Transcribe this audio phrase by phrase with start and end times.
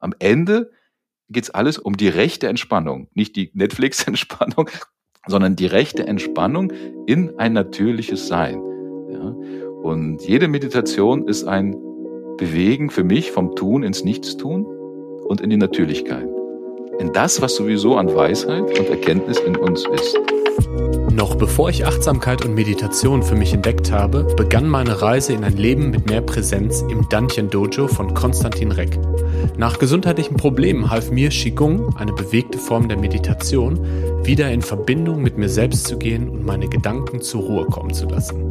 [0.00, 0.70] Am Ende
[1.28, 4.68] geht es alles um die rechte Entspannung, nicht die Netflix-Entspannung,
[5.26, 6.72] sondern die rechte Entspannung
[7.06, 8.60] in ein natürliches Sein.
[9.12, 9.36] Ja?
[9.82, 11.76] Und jede Meditation ist ein
[12.38, 14.64] Bewegen für mich vom Tun ins Nichtstun
[15.26, 16.26] und in die Natürlichkeit.
[16.98, 20.18] In das, was sowieso an Weisheit und Erkenntnis in uns ist.
[21.12, 25.56] Noch bevor ich Achtsamkeit und Meditation für mich entdeckt habe, begann meine Reise in ein
[25.56, 28.96] Leben mit mehr Präsenz im Dantian Dojo von Konstantin Reck.
[29.56, 33.80] Nach gesundheitlichen Problemen half mir Qigong, eine bewegte Form der Meditation,
[34.22, 38.06] wieder in Verbindung mit mir selbst zu gehen und meine Gedanken zur Ruhe kommen zu
[38.06, 38.44] lassen.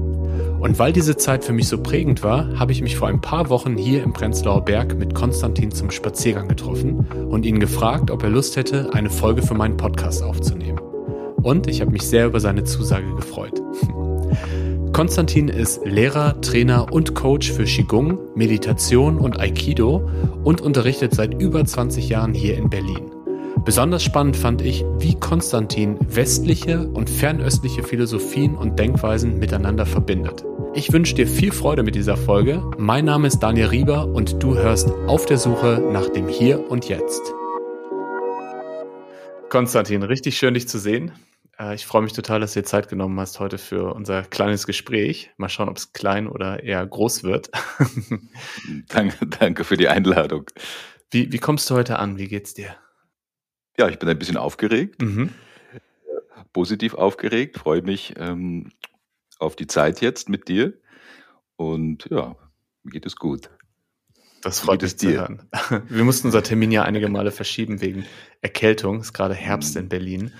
[0.60, 3.50] Und weil diese Zeit für mich so prägend war, habe ich mich vor ein paar
[3.50, 8.30] Wochen hier im Prenzlauer Berg mit Konstantin zum Spaziergang getroffen und ihn gefragt, ob er
[8.30, 10.89] Lust hätte, eine Folge für meinen Podcast aufzunehmen.
[11.44, 13.62] Und ich habe mich sehr über seine Zusage gefreut.
[14.94, 20.10] Konstantin ist Lehrer, Trainer und Coach für Qigong, Meditation und Aikido
[20.44, 23.12] und unterrichtet seit über 20 Jahren hier in Berlin.
[23.64, 30.44] Besonders spannend fand ich, wie Konstantin westliche und fernöstliche Philosophien und Denkweisen miteinander verbindet.
[30.74, 32.64] Ich wünsche dir viel Freude mit dieser Folge.
[32.78, 36.90] Mein Name ist Daniel Rieber und du hörst auf der Suche nach dem Hier und
[36.90, 37.22] Jetzt.
[39.50, 41.12] Konstantin, richtig schön dich zu sehen.
[41.60, 44.66] Äh, ich freue mich total, dass du dir Zeit genommen hast heute für unser kleines
[44.66, 45.32] Gespräch.
[45.38, 47.52] Mal schauen, ob es klein oder eher groß wird.
[48.88, 50.46] danke, danke für die Einladung.
[51.12, 52.18] Wie, wie kommst du heute an?
[52.18, 52.76] Wie geht's dir?
[53.78, 55.02] Ja, ich bin ein bisschen aufgeregt.
[55.02, 55.34] Mhm.
[56.54, 58.72] Positiv aufgeregt, freue mich ähm,
[59.38, 60.74] auf die Zeit jetzt mit dir.
[61.56, 62.36] Und ja,
[62.84, 63.50] mir geht es gut.
[64.42, 65.50] Das freut mich zu hören.
[65.90, 68.06] Wir mussten unser Termin ja einige Male verschieben wegen
[68.42, 68.98] Erkältung.
[68.98, 70.32] Es ist gerade Herbst in Berlin.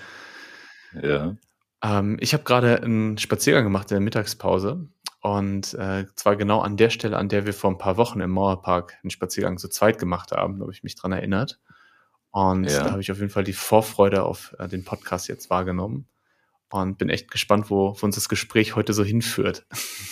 [1.00, 1.36] Ja.
[1.82, 4.88] Ähm, ich habe gerade einen Spaziergang gemacht in der Mittagspause
[5.22, 8.30] und äh, zwar genau an der Stelle, an der wir vor ein paar Wochen im
[8.30, 11.60] Mauerpark einen Spaziergang zu zweit gemacht haben, da habe ich mich dran erinnert.
[12.30, 12.84] Und ja.
[12.84, 16.06] da habe ich auf jeden Fall die Vorfreude auf äh, den Podcast jetzt wahrgenommen
[16.70, 19.66] und bin echt gespannt, wo, wo uns das Gespräch heute so hinführt.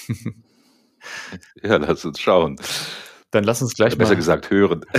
[1.62, 2.60] ja, lass uns schauen.
[3.30, 4.16] Dann lass uns gleich besser mal.
[4.16, 4.86] Besser gesagt, hören.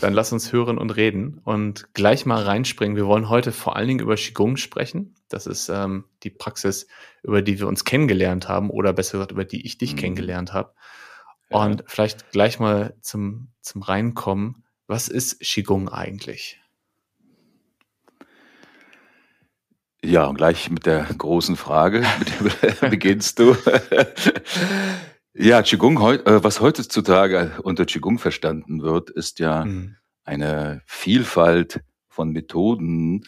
[0.00, 2.96] Dann lass uns hören und reden und gleich mal reinspringen.
[2.96, 5.14] Wir wollen heute vor allen Dingen über Qigong sprechen.
[5.28, 6.86] Das ist ähm, die Praxis,
[7.22, 9.98] über die wir uns kennengelernt haben oder besser gesagt, über die ich dich mhm.
[9.98, 10.74] kennengelernt habe.
[11.50, 11.64] Ja.
[11.64, 14.64] Und vielleicht gleich mal zum, zum Reinkommen.
[14.86, 16.60] Was ist Qigong eigentlich?
[20.02, 22.04] Ja, und gleich mit der großen Frage,
[22.42, 23.54] mit der beginnst du.
[25.34, 29.96] Ja, Qigong, äh, was heutzutage unter Qigong verstanden wird, ist ja mhm.
[30.24, 33.26] eine Vielfalt von Methoden,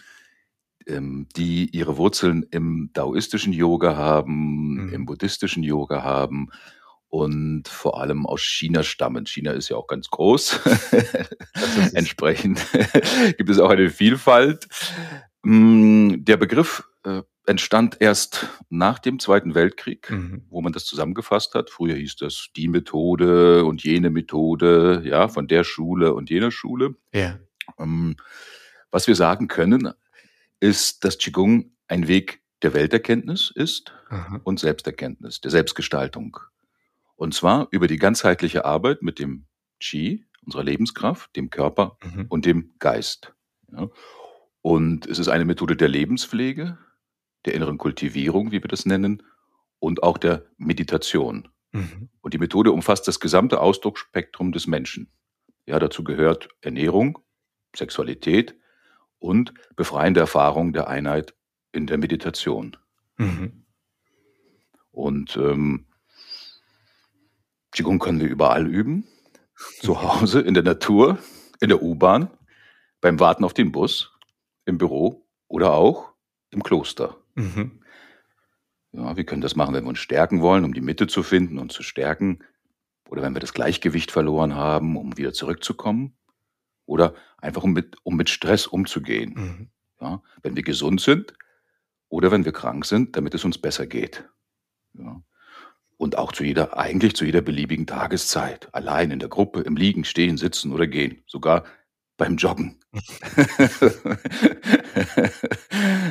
[0.87, 4.93] ähm, die ihre Wurzeln im daoistischen Yoga haben, mhm.
[4.93, 6.51] im buddhistischen Yoga haben
[7.09, 9.27] und vor allem aus China stammen.
[9.27, 10.61] China ist ja auch ganz groß.
[11.93, 12.67] Entsprechend
[13.37, 14.67] gibt es auch eine Vielfalt.
[15.43, 20.45] Mm, der Begriff äh, entstand erst nach dem Zweiten Weltkrieg, mhm.
[20.49, 21.71] wo man das zusammengefasst hat.
[21.71, 26.95] Früher hieß das die Methode und jene Methode, ja, von der Schule und jener Schule.
[27.13, 27.39] Ja.
[27.79, 28.17] Ähm,
[28.91, 29.93] was wir sagen können,
[30.61, 34.41] ist, dass Qigong ein Weg der Welterkenntnis ist mhm.
[34.45, 36.37] und Selbsterkenntnis, der Selbstgestaltung.
[37.17, 39.47] Und zwar über die ganzheitliche Arbeit mit dem
[39.81, 42.27] Qi, unserer Lebenskraft, dem Körper mhm.
[42.29, 43.35] und dem Geist.
[43.73, 43.89] Ja.
[44.61, 46.79] Und es ist eine Methode der Lebenspflege,
[47.45, 49.23] der inneren Kultivierung, wie wir das nennen,
[49.79, 51.49] und auch der Meditation.
[51.73, 52.09] Mhm.
[52.21, 55.11] Und die Methode umfasst das gesamte Ausdrucksspektrum des Menschen.
[55.67, 57.19] Ja, dazu gehört Ernährung,
[57.75, 58.57] Sexualität
[59.19, 61.35] und befreiende Erfahrung der Einheit
[61.73, 62.77] in der Meditation.
[63.17, 63.65] Mhm.
[64.91, 65.87] Und ähm,
[67.73, 69.07] Qigong können wir überall üben.
[69.81, 71.19] Zu Hause, in der Natur,
[71.61, 72.31] in der U-Bahn,
[73.01, 74.13] beim Warten auf den Bus,
[74.65, 76.13] im Büro oder auch
[76.51, 77.17] im Kloster.
[77.34, 77.81] Mhm.
[78.93, 81.59] Ja, wir können das machen, wenn wir uns stärken wollen, um die Mitte zu finden
[81.59, 82.41] und zu stärken.
[83.09, 86.17] Oder wenn wir das Gleichgewicht verloren haben, um wieder zurückzukommen.
[86.84, 89.34] Oder einfach um mit, um mit Stress umzugehen.
[89.34, 89.69] Mhm.
[90.00, 91.34] Ja, wenn wir gesund sind
[92.08, 94.28] oder wenn wir krank sind, damit es uns besser geht.
[94.94, 95.23] Ja.
[95.96, 98.69] Und auch zu jeder, eigentlich zu jeder beliebigen Tageszeit.
[98.75, 101.23] Allein in der Gruppe, im Liegen, Stehen, Sitzen oder Gehen.
[101.26, 101.64] Sogar
[102.17, 102.79] beim Joggen.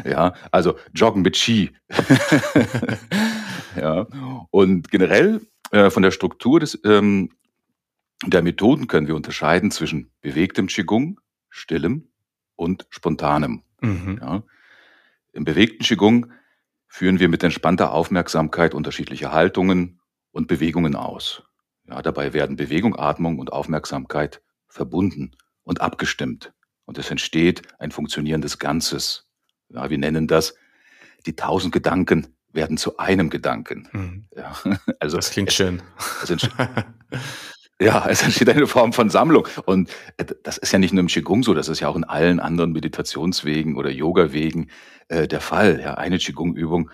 [0.05, 1.71] ja, also Joggen mit Ski.
[3.75, 4.07] ja,
[4.49, 7.29] und generell äh, von der Struktur des, ähm,
[8.25, 11.19] der Methoden können wir unterscheiden zwischen bewegtem Qigong,
[11.49, 12.09] stillem
[12.55, 13.63] und spontanem.
[13.81, 14.19] Mhm.
[14.21, 14.43] Ja.
[15.33, 16.31] Im bewegten Qigong
[16.87, 20.01] führen wir mit entspannter Aufmerksamkeit unterschiedliche Haltungen
[20.31, 21.43] und Bewegungen aus.
[21.87, 26.53] Ja, dabei werden Bewegung, Atmung und Aufmerksamkeit verbunden und abgestimmt.
[26.85, 29.27] Und es entsteht ein funktionierendes Ganzes.
[29.69, 30.55] Ja, wir nennen das,
[31.25, 33.87] die tausend Gedanken werden zu einem Gedanken.
[33.91, 34.25] Mhm.
[34.35, 34.55] Ja,
[34.99, 35.81] also das klingt es, schön.
[36.23, 36.29] Es
[37.79, 39.47] ja, es entsteht eine Form von Sammlung.
[39.65, 42.03] Und äh, das ist ja nicht nur im Qigong so, das ist ja auch in
[42.03, 44.69] allen anderen Meditationswegen oder Yoga-Wegen
[45.07, 45.79] äh, der Fall.
[45.79, 46.91] Ja, eine Qigong-Übung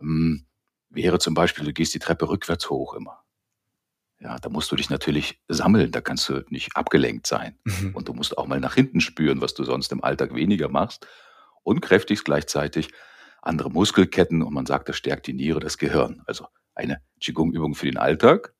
[0.00, 0.46] ähm,
[0.90, 3.22] wäre zum Beispiel, du gehst die Treppe rückwärts hoch immer.
[4.18, 7.58] Ja, da musst du dich natürlich sammeln, da kannst du nicht abgelenkt sein.
[7.64, 7.94] Mhm.
[7.94, 11.06] Und du musst auch mal nach hinten spüren, was du sonst im Alltag weniger machst.
[11.62, 12.90] Und kräftigst gleichzeitig
[13.42, 16.22] andere Muskelketten und man sagt, das stärkt die Niere, das Gehirn.
[16.26, 18.54] Also eine Qigong-Übung für den Alltag,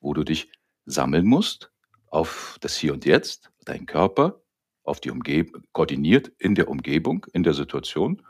[0.00, 0.50] wo du dich
[0.84, 1.70] sammeln musst
[2.08, 4.40] auf das Hier und Jetzt, deinen Körper,
[4.84, 8.22] auf die Umgebung, koordiniert in der Umgebung, in der Situation.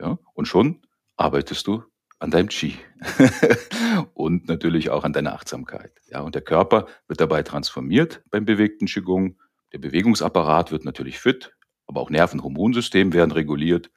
[0.00, 0.80] Ja, und schon
[1.16, 1.84] arbeitest du
[2.20, 2.76] an deinem Qi
[4.14, 5.92] und natürlich auch an deiner Achtsamkeit.
[6.08, 9.36] Ja, und der Körper wird dabei transformiert beim bewegten Qigong.
[9.72, 11.56] Der Bewegungsapparat wird natürlich fit,
[11.86, 13.90] aber auch Nerven- Hormonsystem werden reguliert.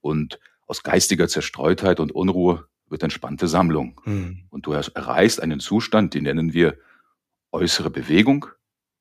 [0.00, 4.00] Und aus geistiger Zerstreutheit und Unruhe wird entspannte Sammlung.
[4.04, 4.44] Mhm.
[4.50, 6.78] Und du erreichst einen Zustand, den nennen wir
[7.50, 8.46] äußere Bewegung,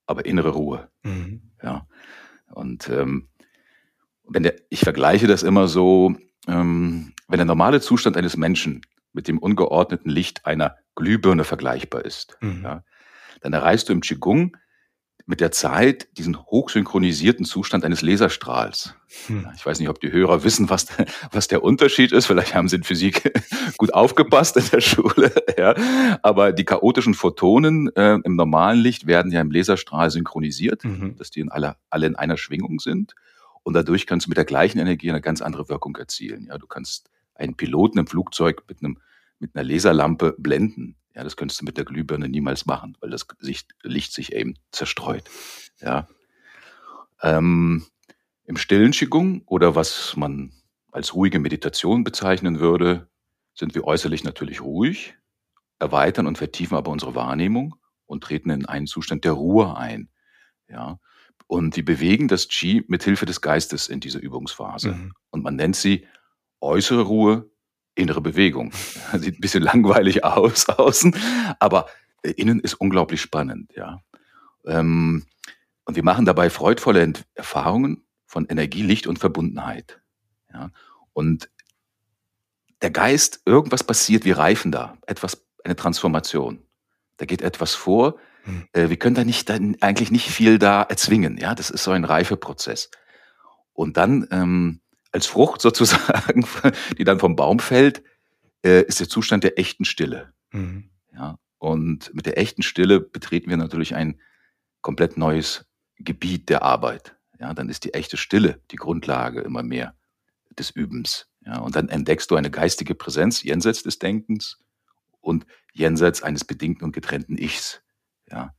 [0.07, 0.89] aber innere Ruhe.
[1.03, 1.51] Mhm.
[1.61, 1.87] Ja.
[2.49, 3.29] Und ähm,
[4.27, 6.15] wenn der, ich vergleiche das immer so,
[6.47, 8.81] ähm, wenn der normale Zustand eines Menschen
[9.13, 12.61] mit dem ungeordneten Licht einer Glühbirne vergleichbar ist, mhm.
[12.63, 12.83] ja,
[13.41, 14.55] dann erreichst du im Qigong
[15.25, 18.95] mit der Zeit diesen hochsynchronisierten Zustand eines Laserstrahls.
[19.27, 19.47] Hm.
[19.55, 20.87] Ich weiß nicht, ob die Hörer wissen, was,
[21.31, 22.25] was der Unterschied ist.
[22.25, 23.31] Vielleicht haben sie in Physik
[23.77, 25.31] gut aufgepasst in der Schule.
[25.57, 25.75] Ja.
[26.23, 31.15] Aber die chaotischen Photonen äh, im normalen Licht werden ja im Laserstrahl synchronisiert, mhm.
[31.17, 33.13] dass die in alle, alle in einer Schwingung sind.
[33.63, 36.47] Und dadurch kannst du mit der gleichen Energie eine ganz andere Wirkung erzielen.
[36.47, 38.97] Ja, du kannst einen Piloten im Flugzeug mit einem
[39.41, 40.95] mit einer Laserlampe blenden.
[41.15, 45.29] Ja, das könntest du mit der Glühbirne niemals machen, weil das Licht sich eben zerstreut.
[45.81, 46.07] Ja.
[47.21, 47.85] Ähm,
[48.45, 50.53] Im stillen Qigong oder was man
[50.91, 53.09] als ruhige Meditation bezeichnen würde,
[53.53, 55.15] sind wir äußerlich natürlich ruhig,
[55.79, 57.75] erweitern und vertiefen aber unsere Wahrnehmung
[58.05, 60.09] und treten in einen Zustand der Ruhe ein.
[60.69, 60.99] Ja.
[61.51, 64.93] Und wir bewegen das Qi mit Hilfe des Geistes in dieser Übungsphase.
[64.93, 65.11] Mhm.
[65.31, 66.07] Und man nennt sie
[66.61, 67.51] äußere Ruhe,
[67.93, 68.71] innere Bewegung.
[69.17, 71.13] Sieht ein bisschen langweilig aus außen,
[71.59, 71.87] aber
[72.23, 74.01] äh, innen ist unglaublich spannend, ja.
[74.65, 75.25] Ähm,
[75.83, 79.99] und wir machen dabei freudvolle Erfahrungen von Energie, Licht und Verbundenheit.
[80.53, 80.71] Ja.
[81.11, 81.49] Und
[82.81, 86.63] der Geist, irgendwas passiert, wir reifen da, etwas, eine Transformation.
[87.17, 88.15] Da geht etwas vor.
[88.43, 88.67] Hm.
[88.73, 91.37] Äh, wir können da nicht, dann eigentlich nicht viel da erzwingen.
[91.37, 92.89] Ja, das ist so ein Reifeprozess.
[93.73, 96.45] Und dann ähm, als Frucht sozusagen,
[96.97, 98.03] die dann vom Baum fällt,
[98.63, 100.33] äh, ist der Zustand der echten Stille.
[100.51, 100.89] Mhm.
[101.13, 104.19] Ja, und mit der echten Stille betreten wir natürlich ein
[104.81, 105.65] komplett neues
[105.97, 107.15] Gebiet der Arbeit.
[107.39, 109.95] Ja, dann ist die echte Stille die Grundlage immer mehr
[110.57, 111.27] des Übens.
[111.45, 114.59] Ja, und dann entdeckst du eine geistige Präsenz jenseits des Denkens
[115.21, 117.81] und jenseits eines bedingten und getrennten Ichs.
[118.31, 118.53] Ja,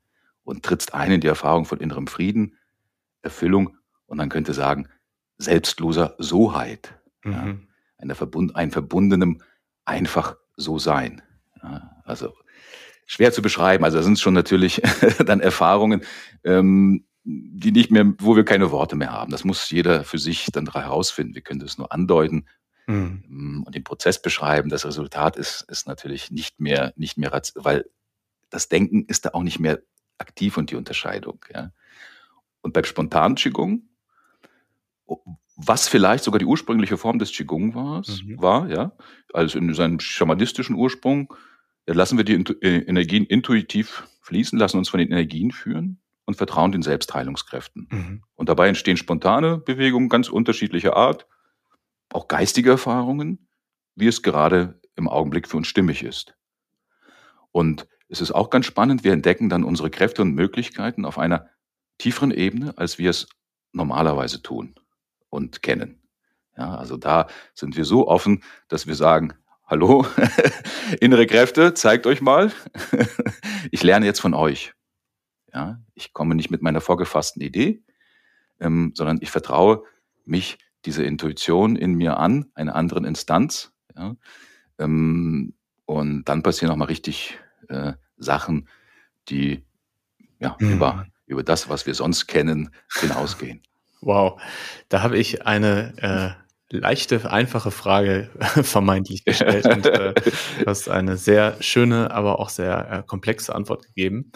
[0.44, 2.56] und trittst ein in die Erfahrung von innerem Frieden,
[3.22, 3.76] Erfüllung
[4.06, 4.88] und man könnte sagen,
[5.38, 6.94] selbstloser Soheit.
[7.24, 7.32] Mhm.
[7.32, 7.54] Ja,
[7.98, 9.42] eine verbund, ein verbundenem
[9.84, 11.22] einfach so sein.
[11.62, 12.34] Ja, also
[13.06, 13.84] schwer zu beschreiben.
[13.84, 14.82] Also da sind schon natürlich
[15.26, 16.02] dann Erfahrungen,
[16.44, 19.31] ähm, die nicht mehr, wo wir keine Worte mehr haben.
[19.31, 21.34] Das muss jeder für sich dann herausfinden.
[21.34, 22.46] Wir können das nur andeuten
[22.86, 23.22] mhm.
[23.29, 24.70] Ähm, und den Prozess beschreiben.
[24.70, 27.91] Das Resultat ist, ist natürlich nicht mehr, nicht mehr, weil das
[28.68, 29.80] Denken ist da auch nicht mehr
[30.18, 31.44] aktiv und die Unterscheidung.
[31.52, 31.72] Ja.
[32.60, 33.88] Und beim spontanen Qigong
[35.56, 38.40] was vielleicht sogar die ursprüngliche Form des Qigong war, mhm.
[38.40, 38.92] war ja,
[39.32, 41.32] also in seinem schamanistischen Ursprung,
[41.86, 46.36] ja, lassen wir die äh, Energien intuitiv fließen, lassen uns von den Energien führen und
[46.36, 47.88] vertrauen den Selbstheilungskräften.
[47.90, 48.22] Mhm.
[48.34, 51.26] Und dabei entstehen spontane Bewegungen ganz unterschiedlicher Art,
[52.12, 53.48] auch geistige Erfahrungen,
[53.94, 56.34] wie es gerade im Augenblick für uns stimmig ist.
[57.50, 61.48] Und es ist auch ganz spannend, wir entdecken dann unsere Kräfte und Möglichkeiten auf einer
[61.96, 63.26] tieferen Ebene, als wir es
[63.72, 64.74] normalerweise tun
[65.31, 65.98] und kennen.
[66.54, 69.32] Ja, also da sind wir so offen, dass wir sagen,
[69.64, 70.04] hallo,
[71.00, 72.52] innere Kräfte, zeigt euch mal.
[73.70, 74.74] ich lerne jetzt von euch.
[75.54, 77.82] Ja, ich komme nicht mit meiner vorgefassten Idee,
[78.60, 79.84] ähm, sondern ich vertraue
[80.26, 83.72] mich dieser Intuition in mir an, einer anderen Instanz.
[83.96, 84.16] Ja,
[84.78, 85.54] ähm,
[85.86, 87.38] und dann passieren auch mal richtig
[87.72, 88.69] äh, Sachen,
[89.29, 89.64] die
[90.38, 90.72] ja, mhm.
[90.72, 93.62] über, über das, was wir sonst kennen, hinausgehen.
[94.00, 94.41] Wow,
[94.88, 96.43] da habe ich eine äh,
[96.76, 98.31] leichte, einfache Frage
[98.62, 103.86] vermeintlich gestellt und äh, du hast eine sehr schöne, aber auch sehr äh, komplexe Antwort
[103.86, 104.32] gegeben.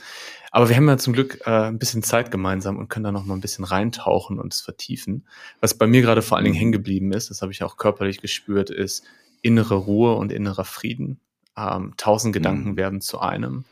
[0.52, 3.24] Aber wir haben ja zum Glück äh, ein bisschen Zeit gemeinsam und können da noch
[3.24, 5.26] mal ein bisschen reintauchen und es vertiefen.
[5.60, 6.60] Was bei mir gerade vor allen Dingen mhm.
[6.60, 9.04] hängen geblieben ist, das habe ich auch körperlich gespürt, ist
[9.42, 11.20] innere Ruhe und innerer Frieden.
[11.56, 12.76] Ähm, tausend Gedanken mhm.
[12.76, 13.64] werden zu einem.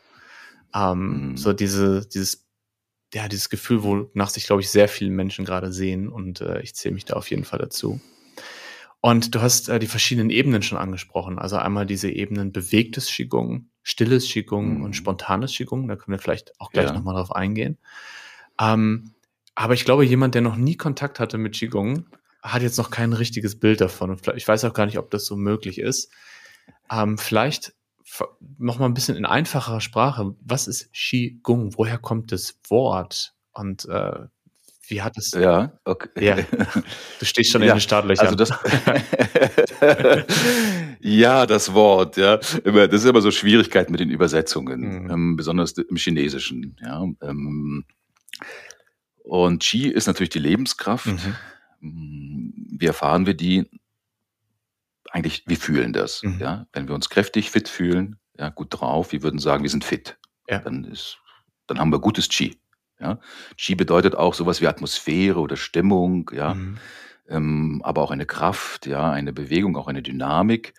[0.73, 1.37] Ähm, mhm.
[1.37, 2.45] So diese, dieses,
[3.13, 6.75] ja, dieses Gefühl, wonach sich, glaube ich, sehr viele Menschen gerade sehen und äh, ich
[6.75, 8.01] zähle mich da auf jeden Fall dazu.
[9.05, 11.37] Und du hast äh, die verschiedenen Ebenen schon angesprochen.
[11.37, 14.83] Also einmal diese Ebenen bewegtes Qigong, stilles Qigong mhm.
[14.83, 15.87] und spontanes Qigong.
[15.87, 16.93] Da können wir vielleicht auch gleich ja.
[16.93, 17.77] nochmal drauf eingehen.
[18.59, 19.11] Ähm,
[19.53, 22.07] aber ich glaube, jemand, der noch nie Kontakt hatte mit Qigong,
[22.41, 24.17] hat jetzt noch kein richtiges Bild davon.
[24.35, 26.11] ich weiß auch gar nicht, ob das so möglich ist.
[26.91, 27.73] Ähm, vielleicht
[28.57, 30.35] noch mal ein bisschen in einfacherer Sprache.
[30.41, 31.77] Was ist Qigong?
[31.77, 33.33] Woher kommt das Wort?
[33.53, 34.27] Und äh,
[34.87, 35.31] wie hat es?
[35.31, 36.09] Ja, okay.
[36.19, 36.35] Ja,
[37.19, 38.27] du stehst schon ja, in den Startlöchern.
[38.27, 38.51] Also das,
[40.99, 42.39] ja, das Wort, ja.
[42.63, 45.09] Immer, das ist immer so Schwierigkeiten mit den Übersetzungen, mhm.
[45.09, 46.77] ähm, besonders im Chinesischen.
[46.81, 47.03] Ja.
[47.21, 47.85] Ähm,
[49.23, 51.07] und Qi ist natürlich die Lebenskraft.
[51.07, 51.35] Mhm.
[52.77, 53.65] Wie erfahren wir die?
[55.15, 56.23] Eigentlich, wir fühlen das.
[56.23, 56.39] Mhm.
[56.41, 56.67] Ja.
[56.73, 60.17] Wenn wir uns kräftig, fit fühlen, ja, gut drauf, wir würden sagen, wir sind fit.
[60.49, 60.59] Ja.
[60.59, 61.19] Dann ist,
[61.67, 62.59] dann haben wir gutes Qi.
[62.99, 63.21] Ja?
[63.57, 66.77] Qi bedeutet auch sowas wie Atmosphäre oder Stimmung, ja, mhm.
[67.29, 70.73] ähm, aber auch eine Kraft, ja, eine Bewegung, auch eine Dynamik.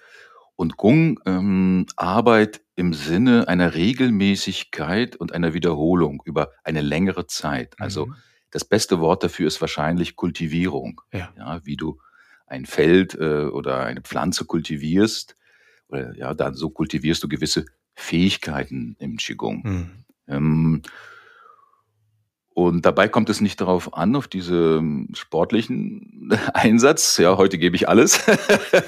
[0.54, 7.74] Und Gung ähm, Arbeit im Sinne einer Regelmäßigkeit und einer Wiederholung über eine längere Zeit.
[7.78, 8.16] Also mhm.
[8.50, 11.00] das beste Wort dafür ist wahrscheinlich Kultivierung.
[11.10, 11.32] Ja.
[11.38, 11.98] ja wie du
[12.46, 15.36] ein Feld äh, oder eine Pflanze kultivierst,
[15.88, 19.62] oder ja, dann so kultivierst du gewisse Fähigkeiten im Qigong.
[19.64, 19.90] Mhm.
[20.28, 20.82] Ähm,
[22.56, 27.88] und dabei kommt es nicht darauf an, auf diesen sportlichen Einsatz, ja, heute gebe ich
[27.88, 28.24] alles,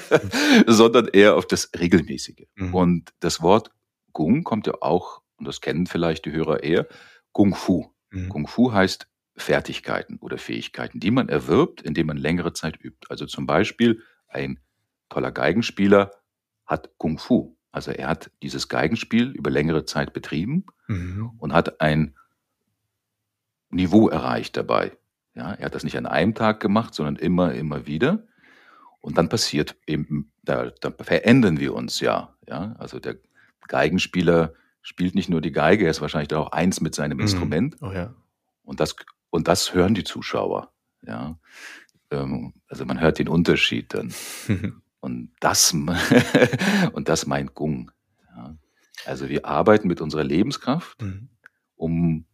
[0.65, 2.47] sondern eher auf das Regelmäßige.
[2.55, 2.73] Mhm.
[2.73, 3.71] Und das Wort
[4.13, 6.87] Gung kommt ja auch, und das kennen vielleicht die Hörer eher,
[7.31, 7.91] Kung Fu.
[8.09, 8.29] Mhm.
[8.29, 9.07] Kung Fu heißt
[9.41, 13.07] Fertigkeiten oder Fähigkeiten, die man erwirbt, indem man längere Zeit übt.
[13.09, 14.59] Also zum Beispiel ein
[15.09, 16.11] toller Geigenspieler
[16.65, 17.55] hat Kung Fu.
[17.71, 21.31] Also er hat dieses Geigenspiel über längere Zeit betrieben mhm.
[21.37, 22.15] und hat ein
[23.69, 24.97] Niveau erreicht dabei.
[25.35, 28.27] Ja, er hat das nicht an einem Tag gemacht, sondern immer, immer wieder.
[28.99, 32.35] Und dann passiert eben, da, da verändern wir uns ja.
[32.47, 32.75] ja.
[32.77, 33.17] Also der
[33.67, 37.21] Geigenspieler spielt nicht nur die Geige, er ist wahrscheinlich auch eins mit seinem mhm.
[37.21, 37.77] Instrument.
[37.81, 38.13] Oh ja.
[38.63, 38.95] Und das,
[39.29, 40.71] und das hören die Zuschauer.
[41.05, 41.37] Ja.
[42.11, 44.13] Ähm, also man hört den Unterschied dann.
[44.99, 45.73] und das,
[46.93, 47.91] und das meint Gung.
[48.35, 48.55] Ja.
[49.05, 51.29] Also wir arbeiten mit unserer Lebenskraft, mhm.
[51.75, 52.25] um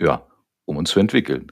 [0.00, 0.26] ja,
[0.64, 1.50] um uns zu entwickeln.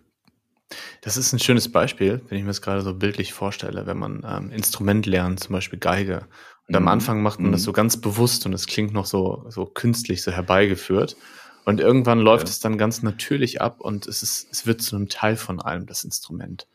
[1.01, 4.25] Das ist ein schönes Beispiel, wenn ich mir das gerade so bildlich vorstelle, wenn man
[4.27, 6.27] ähm, Instrument lernt, zum Beispiel Geige.
[6.67, 6.77] Und mhm.
[6.77, 7.53] am Anfang macht man mhm.
[7.53, 11.17] das so ganz bewusst und es klingt noch so, so künstlich, so herbeigeführt.
[11.67, 12.51] Und irgendwann läuft ja.
[12.51, 15.85] es dann ganz natürlich ab und es, ist, es wird zu einem Teil von allem,
[15.85, 16.69] das Instrument.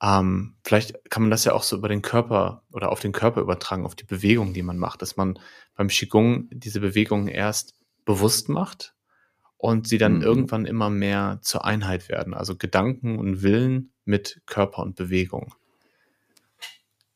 [0.00, 3.40] Ähm, vielleicht kann man das ja auch so über den Körper oder auf den Körper
[3.40, 5.40] übertragen, auf die Bewegung, die man macht, dass man
[5.74, 8.94] beim Qigong diese Bewegungen erst bewusst macht
[9.56, 10.22] und sie dann mhm.
[10.22, 12.34] irgendwann immer mehr zur Einheit werden.
[12.34, 15.54] Also Gedanken und Willen mit Körper und Bewegung.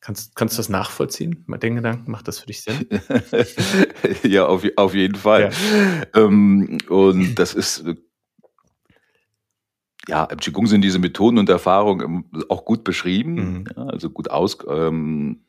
[0.09, 1.45] Kannst, kannst du das nachvollziehen?
[1.61, 2.87] Den Gedanken, macht das für dich Sinn?
[4.23, 5.51] ja, auf, auf jeden Fall.
[5.51, 6.21] Ja.
[6.23, 7.85] Ähm, und das ist,
[10.07, 13.65] ja, im Qigong sind diese Methoden und Erfahrungen auch gut beschrieben, mhm.
[13.77, 15.43] ja, also gut aus, ähm,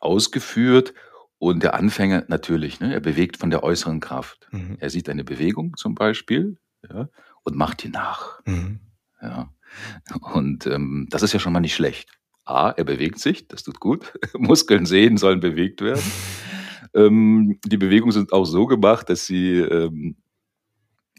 [0.00, 0.92] ausgeführt.
[1.38, 4.48] Und der Anfänger natürlich, ne, er bewegt von der äußeren Kraft.
[4.50, 4.76] Mhm.
[4.80, 7.08] Er sieht eine Bewegung zum Beispiel ja,
[7.42, 8.42] und macht die nach.
[8.44, 8.80] Mhm.
[9.22, 9.50] Ja.
[10.20, 12.10] Und ähm, das ist ja schon mal nicht schlecht.
[12.44, 14.18] A, er bewegt sich, das tut gut.
[14.38, 16.02] Muskeln, Sehnen sollen bewegt werden.
[16.94, 20.16] ähm, die Bewegungen sind auch so gemacht, dass sie ähm,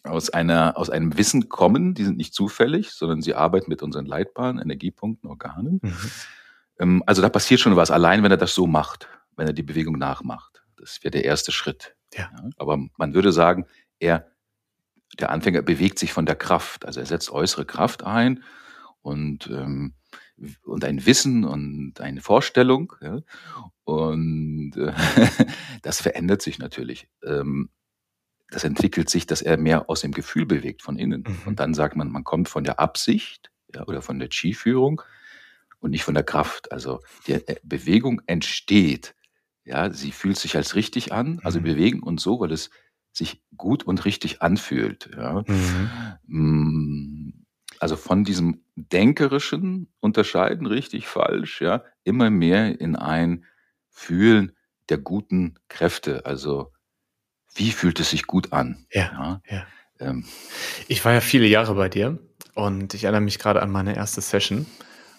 [0.03, 1.95] aus, einer, aus einem Wissen kommen.
[1.95, 5.79] Die sind nicht zufällig, sondern sie arbeiten mit unseren Leitbahnen, Energiepunkten, Organen.
[5.81, 6.11] Mhm.
[6.79, 9.63] Ähm, also da passiert schon was, allein wenn er das so macht wenn er die
[9.63, 10.63] Bewegung nachmacht.
[10.77, 11.95] Das wäre der erste Schritt.
[12.13, 12.29] Ja.
[12.31, 12.49] ja.
[12.57, 13.65] Aber man würde sagen,
[13.99, 14.31] er,
[15.19, 16.85] der Anfänger bewegt sich von der Kraft.
[16.85, 18.43] Also er setzt äußere Kraft ein
[19.01, 19.93] und, ähm,
[20.63, 22.93] und ein Wissen und eine Vorstellung.
[23.01, 23.21] Ja.
[23.83, 24.93] Und äh,
[25.81, 27.07] das verändert sich natürlich.
[27.23, 27.69] Ähm,
[28.49, 31.23] das entwickelt sich, dass er mehr aus dem Gefühl bewegt von innen.
[31.27, 31.37] Mhm.
[31.45, 35.01] Und dann sagt man, man kommt von der Absicht ja, oder von der Chi-Führung
[35.79, 36.71] und nicht von der Kraft.
[36.71, 39.15] Also die äh, Bewegung entsteht
[39.65, 41.63] ja, sie fühlt sich als richtig an, also mhm.
[41.63, 42.69] bewegen und so, weil es
[43.11, 45.09] sich gut und richtig anfühlt.
[45.15, 45.43] Ja.
[45.47, 45.89] Mhm.
[46.27, 47.45] Mm,
[47.79, 53.45] also von diesem denkerischen unterscheiden, richtig, falsch, ja, immer mehr in ein
[53.89, 54.55] Fühlen
[54.89, 56.25] der guten Kräfte.
[56.25, 56.71] Also
[57.55, 58.85] wie fühlt es sich gut an?
[58.91, 59.41] Ja.
[59.49, 59.55] ja.
[59.57, 59.67] ja.
[59.99, 60.25] Ähm,
[60.87, 62.19] ich war ja viele Jahre bei dir
[62.53, 64.65] und ich erinnere mich gerade an meine erste Session.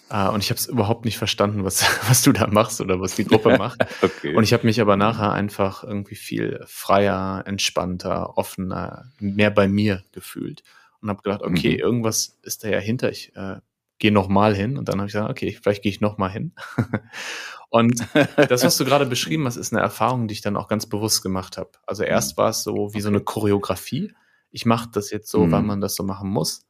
[0.09, 3.15] Uh, und ich habe es überhaupt nicht verstanden, was, was du da machst oder was
[3.15, 3.85] die Gruppe macht.
[4.01, 4.35] okay.
[4.35, 10.03] Und ich habe mich aber nachher einfach irgendwie viel freier, entspannter, offener, mehr bei mir
[10.13, 10.63] gefühlt
[11.01, 11.79] und habe gedacht, okay, mhm.
[11.79, 13.09] irgendwas ist da ja hinter.
[13.09, 13.57] Ich äh,
[13.99, 16.29] gehe noch mal hin und dann habe ich gesagt, okay, vielleicht gehe ich noch mal
[16.29, 16.53] hin.
[17.69, 20.85] und das, was du gerade beschrieben hast, ist eine Erfahrung, die ich dann auch ganz
[20.85, 21.71] bewusst gemacht habe.
[21.85, 22.41] Also erst mhm.
[22.41, 24.13] war es so wie so eine Choreografie.
[24.51, 25.51] Ich mache das jetzt so, mhm.
[25.51, 26.65] weil man das so machen muss.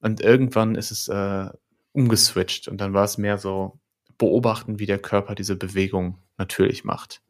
[0.00, 1.48] Und irgendwann ist es äh,
[1.92, 3.78] umgeswitcht und dann war es mehr so
[4.18, 7.22] beobachten, wie der Körper diese Bewegung natürlich macht.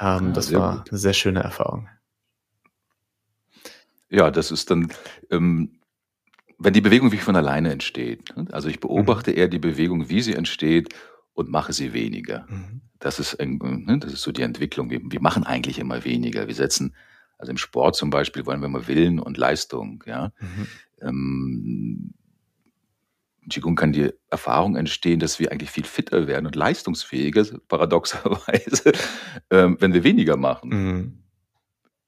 [0.00, 0.90] Ähm, ja, das war gut.
[0.90, 1.88] eine sehr schöne Erfahrung.
[4.10, 4.88] Ja, das ist dann,
[5.30, 5.78] ähm,
[6.58, 8.36] wenn die Bewegung wie von alleine entsteht.
[8.36, 8.46] Ne?
[8.52, 9.38] Also ich beobachte mhm.
[9.38, 10.94] eher die Bewegung, wie sie entsteht
[11.32, 12.46] und mache sie weniger.
[12.48, 12.82] Mhm.
[12.98, 14.90] Das ist, ne, das ist so die Entwicklung.
[14.90, 16.48] Wir, wir machen eigentlich immer weniger.
[16.48, 16.94] Wir setzen,
[17.38, 20.04] also im Sport zum Beispiel wollen wir immer Willen und Leistung.
[20.06, 20.32] Ja.
[20.40, 20.66] Mhm.
[21.00, 22.14] Ähm,
[23.48, 28.92] Qigong kann die Erfahrung entstehen, dass wir eigentlich viel fitter werden und leistungsfähiger, paradoxerweise,
[29.50, 30.70] ähm, wenn wir weniger machen.
[30.70, 31.22] Mhm.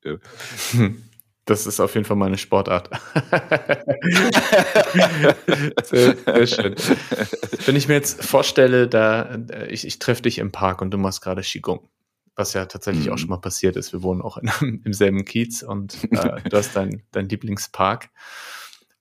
[0.04, 0.16] Ja.
[1.44, 2.88] Das ist auf jeden Fall meine Sportart.
[5.84, 6.74] sehr, sehr, schön.
[7.66, 11.20] Wenn ich mir jetzt vorstelle, da ich, ich treffe dich im Park und du machst
[11.20, 11.88] gerade Qigong,
[12.36, 13.12] was ja tatsächlich mhm.
[13.12, 13.92] auch schon mal passiert ist.
[13.92, 18.10] Wir wohnen auch in, im selben Kiez und äh, du hast deinen dein Lieblingspark.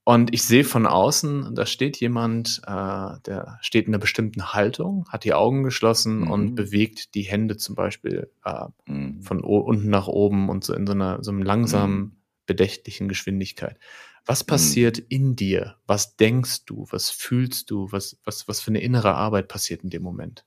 [0.03, 5.05] Und ich sehe von außen, da steht jemand, äh, der steht in einer bestimmten Haltung,
[5.09, 6.31] hat die Augen geschlossen mhm.
[6.31, 9.21] und bewegt die Hände zum Beispiel äh, mhm.
[9.21, 12.15] von unten nach oben und so in so, einer, so einem langsamen, mhm.
[12.51, 13.77] Bedächtlichen Geschwindigkeit.
[14.25, 14.47] Was mhm.
[14.47, 15.77] passiert in dir?
[15.87, 16.85] Was denkst du?
[16.91, 17.91] Was fühlst du?
[17.91, 20.45] Was, was, was für eine innere Arbeit passiert in dem Moment?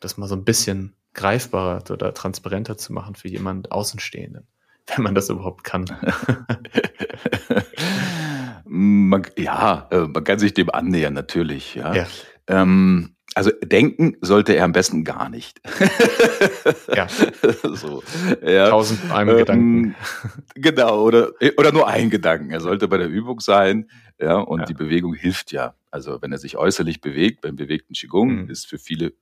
[0.00, 4.46] Das mal so ein bisschen greifbarer oder transparenter zu machen für jemand Außenstehenden,
[4.86, 5.84] wenn man das überhaupt kann.
[8.70, 11.74] Man, ja, äh, man kann sich dem annähern, natürlich.
[11.74, 11.94] Ja.
[11.94, 12.06] ja.
[12.48, 15.60] Ähm, also denken sollte er am besten gar nicht.
[16.92, 17.06] ja.
[17.62, 18.02] so,
[18.42, 18.68] ja.
[18.68, 19.94] Tausend einem ähm, Gedanken.
[20.56, 22.50] Genau, oder, oder nur ein Gedanken.
[22.50, 24.64] Er sollte bei der Übung sein, ja, und ja.
[24.64, 25.76] die Bewegung hilft ja.
[25.92, 28.50] Also wenn er sich äußerlich bewegt, beim bewegten Qigong, mhm.
[28.50, 29.12] ist für viele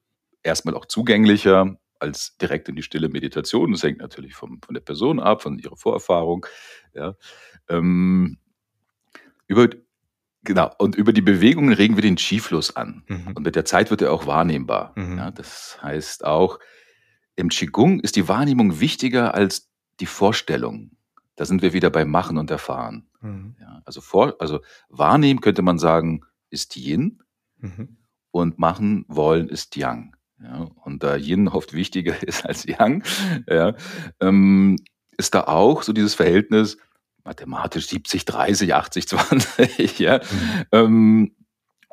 [0.43, 3.73] erstmal auch zugänglicher als direkt in die stille Meditation.
[3.73, 6.47] Das hängt natürlich vom, von der Person ab, von ihrer Vorerfahrung.
[6.95, 7.17] Ja.
[7.69, 8.39] Ähm,
[9.47, 9.69] über,
[10.47, 13.03] genau, und über die Bewegungen regen wir den Qi-Fluss an.
[13.09, 13.33] Mhm.
[13.35, 14.93] Und mit der Zeit wird er auch wahrnehmbar.
[14.97, 15.19] Mhm.
[15.19, 16.59] Ja, das heißt auch,
[17.35, 20.93] im Qigong ist die Wahrnehmung wichtiger als die Vorstellung.
[21.37, 23.09] Da sind wir wieder beim Machen und Erfahren.
[23.21, 23.57] Mhm.
[23.61, 27.23] Ja, also, vor, also wahrnehmen könnte man sagen, ist Yin
[27.59, 27.99] mhm.
[28.31, 30.17] und machen wollen ist Yang.
[30.43, 33.05] Ja, und da Yin oft wichtiger ist als Yang,
[33.49, 33.75] ja,
[34.21, 34.77] ähm,
[35.19, 36.79] ist da auch so dieses Verhältnis,
[37.27, 39.99] mathematisch 70, 30, 80, 20.
[39.99, 40.19] ja.
[40.19, 40.65] Mhm.
[40.73, 41.37] Ähm,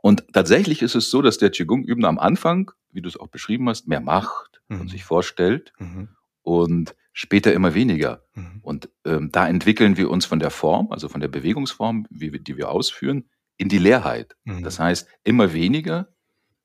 [0.01, 3.67] und tatsächlich ist es so, dass der Qigong-Übende am Anfang, wie du es auch beschrieben
[3.69, 4.81] hast, mehr macht mhm.
[4.81, 6.09] und sich vorstellt mhm.
[6.41, 8.23] und später immer weniger.
[8.35, 8.59] Mhm.
[8.61, 12.57] Und ähm, da entwickeln wir uns von der Form, also von der Bewegungsform, wie die
[12.57, 14.35] wir ausführen, in die Leerheit.
[14.43, 14.63] Mhm.
[14.63, 16.09] Das heißt, immer weniger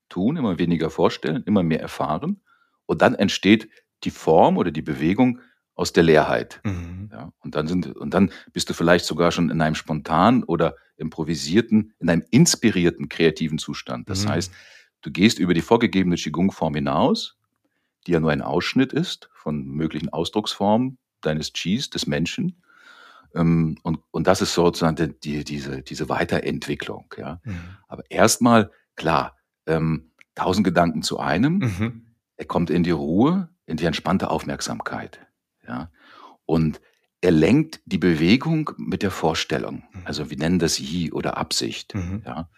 [0.09, 2.41] tun, immer weniger vorstellen, immer mehr erfahren.
[2.87, 3.69] Und dann entsteht
[4.05, 5.41] die Form oder die Bewegung
[5.79, 6.61] aus der Leerheit.
[6.65, 7.09] Mhm.
[7.13, 10.75] Ja, und dann sind, und dann bist du vielleicht sogar schon in einem spontanen oder
[10.97, 14.11] improvisierten, in einem inspirierten kreativen Zustand.
[14.11, 14.31] Das mhm.
[14.31, 14.53] heißt,
[15.03, 17.37] du gehst über die vorgegebene Qigong-Form hinaus,
[18.07, 22.61] die ja nur ein Ausschnitt ist von möglichen Ausdrucksformen deines Qis, des Menschen.
[23.33, 27.15] Ähm, und, und das ist sozusagen die, diese, diese Weiterentwicklung.
[27.17, 27.41] Ja.
[27.45, 27.61] Mhm.
[27.87, 29.37] Aber erstmal, klar,
[29.67, 31.59] ähm, tausend Gedanken zu einem.
[31.59, 32.07] Mhm.
[32.37, 35.28] Er kommt in die Ruhe, in die entspannte Aufmerksamkeit.
[35.69, 35.91] Ja?
[36.47, 36.81] Und
[37.21, 39.85] er lenkt die Bewegung mit der Vorstellung.
[39.93, 40.03] Mhm.
[40.05, 41.95] Also wir nennen das Yi oder Absicht.
[41.95, 42.23] Mhm.
[42.25, 42.49] Ja?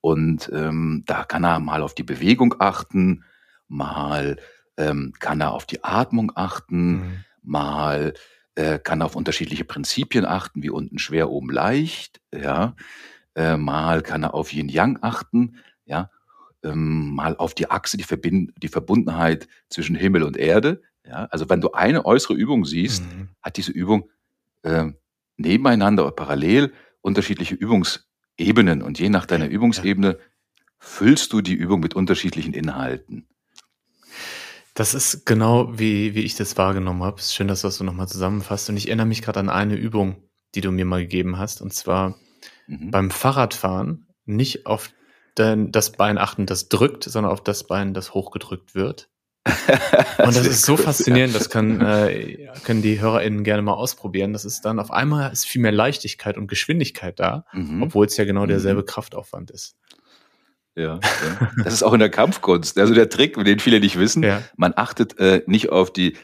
[0.00, 3.24] Und ähm, da kann er mal auf die Bewegung achten,
[3.68, 4.36] mal
[4.76, 7.24] ähm, kann er auf die Atmung achten, mhm.
[7.42, 8.14] mal
[8.54, 12.20] äh, kann er auf unterschiedliche Prinzipien achten, wie unten schwer, oben leicht.
[12.34, 12.74] Ja?
[13.34, 15.56] Äh, mal kann er auf Yin Yang achten.
[15.84, 16.10] Ja?
[16.62, 20.82] Ähm, mal auf die Achse, die, Verbind die Verbundenheit zwischen Himmel und Erde.
[21.10, 23.30] Ja, also wenn du eine äußere Übung siehst, mhm.
[23.42, 24.08] hat diese Übung
[24.62, 24.92] äh,
[25.36, 30.24] nebeneinander oder parallel unterschiedliche Übungsebenen und je nach deiner ja, Übungsebene ja.
[30.78, 33.26] füllst du die Übung mit unterschiedlichen Inhalten.
[34.74, 37.20] Das ist genau wie, wie ich das wahrgenommen habe.
[37.20, 38.70] Schön, dass du das so nochmal zusammenfasst.
[38.70, 40.22] Und ich erinnere mich gerade an eine Übung,
[40.54, 41.60] die du mir mal gegeben hast.
[41.60, 42.14] Und zwar
[42.68, 42.92] mhm.
[42.92, 44.92] beim Fahrradfahren nicht auf
[45.34, 49.09] das Bein achten, das drückt, sondern auf das Bein, das hochgedrückt wird.
[50.18, 54.32] Und das ist so faszinierend, das kann, äh, können die HörerInnen gerne mal ausprobieren.
[54.32, 57.82] Das ist dann auf einmal ist viel mehr Leichtigkeit und Geschwindigkeit da, mhm.
[57.82, 58.86] obwohl es ja genau derselbe mhm.
[58.86, 59.76] Kraftaufwand ist.
[60.76, 62.78] Ja, ja, das ist auch in der Kampfkunst.
[62.78, 64.42] Also der Trick, den viele nicht wissen, ja.
[64.56, 66.16] man achtet äh, nicht auf die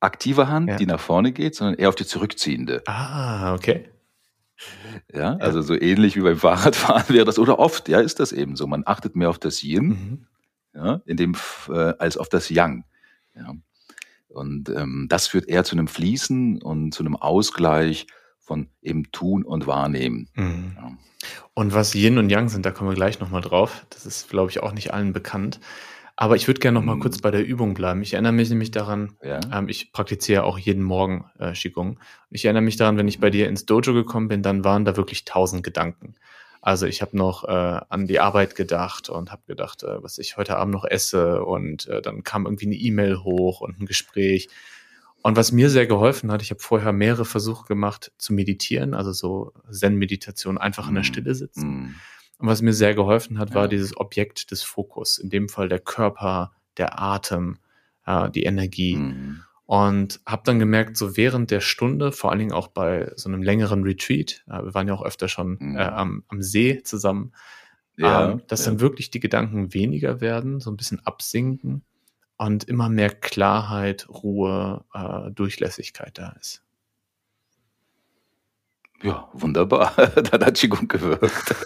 [0.00, 0.76] aktive Hand, ja.
[0.76, 2.82] die nach vorne geht, sondern eher auf die zurückziehende.
[2.86, 3.88] Ah, okay.
[5.12, 8.56] Ja, also so ähnlich wie beim Fahrradfahren wäre das, oder oft, ja, ist das eben
[8.56, 8.66] so.
[8.66, 10.26] Man achtet mehr auf das Yin, mhm.
[10.74, 11.36] Ja, in dem,
[11.68, 12.84] äh, als auf das Yang.
[13.34, 13.54] Ja.
[14.28, 18.06] Und ähm, das führt eher zu einem Fließen und zu einem Ausgleich
[18.40, 20.28] von eben Tun und Wahrnehmen.
[20.34, 20.72] Mhm.
[20.76, 20.96] Ja.
[21.54, 23.86] Und was Yin und Yang sind, da kommen wir gleich nochmal drauf.
[23.90, 25.60] Das ist, glaube ich, auch nicht allen bekannt.
[26.16, 27.00] Aber ich würde gerne noch mal mhm.
[27.00, 28.02] kurz bei der Übung bleiben.
[28.02, 29.40] Ich erinnere mich nämlich daran, ja.
[29.52, 31.98] ähm, ich praktiziere auch jeden Morgen äh, Qigong.
[32.30, 34.96] Ich erinnere mich daran, wenn ich bei dir ins Dojo gekommen bin, dann waren da
[34.96, 36.14] wirklich tausend Gedanken.
[36.62, 40.36] Also ich habe noch äh, an die Arbeit gedacht und habe gedacht, äh, was ich
[40.36, 41.44] heute Abend noch esse.
[41.44, 44.48] Und äh, dann kam irgendwie eine E-Mail hoch und ein Gespräch.
[45.22, 49.12] Und was mir sehr geholfen hat, ich habe vorher mehrere Versuche gemacht zu meditieren, also
[49.12, 51.06] so Zen-Meditation, einfach in der mhm.
[51.06, 51.68] Stille sitzen.
[51.68, 51.94] Mm.
[52.38, 53.68] Und was mir sehr geholfen hat, war ja.
[53.68, 55.18] dieses Objekt des Fokus.
[55.18, 57.58] In dem Fall der Körper, der Atem,
[58.06, 58.96] äh, die Energie.
[58.96, 59.42] Mhm.
[59.64, 63.42] Und habe dann gemerkt, so während der Stunde, vor allen Dingen auch bei so einem
[63.42, 65.76] längeren Retreat, wir waren ja auch öfter schon mhm.
[65.76, 67.32] äh, am, am See zusammen,
[67.96, 68.72] ja, ähm, dass ja.
[68.72, 71.84] dann wirklich die Gedanken weniger werden, so ein bisschen absinken
[72.36, 76.62] und immer mehr Klarheit, Ruhe, äh, Durchlässigkeit da ist.
[79.02, 79.92] Ja, wunderbar.
[79.96, 81.54] da hat Qigong gewirkt.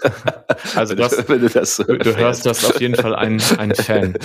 [0.75, 4.17] Also das, du, das so du, du hörst das auf jeden Fall ein, ein Fan.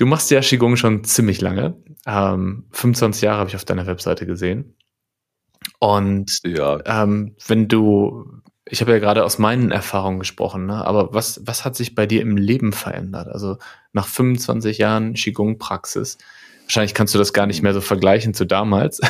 [0.00, 1.76] Du machst ja Qigong schon ziemlich lange.
[2.06, 4.74] Ähm, 25 Jahre habe ich auf deiner Webseite gesehen.
[5.78, 6.78] Und ja.
[6.86, 8.24] ähm, wenn du,
[8.64, 10.84] ich habe ja gerade aus meinen Erfahrungen gesprochen, ne?
[10.86, 13.28] aber was, was hat sich bei dir im Leben verändert?
[13.28, 13.58] Also
[13.92, 16.18] nach 25 Jahren Qigong-Praxis,
[16.64, 19.00] Wahrscheinlich kannst du das gar nicht mehr so vergleichen zu damals.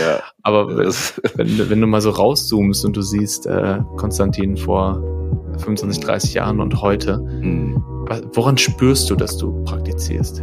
[0.00, 5.02] Ja, Aber wenn, wenn, du mal so rauszoomst und du siehst äh, Konstantin vor
[5.58, 7.95] 25, 30 Jahren und heute, mhm.
[8.34, 10.42] Woran spürst du, dass du praktizierst?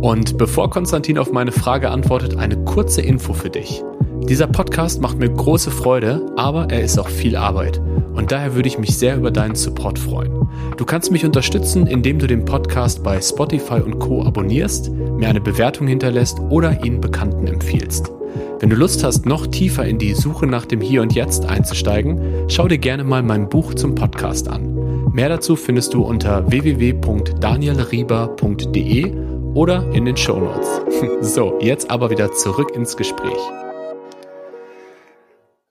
[0.00, 3.82] Und bevor Konstantin auf meine Frage antwortet, eine kurze Info für dich.
[4.28, 7.80] Dieser Podcast macht mir große Freude, aber er ist auch viel Arbeit.
[8.14, 10.48] Und daher würde ich mich sehr über deinen Support freuen.
[10.76, 15.40] Du kannst mich unterstützen, indem du den Podcast bei Spotify und Co abonnierst, mir eine
[15.40, 18.10] Bewertung hinterlässt oder ihn Bekannten empfiehlst.
[18.58, 22.20] Wenn du Lust hast, noch tiefer in die Suche nach dem Hier und Jetzt einzusteigen,
[22.48, 24.75] schau dir gerne mal mein Buch zum Podcast an.
[25.16, 29.14] Mehr dazu findest du unter www.danielrieber.de
[29.54, 30.82] oder in den Show Notes.
[31.34, 33.38] So, jetzt aber wieder zurück ins Gespräch.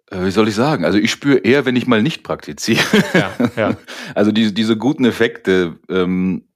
[0.10, 0.84] Äh, wie soll ich sagen?
[0.84, 3.04] Also ich spüre eher, wenn ich mal nicht praktiziere.
[3.14, 3.78] Ja, ja.
[4.16, 6.48] Also diese, diese guten Effekte ähm,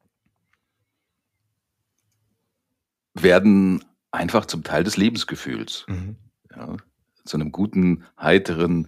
[3.13, 5.85] werden einfach zum Teil des Lebensgefühls.
[5.87, 6.15] Mhm.
[6.55, 6.75] Ja,
[7.23, 8.87] zu einem guten, heiteren,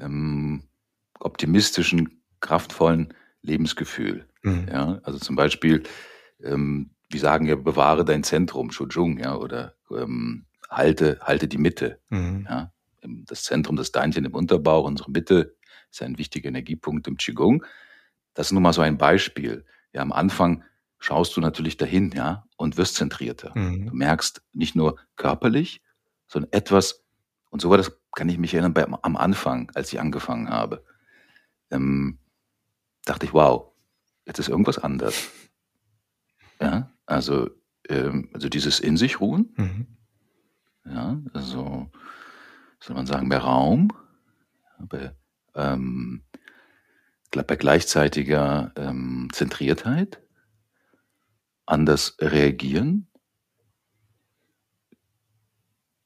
[0.00, 0.64] ähm,
[1.20, 4.26] optimistischen, kraftvollen Lebensgefühl.
[4.42, 4.68] Mhm.
[4.70, 5.82] Ja, also zum Beispiel,
[6.42, 12.00] ähm, wir sagen ja, bewahre dein Zentrum, Shujung, ja, oder ähm, halte, halte die Mitte.
[12.10, 12.46] Mhm.
[12.48, 12.72] Ja,
[13.02, 15.56] das Zentrum, das Deinchen im Unterbauch, unsere Mitte,
[15.90, 17.64] ist ein wichtiger Energiepunkt im Qigong.
[18.34, 19.64] Das ist nun mal so ein Beispiel.
[19.92, 20.62] Ja, am Anfang
[20.98, 23.56] schaust du natürlich dahin, ja, und wirst zentrierter.
[23.56, 23.86] Mhm.
[23.86, 25.82] Du merkst nicht nur körperlich,
[26.28, 27.04] sondern etwas,
[27.50, 30.84] und so war das, kann ich mich erinnern, bei, am Anfang, als ich angefangen habe,
[31.70, 32.18] ähm,
[33.04, 33.72] dachte ich, wow,
[34.26, 35.30] jetzt ist irgendwas anders.
[36.60, 37.50] Ja, also,
[37.88, 39.86] ähm, also dieses in sich ruhen, mhm.
[40.84, 41.90] ja, also
[42.78, 43.92] soll man sagen, mehr Raum,
[44.78, 45.14] bei,
[45.54, 46.22] ähm,
[47.30, 50.22] bei gleichzeitiger ähm, Zentriertheit,
[51.66, 53.08] anders reagieren,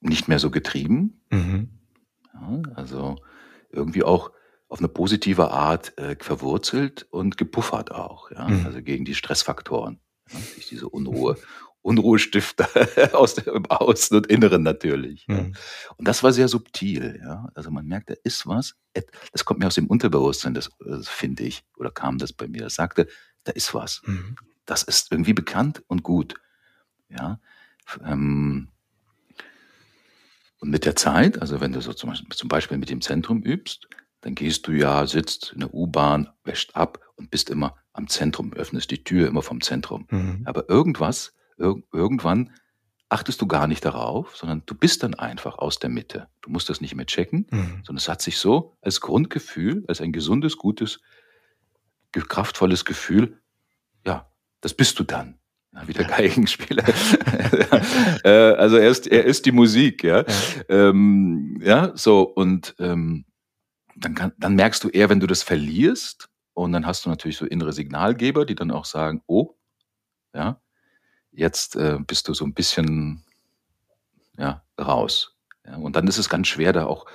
[0.01, 1.81] nicht mehr so getrieben, mhm.
[2.33, 3.17] ja, also
[3.71, 4.31] irgendwie auch
[4.69, 8.67] auf eine positive Art äh, verwurzelt und gepuffert auch, ja, mhm.
[8.67, 10.01] also gegen die Stressfaktoren,
[10.33, 10.39] ja,
[10.71, 11.37] diese Unruhe
[11.85, 12.67] Unruhestifter
[13.13, 15.29] aus dem Außen und Inneren natürlich.
[15.29, 15.55] Mhm.
[15.99, 17.51] Und das war sehr subtil, ja.
[17.55, 18.75] Also man merkt, da ist was.
[19.33, 22.63] Das kommt mir aus dem Unterbewusstsein, das, das finde ich, oder kam das bei mir.
[22.63, 23.07] Das sagte,
[23.45, 24.01] da ist was.
[24.07, 24.37] Mhm.
[24.65, 26.35] Das ist irgendwie bekannt und gut.
[27.11, 27.39] Ja.
[28.03, 28.69] Ähm,
[30.61, 33.43] und mit der Zeit, also wenn du so zum Beispiel, zum Beispiel mit dem Zentrum
[33.43, 33.89] übst,
[34.25, 38.53] dann gehst du ja, sitzt in der U-Bahn, wäscht ab und bist immer am Zentrum,
[38.55, 40.07] öffnest die Tür immer vom Zentrum.
[40.11, 40.43] Mhm.
[40.47, 42.51] Aber irgendwas Ir irgendwann
[43.09, 46.29] achtest du gar nicht darauf, sondern du bist dann einfach aus der Mitte.
[46.41, 47.83] Du musst das nicht mehr checken, mhm.
[47.85, 51.01] sondern es hat sich so als Grundgefühl, als ein gesundes, gutes,
[52.13, 53.39] kraftvolles Gefühl,
[54.07, 55.39] ja, das bist du dann.
[55.73, 56.85] Ja, wie der Geigenspieler.
[58.25, 60.21] Äh, also er ist, er ist die Musik, ja.
[60.21, 60.25] Ja,
[60.69, 63.27] ähm, ja so, und ähm,
[63.97, 67.37] dann, kann, dann merkst du eher, wenn du das verlierst, und dann hast du natürlich
[67.37, 69.57] so innere Signalgeber, die dann auch sagen, oh,
[70.33, 70.61] ja,
[71.33, 73.25] jetzt äh, bist du so ein bisschen
[74.39, 75.37] ja, raus.
[75.67, 77.07] Ja, und dann ist es ganz schwer, da auch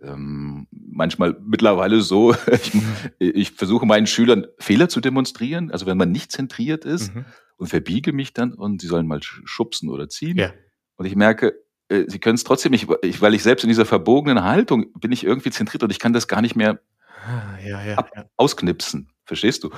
[0.00, 2.72] ähm, manchmal mittlerweile so, ich,
[3.18, 7.24] ich, versuche meinen Schülern Fehler zu demonstrieren, also wenn man nicht zentriert ist mhm.
[7.56, 10.36] und verbiege mich dann und sie sollen mal schubsen oder ziehen.
[10.36, 10.52] Ja.
[10.96, 11.54] Und ich merke,
[11.88, 15.24] äh, sie können es trotzdem nicht, weil ich selbst in dieser verbogenen Haltung bin ich
[15.24, 16.80] irgendwie zentriert und ich kann das gar nicht mehr
[17.24, 19.10] ah, ja, ja, ab, ausknipsen.
[19.24, 19.70] Verstehst du?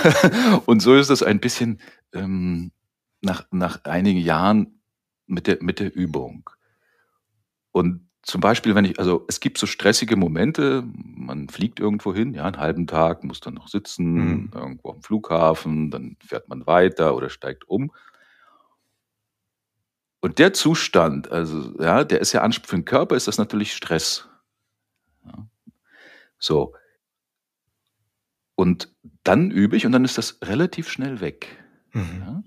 [0.66, 1.80] und so ist es ein bisschen
[2.14, 2.72] ähm,
[3.20, 4.80] nach, nach einigen Jahren
[5.26, 6.48] mit der, mit der Übung.
[7.70, 12.34] Und zum Beispiel, wenn ich, also es gibt so stressige Momente, man fliegt irgendwo hin,
[12.34, 14.50] ja, einen halben Tag, muss dann noch sitzen, mhm.
[14.54, 17.92] irgendwo am Flughafen, dann fährt man weiter oder steigt um.
[20.20, 24.28] Und der Zustand, also ja, der ist ja für den Körper ist das natürlich Stress.
[25.24, 25.46] Ja.
[26.38, 26.74] So.
[28.56, 31.46] Und dann übe ich und dann ist das relativ schnell weg.
[31.92, 32.20] Mhm.
[32.20, 32.42] Ja.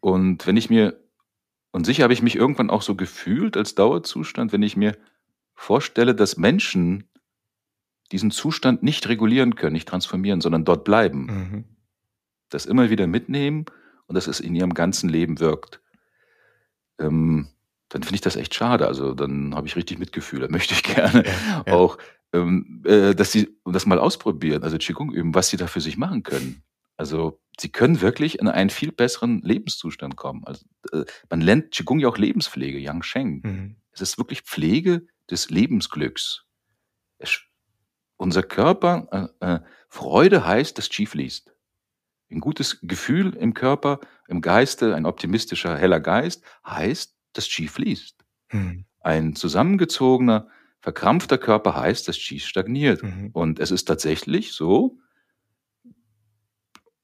[0.00, 1.00] Und wenn ich mir,
[1.72, 4.96] und sicher habe ich mich irgendwann auch so gefühlt als Dauerzustand, wenn ich mir
[5.54, 7.08] vorstelle, dass Menschen
[8.12, 11.26] diesen Zustand nicht regulieren können, nicht transformieren, sondern dort bleiben.
[11.26, 11.64] Mhm.
[12.50, 13.64] Das immer wieder mitnehmen
[14.06, 15.80] und dass es in ihrem ganzen Leben wirkt.
[16.98, 17.48] Ähm,
[17.88, 18.86] dann finde ich das echt schade.
[18.86, 20.40] Also dann habe ich richtig Mitgefühl.
[20.40, 21.74] Da möchte ich gerne ja, ja.
[21.74, 21.98] auch,
[22.32, 25.96] ähm, äh, dass sie das mal ausprobieren, also Qigong üben, was sie da für sich
[25.96, 26.62] machen können.
[26.96, 30.44] Also sie können wirklich in einen viel besseren Lebenszustand kommen.
[30.44, 33.40] Also, äh, man lernt Qigong ja auch Lebenspflege, Yang Sheng.
[33.44, 33.76] Mhm.
[33.92, 36.44] Es ist wirklich Pflege des Lebensglücks.
[37.18, 37.40] Es,
[38.16, 41.53] unser Körper, äh, äh, Freude heißt, dass Qi fließt.
[42.30, 48.24] Ein gutes Gefühl im Körper, im Geiste, ein optimistischer, heller Geist heißt, dass Qi fließt.
[48.52, 48.84] Mhm.
[49.00, 50.48] Ein zusammengezogener,
[50.80, 53.02] verkrampfter Körper heißt, dass Qi stagniert.
[53.02, 53.30] Mhm.
[53.32, 54.98] Und es ist tatsächlich so,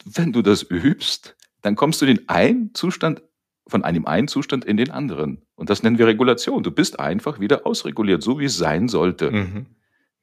[0.05, 3.23] wenn du das übst, dann kommst du den einen Zustand,
[3.67, 5.43] von einem einen Zustand in den anderen.
[5.55, 6.63] Und das nennen wir Regulation.
[6.63, 9.31] Du bist einfach wieder ausreguliert, so wie es sein sollte.
[9.31, 9.67] Mhm.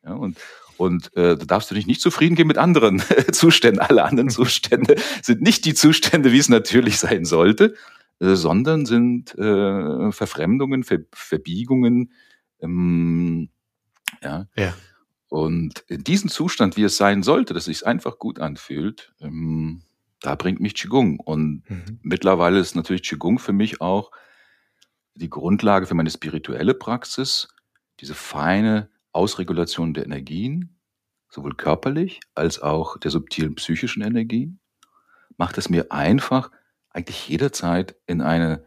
[0.04, 0.38] Ja, und
[0.78, 3.80] und äh, da darfst du dich nicht zufrieden geben mit anderen Zuständen.
[3.80, 7.76] Alle anderen Zustände sind nicht die Zustände, wie es natürlich sein sollte,
[8.20, 12.12] äh, sondern sind äh, Verfremdungen, Ver Verbiegungen.
[12.62, 13.50] Ähm,
[14.24, 14.48] ja.
[14.56, 14.74] ja.
[15.30, 19.82] Und in diesen Zustand, wie es sein sollte, dass es sich einfach gut anfühlt, ähm,
[20.22, 21.20] da bringt mich Qigong.
[21.20, 22.00] Und mhm.
[22.02, 24.12] mittlerweile ist natürlich Qigong für mich auch
[25.16, 27.48] die Grundlage für meine spirituelle Praxis,
[28.00, 30.80] diese feine Ausregulation der Energien,
[31.30, 34.60] sowohl körperlich als auch der subtilen psychischen Energien,
[35.38, 36.52] macht es mir einfach,
[36.89, 38.65] eigentlich jederzeit in eine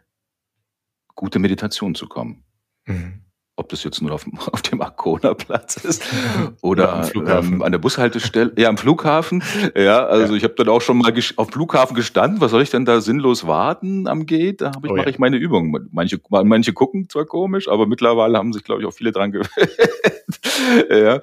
[1.14, 2.44] gute Meditation zu kommen.
[2.86, 3.29] Mhm
[3.60, 6.02] ob das jetzt nur auf, auf dem Arkona-Platz ist
[6.62, 9.42] oder ähm, an der Bushaltestelle, ja am Flughafen.
[9.76, 10.38] Ja, also ja.
[10.38, 12.40] ich habe dann auch schon mal auf dem Flughafen gestanden.
[12.40, 14.62] Was soll ich denn da sinnlos warten am Gate?
[14.62, 15.10] Da ich, oh, mache ja.
[15.10, 15.88] ich meine Übungen.
[15.92, 19.50] Manche, manche gucken zwar komisch, aber mittlerweile haben sich, glaube ich, auch viele dran gewöhnt.
[20.90, 21.20] ja.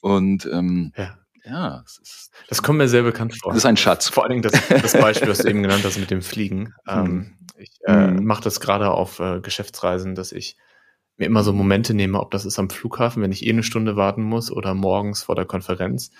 [0.00, 1.18] Und ähm, ja.
[1.48, 3.52] Ja, ist, das kommt mir sehr bekannt vor.
[3.52, 4.08] Das ist ein Schatz.
[4.08, 6.74] Vor allen Dingen das, das Beispiel, was du eben genannt hast mit dem Fliegen.
[6.86, 6.92] Mhm.
[6.92, 8.24] Ähm, ich äh, mhm.
[8.24, 10.56] mache das gerade auf äh, Geschäftsreisen, dass ich
[11.16, 13.96] mir immer so Momente nehme, ob das ist am Flughafen, wenn ich eh eine Stunde
[13.96, 16.10] warten muss oder morgens vor der Konferenz,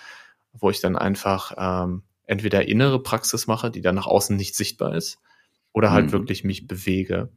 [0.53, 4.95] wo ich dann einfach ähm, entweder innere Praxis mache, die dann nach außen nicht sichtbar
[4.95, 5.19] ist,
[5.73, 6.11] oder halt mhm.
[6.13, 7.29] wirklich mich bewege.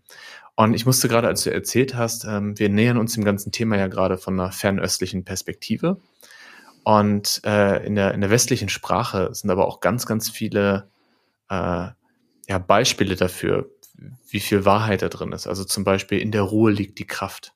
[0.57, 3.77] Und ich musste gerade, als du erzählt hast, ähm, wir nähern uns dem ganzen Thema
[3.77, 6.01] ja gerade von einer fernöstlichen Perspektive.
[6.85, 10.89] Und äh, in, der, in der westlichen Sprache sind aber auch ganz, ganz viele
[11.51, 11.89] äh,
[12.49, 13.71] ja, Beispiele dafür,
[14.29, 15.47] wie viel Wahrheit da drin ist.
[15.47, 17.55] Also zum Beispiel in der Ruhe liegt die Kraft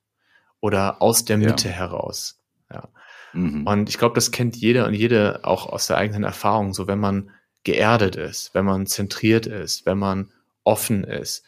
[0.60, 1.74] oder aus der Mitte ja.
[1.74, 2.40] heraus.
[2.72, 2.88] Ja.
[3.32, 3.66] Mhm.
[3.66, 6.72] Und ich glaube, das kennt jeder und jede auch aus der eigenen Erfahrung.
[6.72, 7.30] So, wenn man
[7.64, 10.30] geerdet ist, wenn man zentriert ist, wenn man
[10.64, 11.44] offen ist,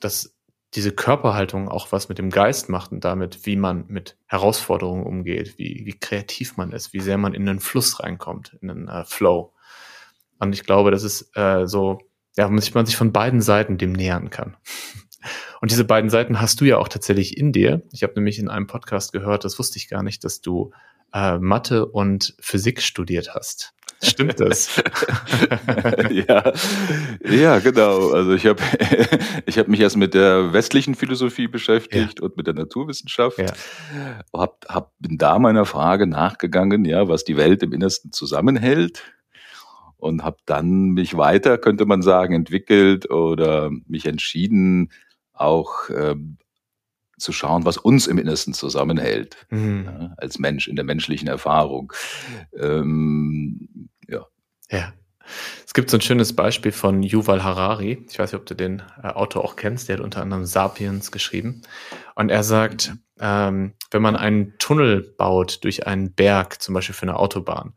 [0.00, 0.34] dass
[0.74, 5.56] diese Körperhaltung auch was mit dem Geist macht und damit, wie man mit Herausforderungen umgeht,
[5.56, 9.04] wie, wie kreativ man ist, wie sehr man in den Fluss reinkommt, in den äh,
[9.04, 9.52] Flow.
[10.40, 11.98] Und ich glaube, das ist äh, so
[12.36, 14.56] ja, man sich, man sich von beiden Seiten dem nähern kann.
[15.60, 17.82] Und diese beiden Seiten hast du ja auch tatsächlich in dir.
[17.92, 20.72] Ich habe nämlich in einem Podcast gehört, das wusste ich gar nicht, dass du
[21.14, 23.72] äh, Mathe und Physik studiert hast.
[24.02, 24.76] Stimmt das?
[26.10, 26.52] ja,
[27.24, 28.10] ja, genau.
[28.10, 28.60] Also ich habe
[29.46, 32.24] ich hab mich erst mit der westlichen Philosophie beschäftigt ja.
[32.24, 33.38] und mit der Naturwissenschaft.
[33.38, 33.52] Ja.
[34.34, 39.02] Hab, hab, bin da meiner Frage nachgegangen, ja, was die Welt im Innersten zusammenhält
[40.04, 44.92] und habe dann mich weiter, könnte man sagen, entwickelt oder mich entschieden,
[45.32, 46.36] auch ähm,
[47.18, 49.84] zu schauen, was uns im Innersten zusammenhält, mhm.
[49.86, 51.92] ja, als Mensch, in der menschlichen Erfahrung.
[52.56, 54.26] Ähm, ja.
[54.70, 54.92] Ja.
[55.66, 58.04] Es gibt so ein schönes Beispiel von Yuval Harari.
[58.10, 59.88] Ich weiß nicht, ob du den äh, Autor auch kennst.
[59.88, 61.62] Der hat unter anderem Sapiens geschrieben.
[62.14, 67.04] Und er sagt, ähm, wenn man einen Tunnel baut durch einen Berg, zum Beispiel für
[67.04, 67.72] eine Autobahn,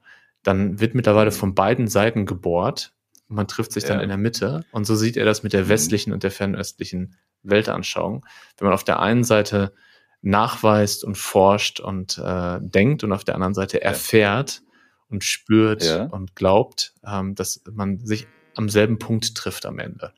[0.47, 2.93] dann wird mittlerweile von beiden Seiten gebohrt.
[3.27, 4.63] Man trifft sich dann in der Mitte.
[4.71, 5.69] Und so sieht er das mit der mhm.
[5.69, 8.25] westlichen und der fernöstlichen Weltanschauung.
[8.57, 9.73] Wenn man auf der einen Seite
[10.21, 14.61] nachweist und forscht und äh, denkt und auf der anderen Seite erfährt
[15.09, 16.05] und spürt ja.
[16.05, 20.13] und glaubt, ähm, dass man sich am selben Punkt trifft am Ende.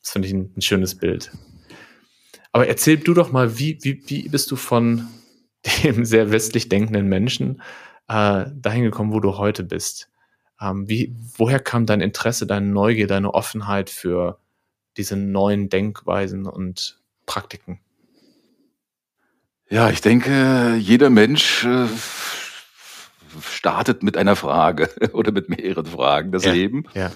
[0.00, 1.32] Das finde ich ein, ein, schönes Bild.
[2.52, 5.08] Aber erzähl du doch mal, wie, wie, wie bist du von
[5.82, 7.60] dem sehr westlich denkenden Menschen
[8.08, 10.08] äh, dahin gekommen, wo du heute bist?
[10.60, 14.38] Ähm, wie, woher kam dein Interesse, deine Neugier, deine Offenheit für
[14.96, 17.80] diese neuen Denkweisen und Praktiken?
[19.68, 21.86] Ja, ich denke, jeder Mensch äh,
[23.40, 26.84] startet mit einer Frage oder mit mehreren Fragen das ja, Leben.
[26.94, 27.10] Ja.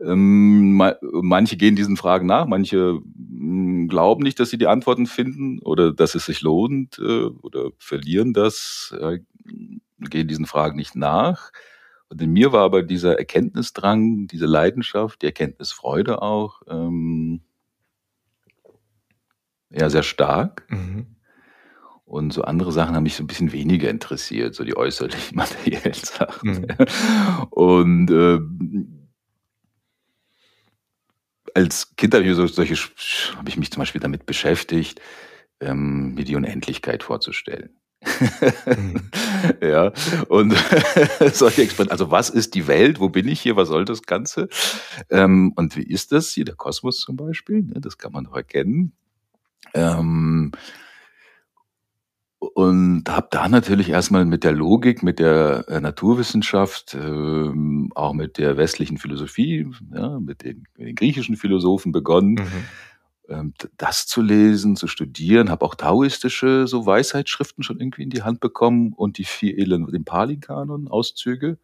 [0.00, 5.58] Ähm, manche gehen diesen Fragen nach, manche hm, glauben nicht, dass sie die Antworten finden
[5.60, 9.18] oder dass es sich lohnt äh, oder verlieren das, äh,
[9.98, 11.52] gehen diesen Fragen nicht nach.
[12.08, 17.42] Und in mir war aber dieser Erkenntnisdrang, diese Leidenschaft, die Erkenntnisfreude auch, ähm,
[19.70, 20.64] ja, sehr stark.
[20.70, 21.06] Mhm.
[22.04, 25.92] Und so andere Sachen haben mich so ein bisschen weniger interessiert, so die äußerlichen materiellen
[25.92, 26.50] Sachen.
[26.50, 26.66] Mhm.
[27.50, 28.40] Und äh,
[31.54, 32.76] als Kind habe ich, so, solche,
[33.36, 35.02] habe ich mich zum Beispiel damit beschäftigt,
[35.60, 37.77] ähm, mir die Unendlichkeit vorzustellen.
[38.04, 39.10] Mhm.
[39.62, 39.92] ja,
[40.28, 40.52] und
[41.32, 41.92] solche Experimente.
[41.92, 43.00] Also, was ist die Welt?
[43.00, 43.56] Wo bin ich hier?
[43.56, 44.48] Was soll das Ganze?
[45.10, 46.44] Ähm, und wie ist das hier?
[46.44, 47.80] Der Kosmos zum Beispiel, ne?
[47.80, 48.92] das kann man doch erkennen.
[49.74, 50.52] Ähm,
[52.40, 58.38] und habe da natürlich erstmal mit der Logik, mit der äh, Naturwissenschaft, ähm, auch mit
[58.38, 62.34] der westlichen Philosophie, ja, mit, den, mit den griechischen Philosophen begonnen.
[62.34, 62.64] Mhm
[63.76, 68.40] das zu lesen, zu studieren, habe auch taoistische so Weisheitsschriften schon irgendwie in die Hand
[68.40, 71.58] bekommen und die vier Elen, den Pali-Kanon, Auszüge.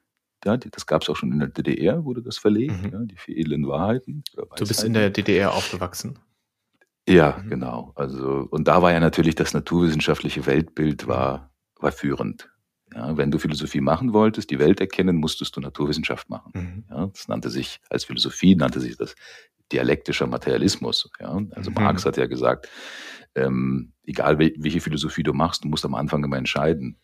[0.44, 2.92] Ja, das gab es auch schon in der DDR, wurde das verlegt, mhm.
[2.92, 4.22] ja, die vier edlen Wahrheiten.
[4.34, 6.18] Du bist in der DDR aufgewachsen?
[7.08, 7.48] Ja, mhm.
[7.48, 7.92] genau.
[7.94, 11.50] Also, und da war ja natürlich das naturwissenschaftliche Weltbild war,
[11.80, 12.50] war führend.
[12.94, 16.52] Ja, wenn du Philosophie machen wolltest, die Welt erkennen, musstest du Naturwissenschaft machen.
[16.54, 16.84] Mhm.
[16.90, 19.14] Ja, das nannte sich als Philosophie, nannte sich das
[19.72, 21.10] dialektischer Materialismus.
[21.20, 21.40] Ja?
[21.52, 21.76] Also mhm.
[21.76, 22.68] Marx hat ja gesagt,
[23.34, 26.96] ähm, egal welche Philosophie du machst, du musst am Anfang immer entscheiden.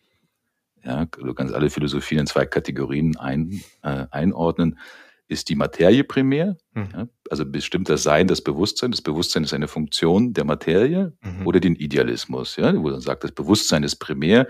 [0.83, 4.79] Ja, du kannst alle Philosophien in zwei Kategorien ein, äh, einordnen.
[5.27, 6.89] Ist die Materie primär, mhm.
[6.93, 8.91] ja, also bestimmt das Sein, das Bewusstsein.
[8.91, 11.47] Das Bewusstsein ist eine Funktion der Materie mhm.
[11.47, 14.47] oder den Idealismus, ja, wo man sagt, das Bewusstsein ist primär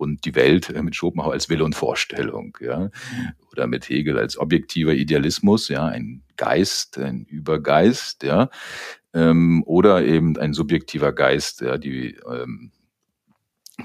[0.00, 2.90] und die Welt äh, mit Schopenhauer als Wille und Vorstellung, ja,
[3.52, 8.48] oder mit Hegel als objektiver Idealismus, ja, ein Geist, ein Übergeist, ja,
[9.12, 12.72] ähm, oder eben ein subjektiver Geist, ja, die ähm,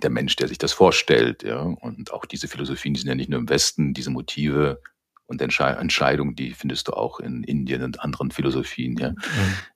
[0.01, 3.29] der Mensch, der sich das vorstellt, ja, und auch diese Philosophien, die sind ja nicht
[3.29, 4.81] nur im Westen, diese Motive
[5.27, 8.97] und Entscheidungen, die findest du auch in Indien und anderen Philosophien.
[8.97, 9.11] Ja.
[9.11, 9.17] Mhm.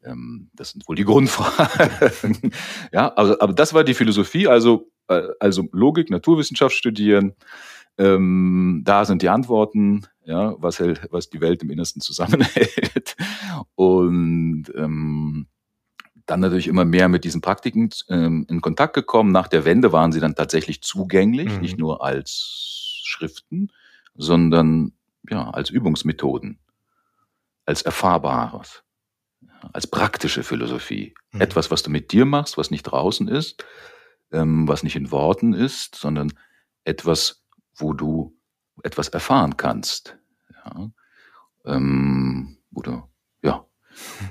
[0.04, 2.52] Ähm, das sind wohl die Grundfragen.
[2.92, 7.34] ja, aber, aber das war die Philosophie, also äh, also Logik, Naturwissenschaft studieren.
[7.98, 13.18] Ähm, da sind die Antworten, ja, was, hält, was die Welt im Innersten zusammenhält.
[13.76, 15.48] Und ähm,
[16.26, 19.32] dann natürlich immer mehr mit diesen Praktiken ähm, in Kontakt gekommen.
[19.32, 21.62] Nach der Wende waren sie dann tatsächlich zugänglich, mhm.
[21.62, 23.72] nicht nur als Schriften,
[24.16, 24.94] sondern
[25.30, 26.60] ja, als Übungsmethoden,
[27.66, 28.84] als Erfahrbares,
[29.74, 31.14] als praktische Philosophie.
[31.32, 31.42] Mhm.
[31.42, 33.64] Etwas, was du mit dir machst, was nicht draußen ist,
[34.32, 36.34] ähm, was nicht in Worten ist, sondern
[36.84, 37.44] etwas,
[37.76, 38.38] wo du
[38.84, 40.18] etwas erfahren kannst.
[40.66, 40.92] Ja?
[41.66, 43.04] Ähm, du,
[43.42, 43.66] ja.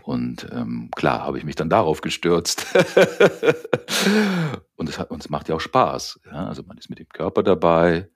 [0.02, 2.66] Und ähm, klar habe ich mich dann darauf gestürzt.
[4.76, 6.20] und es hat, und es macht ja auch Spaß.
[6.26, 6.46] Ja?
[6.46, 8.08] Also man ist mit dem Körper dabei,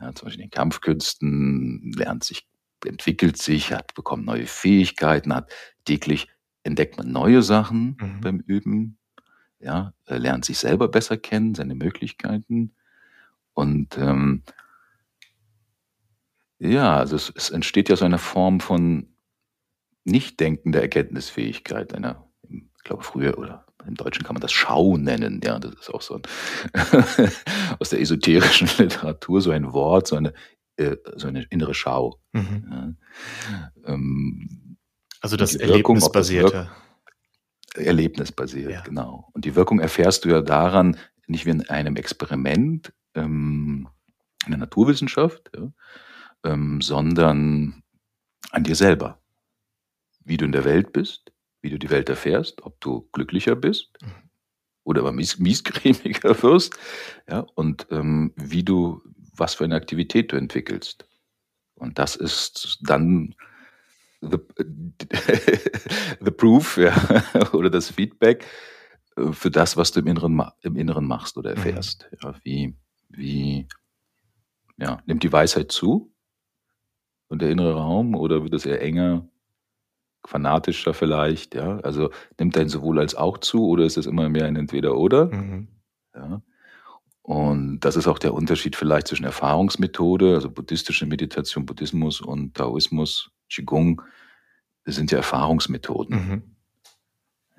[0.00, 2.46] ja, zum Beispiel in den Kampfkünsten, lernt sich,
[2.84, 5.50] entwickelt sich, hat, bekommt neue Fähigkeiten, hat
[5.84, 6.28] täglich
[6.62, 8.20] entdeckt man neue Sachen mhm.
[8.20, 8.98] beim Üben
[9.60, 12.74] ja, lernt sich selber besser kennen, seine Möglichkeiten
[13.54, 14.42] Und ähm,
[16.58, 19.08] ja, also es, es entsteht ja so eine Form von
[20.04, 25.40] Nichtdenken der Erkenntnisfähigkeit einer, ich glaube früher oder im Deutschen kann man das Schau nennen,
[25.44, 26.22] ja, das ist auch so ein
[27.78, 30.32] aus der esoterischen Literatur so ein Wort, so eine
[30.76, 32.20] äh, so eine innere Schau.
[32.32, 32.96] Mhm.
[33.50, 33.72] Ja.
[33.84, 34.76] Ähm,
[35.20, 36.70] also das Erlebnisbasierte.
[37.74, 38.80] Erlebnisbasiert, ja.
[38.82, 39.28] genau.
[39.32, 43.88] Und die Wirkung erfährst du ja daran, nicht wie in einem Experiment ähm,
[44.44, 45.72] in der Naturwissenschaft, ja,
[46.44, 47.82] ähm, sondern
[48.50, 49.20] an dir selber.
[50.24, 53.90] Wie du in der Welt bist, wie du die Welt erfährst, ob du glücklicher bist
[54.02, 54.30] mhm.
[54.84, 56.78] oder aber mies, miesgrämiger wirst,
[57.28, 59.02] ja, und ähm, wie du,
[59.36, 61.06] was für eine Aktivität du entwickelst.
[61.74, 63.34] Und das ist dann
[64.20, 64.38] the,
[66.20, 66.94] the proof ja,
[67.52, 68.44] oder das Feedback
[69.16, 71.56] äh, für das, was du im Inneren, im Inneren machst oder mhm.
[71.56, 72.08] erfährst.
[72.10, 72.18] Mhm.
[72.22, 72.76] Ja, wie,
[73.08, 73.68] wie
[74.76, 76.12] ja, nimmt die Weisheit zu
[77.28, 79.28] und der innere Raum oder wird es eher enger,
[80.28, 81.54] fanatischer vielleicht?
[81.54, 85.26] Ja, also nimmt dein sowohl als auch zu oder ist es immer mehr ein Entweder-Oder?
[85.26, 85.68] Mhm.
[86.14, 86.42] Ja.
[87.22, 93.30] Und das ist auch der Unterschied vielleicht zwischen Erfahrungsmethode, also buddhistische Meditation, Buddhismus und Taoismus,
[93.50, 94.02] Qigong,
[94.84, 96.16] das sind ja Erfahrungsmethoden.
[96.16, 96.42] Mhm.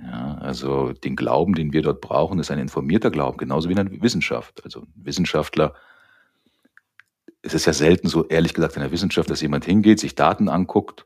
[0.01, 3.85] Ja, also den Glauben, den wir dort brauchen, ist ein informierter Glauben, genauso wie in
[3.85, 4.63] der Wissenschaft.
[4.63, 5.73] Also ein Wissenschaftler,
[7.41, 10.49] es ist ja selten so, ehrlich gesagt, in der Wissenschaft, dass jemand hingeht, sich Daten
[10.49, 11.05] anguckt,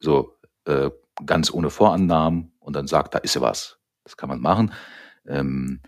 [0.00, 0.90] so äh,
[1.24, 3.78] ganz ohne Vorannahmen und dann sagt, da ist ja was.
[4.04, 4.72] Das kann man machen.
[5.26, 5.80] Ähm,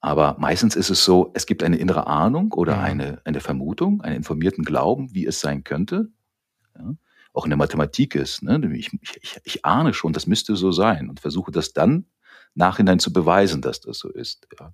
[0.00, 2.82] aber meistens ist es so, es gibt eine innere Ahnung oder ja.
[2.82, 6.08] eine, eine Vermutung, einen informierten Glauben, wie es sein könnte.
[6.76, 6.94] Ja?
[7.32, 8.42] Auch in der Mathematik ist.
[8.42, 8.60] Ne?
[8.74, 12.06] Ich, ich, ich ahne schon, das müsste so sein und versuche das dann
[12.54, 14.46] nachhinein zu beweisen, dass das so ist.
[14.58, 14.72] Ja?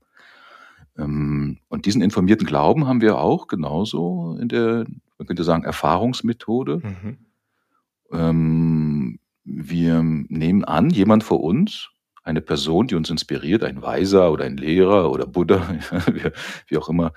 [0.99, 4.85] Ähm, und diesen informierten Glauben haben wir auch genauso in der,
[5.19, 6.79] man könnte sagen, Erfahrungsmethode.
[6.79, 7.19] Mhm.
[8.15, 11.91] Ähm, wir nehmen an, jemand vor uns
[12.23, 15.69] eine Person, die uns inspiriert, ein Weiser oder ein Lehrer oder Buddha,
[16.13, 16.31] wie,
[16.69, 17.13] wie auch immer,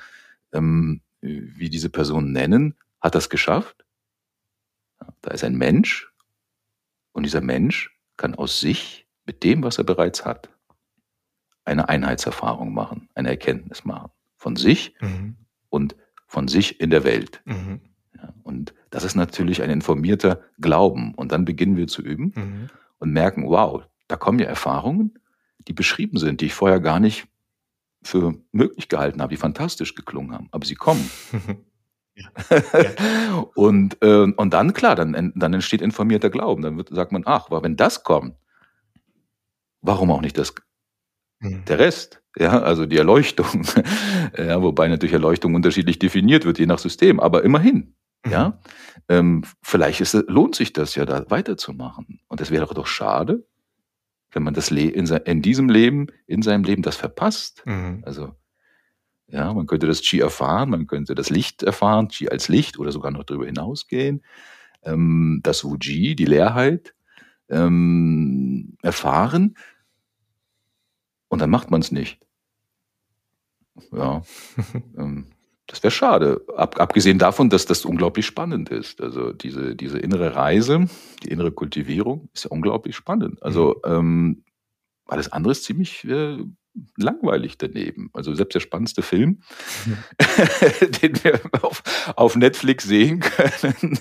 [0.52, 3.86] ähm, wie diese Person nennen, hat das geschafft.
[5.22, 6.12] Da ist ein Mensch
[7.14, 10.50] und dieser Mensch kann aus sich mit dem, was er bereits hat,
[11.64, 15.36] eine Einheitserfahrung machen, eine Erkenntnis machen von sich mhm.
[15.70, 15.96] und
[16.28, 17.42] von sich in der Welt.
[17.46, 17.82] Mhm.
[18.44, 21.14] Und das ist natürlich ein informierter Glauben.
[21.16, 22.70] Und dann beginnen wir zu üben mhm.
[23.00, 25.20] und merken, wow, da kommen ja Erfahrungen,
[25.68, 27.28] die beschrieben sind, die ich vorher gar nicht
[28.04, 31.10] für möglich gehalten habe, die fantastisch geklungen haben, aber sie kommen.
[33.56, 36.64] Und, äh, und dann, klar, dann, dann entsteht informierter Glauben.
[36.64, 38.36] Dann wird, sagt man, ach, aber wenn das kommt,
[39.82, 40.54] warum auch nicht das,
[41.40, 41.66] mhm.
[41.66, 42.22] der Rest?
[42.36, 43.64] Ja, also die Erleuchtung.
[44.38, 47.96] ja, wobei natürlich Erleuchtung unterschiedlich definiert wird, je nach System, aber immerhin.
[48.26, 48.32] Mhm.
[48.32, 48.60] Ja,
[49.10, 52.20] ähm, vielleicht ist, lohnt sich das ja, da weiterzumachen.
[52.28, 53.46] Und es wäre doch schade,
[54.32, 57.64] wenn man das Le in, in, diesem Leben, in seinem Leben das verpasst.
[57.66, 58.04] Mhm.
[58.06, 58.36] Also,
[59.28, 62.92] ja, man könnte das Qi erfahren, man könnte das Licht erfahren, Qi als Licht oder
[62.92, 64.24] sogar noch darüber hinausgehen.
[64.84, 66.94] Ähm, das Wuji, die Leerheit,
[67.50, 69.58] ähm, erfahren.
[71.30, 72.20] Und dann macht man es nicht.
[73.92, 74.22] Ja.
[74.98, 75.28] ähm,
[75.68, 76.42] das wäre schade.
[76.56, 79.02] Ab, abgesehen davon, dass das unglaublich spannend ist.
[79.02, 80.88] Also diese, diese innere Reise,
[81.24, 83.44] die innere Kultivierung ist ja unglaublich spannend.
[83.44, 83.92] Also mhm.
[83.92, 84.44] ähm,
[85.06, 86.38] alles andere ist ziemlich äh,
[86.96, 88.10] langweilig daneben.
[88.14, 89.42] Also selbst der spannendste Film,
[89.86, 89.98] mhm.
[91.02, 91.84] den wir auf,
[92.16, 94.00] auf Netflix sehen können,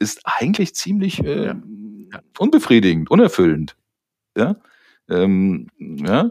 [0.00, 2.20] ist eigentlich ziemlich äh, ja.
[2.38, 3.76] unbefriedigend, unerfüllend.
[4.36, 4.56] Ja,
[5.08, 6.30] ähm, ja.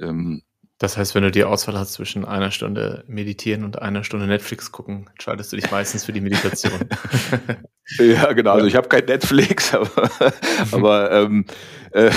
[0.00, 0.42] Ähm,
[0.78, 4.70] das heißt, wenn du die Auswahl hast zwischen einer Stunde meditieren und einer Stunde Netflix
[4.70, 6.78] gucken, entscheidest du dich meistens für die Meditation.
[7.98, 8.52] ja, genau.
[8.52, 10.10] Also ich habe kein Netflix, aber,
[10.70, 11.46] aber ähm,
[11.90, 12.12] äh,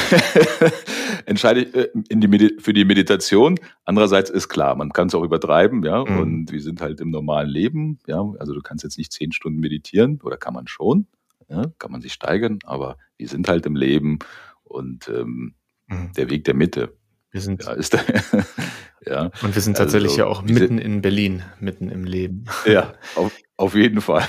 [1.25, 3.59] entscheide ich äh, in die für die Meditation.
[3.83, 6.05] Andererseits ist klar, man kann es auch übertreiben, ja.
[6.05, 6.19] Mhm.
[6.19, 8.23] Und wir sind halt im normalen Leben, ja.
[8.37, 11.07] Also du kannst jetzt nicht zehn Stunden meditieren oder kann man schon,
[11.49, 11.63] ja?
[11.79, 14.19] kann man sich steigern, aber wir sind halt im Leben
[14.63, 15.55] und ähm,
[15.87, 16.11] mhm.
[16.15, 16.93] der Weg der Mitte
[17.31, 17.99] wir sind, ja, ist da,
[19.05, 19.31] ja.
[19.41, 22.45] Und wir sind tatsächlich also, ja auch mitten in Berlin, mitten im Leben.
[22.65, 24.27] Ja, auf, auf jeden Fall.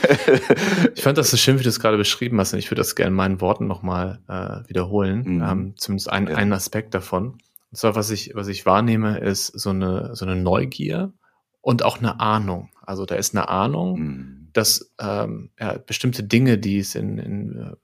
[0.95, 2.95] ich fand das so schön, wie du es gerade beschrieben hast, und ich würde das
[2.95, 5.37] gerne in meinen Worten nochmal äh, wiederholen.
[5.37, 5.43] Mhm.
[5.43, 6.37] Ähm, zumindest ein, ja.
[6.37, 7.39] einen Aspekt davon.
[7.71, 11.13] Und zwar, was ich, was ich wahrnehme, ist so eine, so eine Neugier
[11.61, 12.69] und auch eine Ahnung.
[12.83, 14.49] Also da ist eine Ahnung, mhm.
[14.53, 17.77] dass ähm, ja, bestimmte Dinge, die es in, in äh,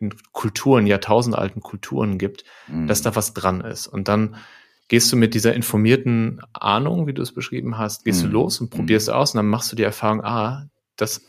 [0.00, 2.86] in Kulturen, jahrtausendalten Kulturen gibt, mhm.
[2.86, 3.86] dass da was dran ist.
[3.86, 4.36] Und dann
[4.88, 8.28] gehst du mit dieser informierten Ahnung, wie du es beschrieben hast, gehst mhm.
[8.28, 9.14] du los und probierst mhm.
[9.14, 11.22] aus und dann machst du die Erfahrung, ah, das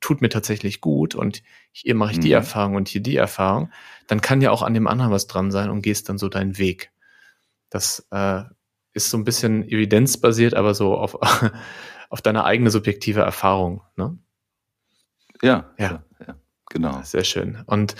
[0.00, 1.42] tut mir tatsächlich gut und
[1.72, 2.34] hier mache ich die mhm.
[2.34, 3.70] Erfahrung und hier die Erfahrung,
[4.06, 6.58] dann kann ja auch an dem anderen was dran sein und gehst dann so deinen
[6.58, 6.92] Weg.
[7.70, 8.42] Das äh,
[8.92, 11.18] ist so ein bisschen evidenzbasiert, aber so auf,
[12.10, 13.82] auf deine eigene subjektive Erfahrung.
[13.96, 14.18] Ne?
[15.42, 16.36] Ja, ja, ja,
[16.74, 17.00] genau.
[17.02, 17.62] Sehr schön.
[17.64, 17.94] Und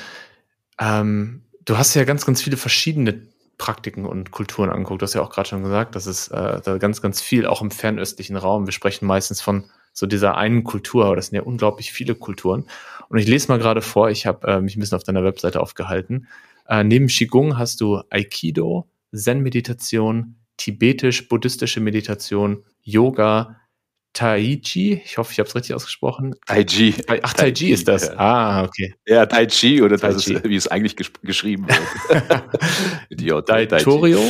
[0.78, 3.22] ähm, du hast ja ganz, ganz viele verschiedene
[3.56, 5.00] Praktiken und Kulturen angeguckt.
[5.00, 7.62] Du hast ja auch gerade schon gesagt, das ist äh, da ganz, ganz viel, auch
[7.62, 8.66] im fernöstlichen Raum.
[8.66, 12.66] Wir sprechen meistens von so dieser einen Kultur, aber das sind ja unglaublich viele Kulturen.
[13.08, 15.60] Und ich lese mal gerade vor, ich habe äh, mich ein bisschen auf deiner Webseite
[15.60, 16.26] aufgehalten.
[16.68, 23.60] Äh, neben Qigong hast du Aikido, Zen-Meditation, tibetisch-buddhistische Meditation, Yoga,
[24.14, 26.36] Taiji, ich hoffe, ich habe es richtig ausgesprochen.
[26.46, 26.94] Taiji.
[27.22, 28.06] Ach, Taiji ist das.
[28.06, 28.14] Ja.
[28.16, 28.94] Ah, okay.
[29.06, 32.32] Ja, Taiji oder Tai das ist, wie es eigentlich gesch geschrieben wird.
[33.10, 33.48] Idiot.
[33.48, 34.20] Daitorio,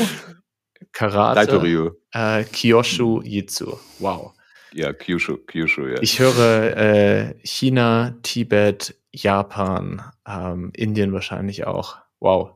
[0.93, 2.01] Karate, Daitorio.
[2.13, 3.77] Äh, Kyoshu Jitsu.
[3.99, 4.33] Wow.
[4.73, 6.01] Ja, Kyushu, Kyushu, ja.
[6.01, 11.99] Ich höre äh, China, Tibet, Japan, ähm, Indien wahrscheinlich auch.
[12.19, 12.55] Wow.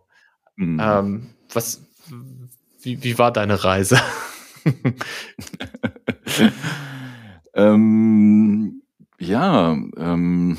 [0.57, 0.81] Mhm.
[0.83, 1.83] Ähm, was,
[2.83, 4.01] wie, wie war deine Reise?
[7.59, 8.83] Ähm,
[9.19, 10.57] ja, ähm,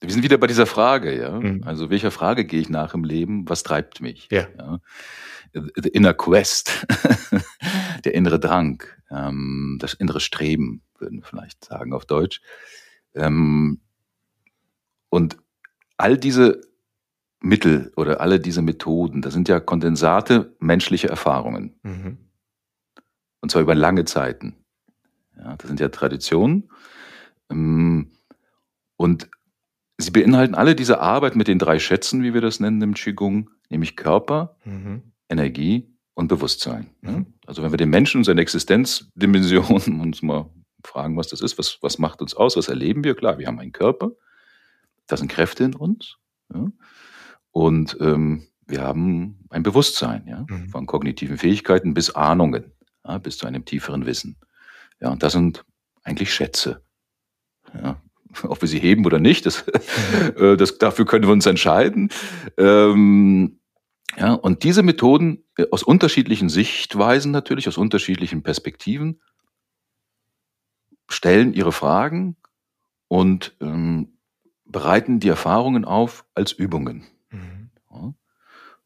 [0.00, 1.38] wir sind wieder bei dieser Frage, ja.
[1.38, 1.62] Mhm.
[1.64, 3.48] Also welcher Frage gehe ich nach im Leben?
[3.48, 4.28] Was treibt mich?
[4.30, 4.46] Ja.
[4.58, 4.78] ja?
[5.52, 6.86] The inner quest,
[8.04, 12.40] der innere Drang, ähm, das innere Streben, würden wir vielleicht sagen auf Deutsch.
[13.14, 13.80] Ähm,
[15.10, 15.36] und
[15.98, 16.62] all diese
[17.40, 21.78] Mittel oder alle diese Methoden, das sind ja Kondensate menschlicher Erfahrungen.
[21.82, 22.25] Mhm.
[23.46, 24.56] Und zwar über lange Zeiten.
[25.38, 26.68] Ja, das sind ja Traditionen.
[27.48, 28.10] Ähm,
[28.96, 29.30] und
[29.98, 33.48] sie beinhalten alle diese Arbeit mit den drei Schätzen, wie wir das nennen im Qigong,
[33.70, 35.12] nämlich Körper, mhm.
[35.28, 36.90] Energie und Bewusstsein.
[37.02, 37.34] Mhm.
[37.46, 40.50] Also wenn wir den Menschen und seine Existenzdimension uns mal
[40.82, 43.14] fragen, was das ist, was, was macht uns aus, was erleben wir?
[43.14, 44.10] Klar, wir haben einen Körper,
[45.06, 46.16] da sind Kräfte in uns.
[46.52, 46.66] Ja?
[47.52, 50.44] Und ähm, wir haben ein Bewusstsein, ja?
[50.48, 50.68] Mhm.
[50.70, 52.72] von kognitiven Fähigkeiten bis Ahnungen
[53.06, 54.36] ja, bis zu einem tieferen Wissen.
[55.00, 55.64] Ja, und das sind
[56.02, 56.82] eigentlich Schätze.
[57.74, 58.00] Ja,
[58.42, 59.64] ob wir sie heben oder nicht, das,
[60.36, 62.10] äh, das, dafür können wir uns entscheiden.
[62.56, 63.60] Ähm,
[64.16, 69.20] ja, und diese Methoden äh, aus unterschiedlichen Sichtweisen natürlich, aus unterschiedlichen Perspektiven,
[71.08, 72.36] stellen ihre Fragen
[73.08, 74.18] und ähm,
[74.64, 77.04] bereiten die Erfahrungen auf als Übungen.
[77.30, 77.70] Mhm.
[77.92, 78.14] Ja.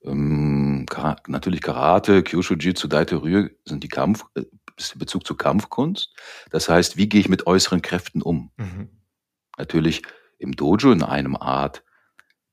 [0.02, 0.86] Ähm,
[1.26, 4.44] natürlich Karate, Kyushu Jitsu, Daite Ryu sind die Kampf, äh,
[4.96, 6.14] Bezug zur Kampfkunst.
[6.50, 8.50] Das heißt, wie gehe ich mit äußeren Kräften um?
[8.56, 8.88] Mhm.
[9.58, 10.02] Natürlich
[10.38, 11.84] im Dojo in einem Art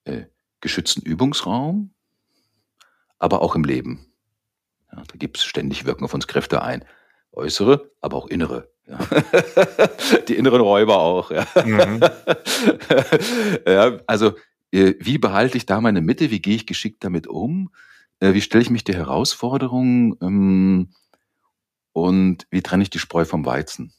[0.04, 0.26] äh,
[0.60, 1.94] geschützten Übungsraum,
[3.18, 4.12] aber auch im Leben.
[4.92, 6.84] Ja, da gibt es ständig wirken auf uns Kräfte ein.
[7.32, 8.72] Äußere, aber auch innere.
[8.88, 9.00] Ja.
[10.28, 11.32] die inneren Räuber auch.
[11.32, 11.46] Ja.
[11.64, 12.02] Mhm.
[13.68, 14.36] ja, also
[14.72, 16.32] wie behalte ich da meine Mitte?
[16.32, 17.72] Wie gehe ich geschickt damit um?
[18.20, 20.18] Äh, wie stelle ich mich der Herausforderung?
[20.22, 20.90] Ähm,
[21.94, 23.94] und wie trenne ich die Spreu vom Weizen?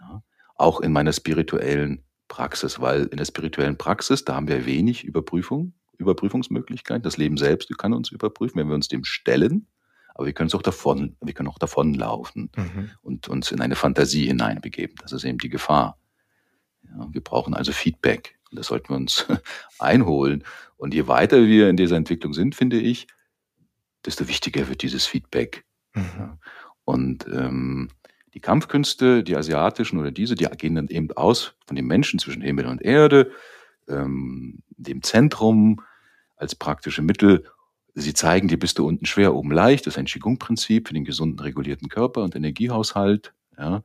[0.00, 0.22] Ja,
[0.56, 5.74] auch in meiner spirituellen Praxis, weil in der spirituellen Praxis, da haben wir wenig Überprüfung,
[5.96, 7.02] Überprüfungsmöglichkeiten.
[7.02, 9.66] Das Leben selbst kann uns überprüfen, wenn wir uns dem stellen.
[10.14, 12.90] Aber wir können es auch davon, wir können auch davonlaufen mhm.
[13.02, 14.96] und uns in eine Fantasie hineinbegeben.
[15.00, 15.96] Das ist eben die Gefahr.
[16.82, 18.37] Ja, wir brauchen also Feedback.
[18.52, 19.26] Das sollten wir uns
[19.78, 20.44] einholen.
[20.76, 23.06] Und je weiter wir in dieser Entwicklung sind, finde ich,
[24.04, 25.64] desto wichtiger wird dieses Feedback.
[25.94, 26.38] Mhm.
[26.84, 27.88] Und ähm,
[28.34, 32.42] die Kampfkünste, die asiatischen oder diese, die gehen dann eben aus von dem Menschen zwischen
[32.42, 33.32] Himmel und Erde,
[33.88, 35.80] ähm, dem Zentrum
[36.36, 37.44] als praktische Mittel.
[37.94, 39.86] Sie zeigen dir, bist du unten schwer, oben leicht.
[39.86, 43.34] Das ist ein Qigong-Prinzip für den gesunden, regulierten Körper und Energiehaushalt.
[43.58, 43.82] Ja.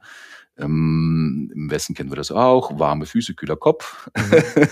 [0.57, 2.77] Ähm, Im Westen kennen wir das auch.
[2.79, 4.09] Warme Füße, kühler Kopf.
[4.15, 4.67] Mhm.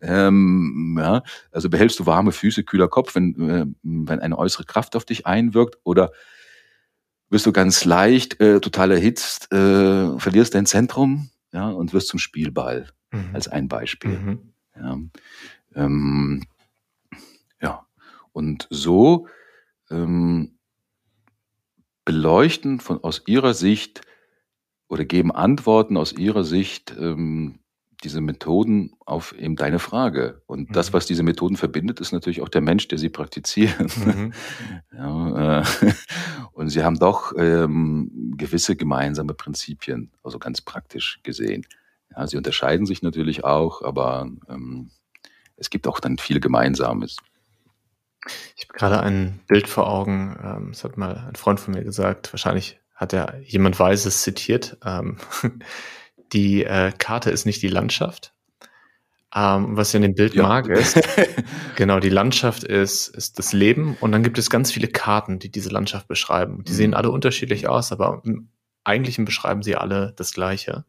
[0.02, 4.96] ähm, ja, also behältst du warme Füße, kühler Kopf, wenn, äh, wenn eine äußere Kraft
[4.96, 6.12] auf dich einwirkt oder
[7.30, 12.18] wirst du ganz leicht äh, total erhitzt, äh, verlierst dein Zentrum ja, und wirst zum
[12.18, 13.30] Spielball, mhm.
[13.32, 14.18] als ein Beispiel.
[14.18, 14.52] Mhm.
[14.76, 14.98] Ja.
[15.74, 16.44] Ähm,
[17.60, 17.86] ja,
[18.32, 19.26] und so
[19.90, 20.58] ähm,
[22.04, 24.02] beleuchten von aus ihrer Sicht
[24.88, 27.60] oder geben Antworten aus ihrer Sicht ähm,
[28.04, 30.42] diese Methoden auf eben deine Frage.
[30.46, 30.72] Und mhm.
[30.72, 33.96] das, was diese Methoden verbindet, ist natürlich auch der Mensch, der sie praktiziert.
[33.98, 34.32] Mhm.
[34.92, 35.64] ja, äh,
[36.52, 41.66] und sie haben doch ähm, gewisse gemeinsame Prinzipien, also ganz praktisch gesehen.
[42.14, 44.90] Ja, sie unterscheiden sich natürlich auch, aber ähm,
[45.56, 47.16] es gibt auch dann viel Gemeinsames.
[48.56, 51.82] Ich habe gerade ein Bild vor Augen, ähm, das hat mal ein Freund von mir
[51.82, 54.76] gesagt, wahrscheinlich hat er jemand Weises zitiert.
[54.84, 55.16] Ähm,
[56.32, 58.34] die äh, Karte ist nicht die Landschaft.
[59.34, 60.42] Ähm, was ich in dem Bild ja.
[60.42, 61.00] mag, ist,
[61.76, 65.50] genau, die Landschaft ist, ist das Leben und dann gibt es ganz viele Karten, die
[65.50, 66.64] diese Landschaft beschreiben.
[66.64, 66.76] Die mhm.
[66.76, 68.48] sehen alle unterschiedlich aus, aber im
[68.84, 70.84] Eigentlichen beschreiben sie alle das Gleiche.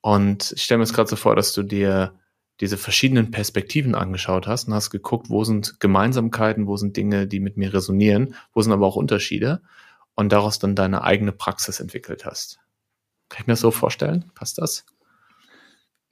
[0.00, 2.12] Und ich stelle mir jetzt gerade so vor, dass du dir
[2.60, 7.40] diese verschiedenen Perspektiven angeschaut hast und hast geguckt, wo sind Gemeinsamkeiten, wo sind Dinge, die
[7.40, 9.62] mit mir resonieren, wo sind aber auch Unterschiede
[10.14, 12.58] und daraus dann deine eigene Praxis entwickelt hast.
[13.28, 14.30] Kann ich mir das so vorstellen?
[14.34, 14.84] Passt das?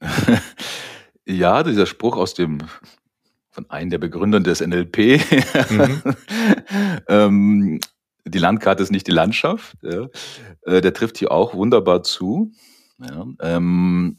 [1.27, 2.59] ja, dieser Spruch aus dem
[3.51, 5.21] von einem der Begründer des NLP.
[5.71, 6.03] Mhm.
[7.09, 7.81] ähm,
[8.25, 9.77] die Landkarte ist nicht die Landschaft.
[9.83, 10.09] Ja.
[10.63, 12.53] Äh, der trifft hier auch wunderbar zu.
[12.99, 13.27] Ja.
[13.41, 14.19] Ähm,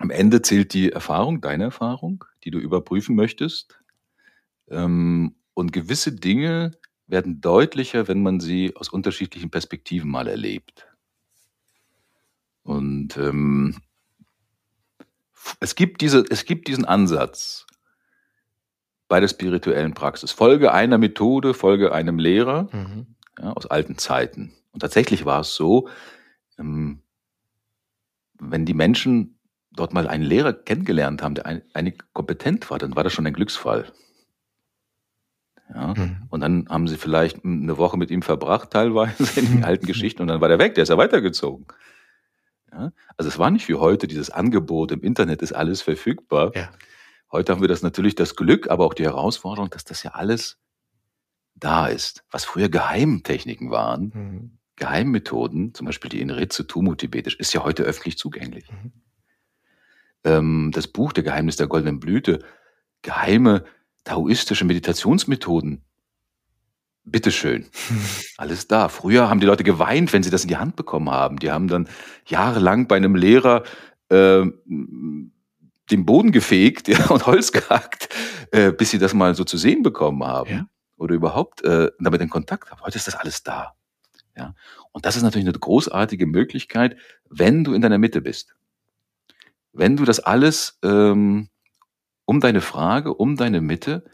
[0.00, 3.80] am Ende zählt die Erfahrung, deine Erfahrung, die du überprüfen möchtest.
[4.68, 6.72] Ähm, und gewisse Dinge
[7.06, 10.86] werden deutlicher, wenn man sie aus unterschiedlichen Perspektiven mal erlebt.
[12.62, 13.76] Und ähm,
[15.60, 17.66] es, gibt diese, es gibt diesen Ansatz
[19.08, 20.32] bei der spirituellen Praxis.
[20.32, 23.06] Folge einer Methode, folge einem Lehrer mhm.
[23.38, 24.54] ja, aus alten Zeiten.
[24.72, 25.88] Und tatsächlich war es so,
[26.58, 27.02] ähm,
[28.40, 29.38] wenn die Menschen
[29.72, 33.26] dort mal einen Lehrer kennengelernt haben, der ein, einig kompetent war, dann war das schon
[33.26, 33.92] ein Glücksfall.
[35.72, 35.94] Ja?
[35.94, 36.16] Mhm.
[36.28, 40.22] Und dann haben sie vielleicht eine Woche mit ihm verbracht, teilweise in den alten Geschichten,
[40.22, 41.66] und dann war der weg, der ist ja weitergezogen.
[42.72, 42.92] Ja?
[43.16, 46.52] Also es war nicht wie heute dieses Angebot, im Internet ist alles verfügbar.
[46.54, 46.70] Ja.
[47.30, 50.58] Heute haben wir das natürlich das Glück, aber auch die Herausforderung, dass das ja alles
[51.54, 52.24] da ist.
[52.30, 54.58] Was früher Geheimtechniken waren, mhm.
[54.76, 58.70] Geheimmethoden, zum Beispiel die Inritsu Tumu tibetisch, ist ja heute öffentlich zugänglich.
[58.70, 58.92] Mhm.
[60.24, 62.40] Ähm, das Buch Der Geheimnis der goldenen Blüte,
[63.02, 63.64] geheime
[64.04, 65.82] taoistische Meditationsmethoden.
[67.04, 67.66] Bitteschön.
[68.38, 68.88] Alles da.
[68.88, 71.38] Früher haben die Leute geweint, wenn sie das in die Hand bekommen haben.
[71.38, 71.88] Die haben dann
[72.26, 73.62] jahrelang bei einem Lehrer
[74.08, 74.44] äh,
[75.90, 78.08] den Boden gefegt ja, und Holz gehackt,
[78.52, 80.50] äh, bis sie das mal so zu sehen bekommen haben.
[80.50, 80.66] Ja.
[80.96, 82.80] Oder überhaupt äh, damit in Kontakt haben.
[82.80, 83.74] Heute ist das alles da.
[84.36, 84.54] Ja.
[84.92, 86.96] Und das ist natürlich eine großartige Möglichkeit,
[87.28, 88.54] wenn du in deiner Mitte bist.
[89.72, 91.48] Wenn du das alles ähm,
[92.24, 94.04] um deine Frage, um deine Mitte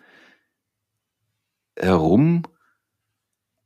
[1.77, 2.43] herum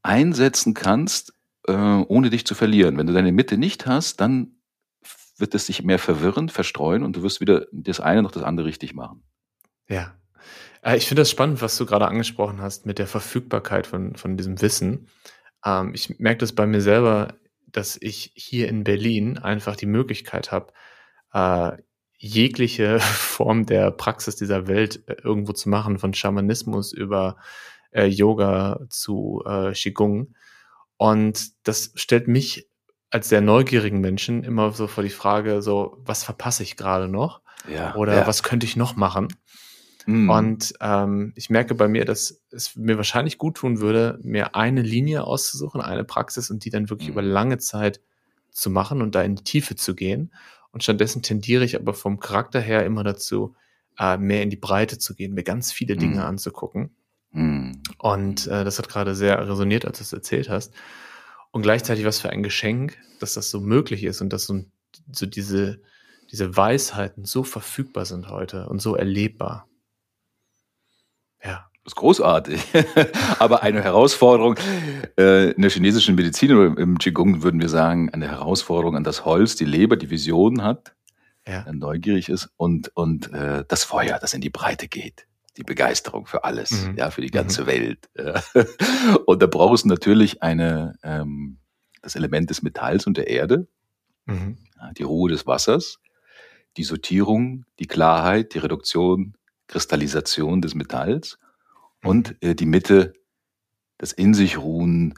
[0.02, 1.32] einsetzen kannst,
[1.66, 2.98] äh, ohne dich zu verlieren.
[2.98, 4.56] Wenn du deine Mitte nicht hast, dann
[5.36, 8.66] wird es dich mehr verwirren, verstreuen und du wirst wieder das eine noch das andere
[8.66, 9.22] richtig machen.
[9.88, 10.14] Ja.
[10.82, 14.36] Äh, ich finde das spannend, was du gerade angesprochen hast mit der Verfügbarkeit von, von
[14.36, 15.08] diesem Wissen.
[15.64, 17.34] Ähm, ich merke das bei mir selber,
[17.66, 20.72] dass ich hier in Berlin einfach die Möglichkeit habe,
[21.32, 21.82] äh,
[22.24, 27.36] jegliche Form der Praxis dieser Welt äh, irgendwo zu machen, von Schamanismus über
[27.90, 30.34] äh, Yoga zu äh, Qigong.
[30.96, 32.68] Und das stellt mich
[33.10, 37.42] als sehr neugierigen Menschen immer so vor die Frage, so, was verpasse ich gerade noch?
[37.72, 38.26] Ja, Oder ja.
[38.26, 39.28] was könnte ich noch machen?
[40.06, 40.30] Mhm.
[40.30, 44.82] Und ähm, ich merke bei mir, dass es mir wahrscheinlich gut tun würde, mir eine
[44.82, 47.14] Linie auszusuchen, eine Praxis und die dann wirklich mhm.
[47.14, 48.00] über lange Zeit
[48.50, 50.32] zu machen und da in die Tiefe zu gehen
[50.74, 53.54] und stattdessen tendiere ich aber vom Charakter her immer dazu,
[53.98, 56.22] äh, mehr in die Breite zu gehen, mir ganz viele Dinge mhm.
[56.22, 56.96] anzugucken.
[57.30, 57.80] Mhm.
[57.98, 60.74] Und äh, das hat gerade sehr resoniert, als du es erzählt hast.
[61.52, 64.64] Und gleichzeitig was für ein Geschenk, dass das so möglich ist und dass so,
[65.12, 65.80] so diese,
[66.32, 69.68] diese Weisheiten so verfügbar sind heute und so erlebbar.
[71.40, 71.70] Ja.
[71.84, 72.62] Das ist großartig.
[73.38, 74.56] Aber eine Herausforderung
[75.18, 79.26] äh, in der chinesischen Medizin oder im Qigong würden wir sagen, eine Herausforderung an das
[79.26, 80.94] Holz, die Leber, die Vision hat,
[81.46, 81.70] ja.
[81.70, 85.26] neugierig ist und, und äh, das Feuer, das in die Breite geht.
[85.58, 86.96] Die Begeisterung für alles, mhm.
[86.96, 87.66] ja, für die ganze mhm.
[87.66, 88.08] Welt.
[89.26, 91.58] und da brauchst du natürlich eine, ähm,
[92.00, 93.68] das Element des Metalls und der Erde,
[94.24, 94.56] mhm.
[94.96, 96.00] die Ruhe des Wassers,
[96.78, 99.36] die Sortierung, die Klarheit, die Reduktion,
[99.68, 101.38] Kristallisation des Metalls
[102.04, 103.14] und äh, die Mitte,
[103.98, 105.14] das in sich ruhen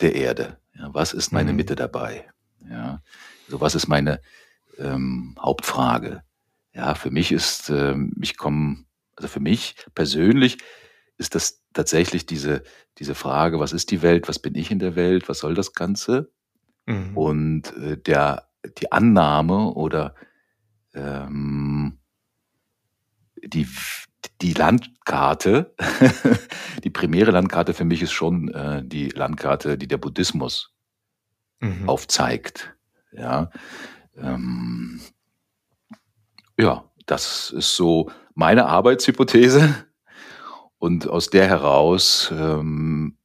[0.00, 0.58] der Erde.
[0.74, 1.56] Ja, was ist meine mhm.
[1.56, 2.28] Mitte dabei?
[2.68, 3.02] Ja,
[3.46, 4.20] also was ist meine
[4.78, 6.22] ähm, Hauptfrage?
[6.72, 8.84] Ja, für mich ist, ähm, ich komme,
[9.16, 10.58] also für mich persönlich
[11.18, 12.62] ist das tatsächlich diese,
[12.98, 15.72] diese Frage, was ist die Welt, was bin ich in der Welt, was soll das
[15.72, 16.30] Ganze?
[16.86, 17.16] Mhm.
[17.16, 18.48] Und äh, der,
[18.78, 20.14] die Annahme oder
[20.94, 21.98] ähm,
[23.42, 23.66] die,
[24.42, 25.74] die Landkarte,
[26.84, 30.72] die primäre Landkarte für mich ist schon äh, die Landkarte, die der Buddhismus
[31.60, 31.88] mhm.
[31.88, 32.74] aufzeigt.
[33.12, 33.50] Ja,
[34.16, 35.00] ähm,
[36.58, 39.86] ja, das ist so meine Arbeitshypothese.
[40.78, 43.18] Und aus der heraus ähm,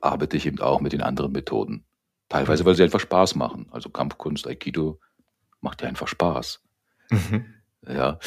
[0.00, 1.84] arbeite ich eben auch mit den anderen Methoden.
[2.28, 3.68] Teilweise, weil sie einfach Spaß machen.
[3.70, 4.98] Also Kampfkunst, Aikido
[5.60, 6.62] macht ja einfach Spaß.
[7.10, 7.44] Mhm.
[7.86, 8.18] Ja.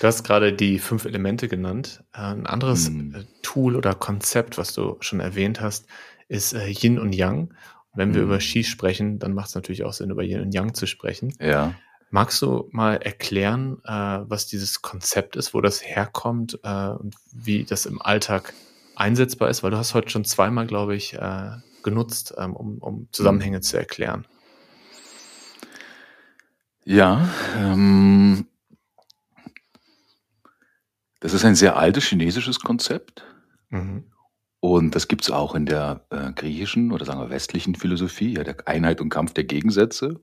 [0.00, 2.04] Du hast gerade die fünf Elemente genannt.
[2.14, 3.26] Äh, ein anderes hm.
[3.42, 5.86] Tool oder Konzept, was du schon erwähnt hast,
[6.28, 7.54] ist äh, Yin und Yang.
[7.94, 8.28] wenn wir hm.
[8.28, 11.34] über Qi sprechen, dann macht es natürlich auch Sinn, über Yin und Yang zu sprechen.
[11.40, 11.74] Ja.
[12.10, 18.00] Magst du mal erklären, was dieses Konzept ist, wo das herkommt und wie das im
[18.00, 18.54] Alltag
[18.96, 19.62] einsetzbar ist?
[19.62, 21.18] Weil du hast heute schon zweimal, glaube ich,
[21.82, 24.26] genutzt, ähm, um, um Zusammenhänge zu erklären.
[26.90, 28.46] Ja, ähm,
[31.20, 33.26] das ist ein sehr altes chinesisches Konzept.
[33.68, 34.04] Mhm.
[34.60, 38.42] Und das gibt es auch in der äh, griechischen oder sagen wir westlichen Philosophie, ja,
[38.42, 40.18] der Einheit und Kampf der Gegensätze.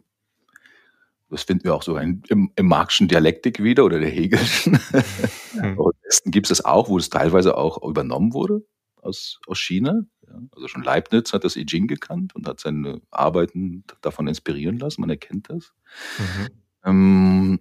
[1.29, 4.79] Das finden wir auch so in, im, im Marxischen Dialektik wieder oder der Hegelschen.
[5.53, 5.61] Mhm.
[5.63, 8.65] Im Westen gibt es das auch, wo es teilweise auch übernommen wurde
[9.03, 10.01] aus, aus China.
[10.51, 15.01] Also schon Leibniz hat das I Ching gekannt und hat seine Arbeiten davon inspirieren lassen.
[15.01, 15.73] Man erkennt das.
[16.17, 16.49] Mhm.
[16.83, 17.59] Ähm,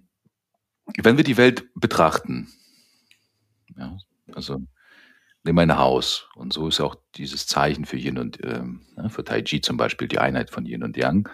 [1.01, 2.47] wenn wir die Welt betrachten,
[3.77, 3.97] ja,
[4.33, 4.61] also
[5.43, 9.41] nimm ein Haus und so ist auch dieses Zeichen für Yin und ne, für Tai
[9.41, 11.29] Chi zum Beispiel die Einheit von Yin und Yang.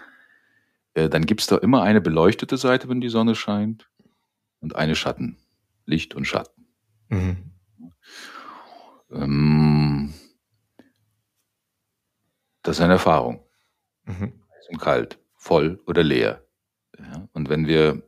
[0.94, 3.88] Äh, dann gibt es da immer eine beleuchtete Seite, wenn die Sonne scheint,
[4.60, 5.36] und eine Schatten,
[5.86, 6.66] Licht und Schatten.
[7.08, 7.36] Mhm.
[9.10, 10.11] Ähm,
[12.62, 13.44] das ist eine Erfahrung.
[14.04, 14.32] Mhm.
[14.54, 16.44] Heiß und kalt, voll oder leer.
[16.98, 18.02] Ja, und wenn wir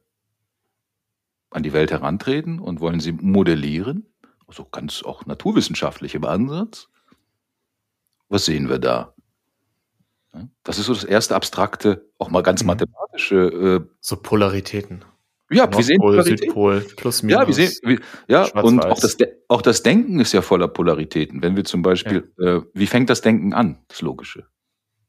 [1.50, 4.06] an die Welt herantreten und wollen sie modellieren,
[4.46, 6.88] also ganz auch naturwissenschaftlich im Ansatz.
[8.28, 9.14] Was sehen wir da?
[10.64, 12.68] Das ist so das erste abstrakte, auch mal ganz mhm.
[12.68, 13.36] mathematische.
[13.36, 15.04] Äh, so Polaritäten.
[15.50, 16.38] Ja, Nordpol, wir sehen Polaritäten.
[16.38, 17.40] Südpol, plus minus.
[17.40, 19.16] Ja, wir sehen, wir, ja und auch das,
[19.48, 21.42] auch das Denken ist ja voller Polaritäten.
[21.42, 22.56] Wenn wir zum Beispiel, ja.
[22.56, 23.78] äh, wie fängt das Denken an?
[23.88, 24.46] Das Logische.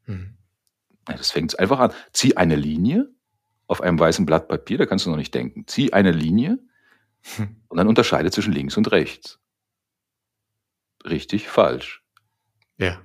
[0.06, 0.36] Mhm.
[1.08, 1.92] Ja, das fängt einfach an.
[2.12, 3.10] Zieh eine Linie
[3.68, 5.66] auf einem weißen Blatt Papier, da kannst du noch nicht denken.
[5.68, 6.60] Zieh eine Linie
[7.68, 9.40] Und dann unterscheide zwischen links und rechts.
[11.04, 12.04] Richtig, falsch.
[12.78, 13.02] Ja.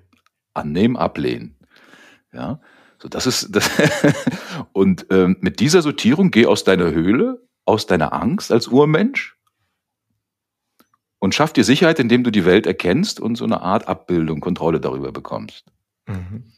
[0.54, 1.56] Annehmen, ablehnen.
[2.32, 2.60] Ja.
[3.00, 3.70] So, das ist das.
[4.72, 9.38] und ähm, mit dieser Sortierung geh aus deiner Höhle, aus deiner Angst als Urmensch
[11.18, 14.80] und schaff dir Sicherheit, indem du die Welt erkennst und so eine Art Abbildung, Kontrolle
[14.80, 15.64] darüber bekommst.
[16.06, 16.52] Mhm.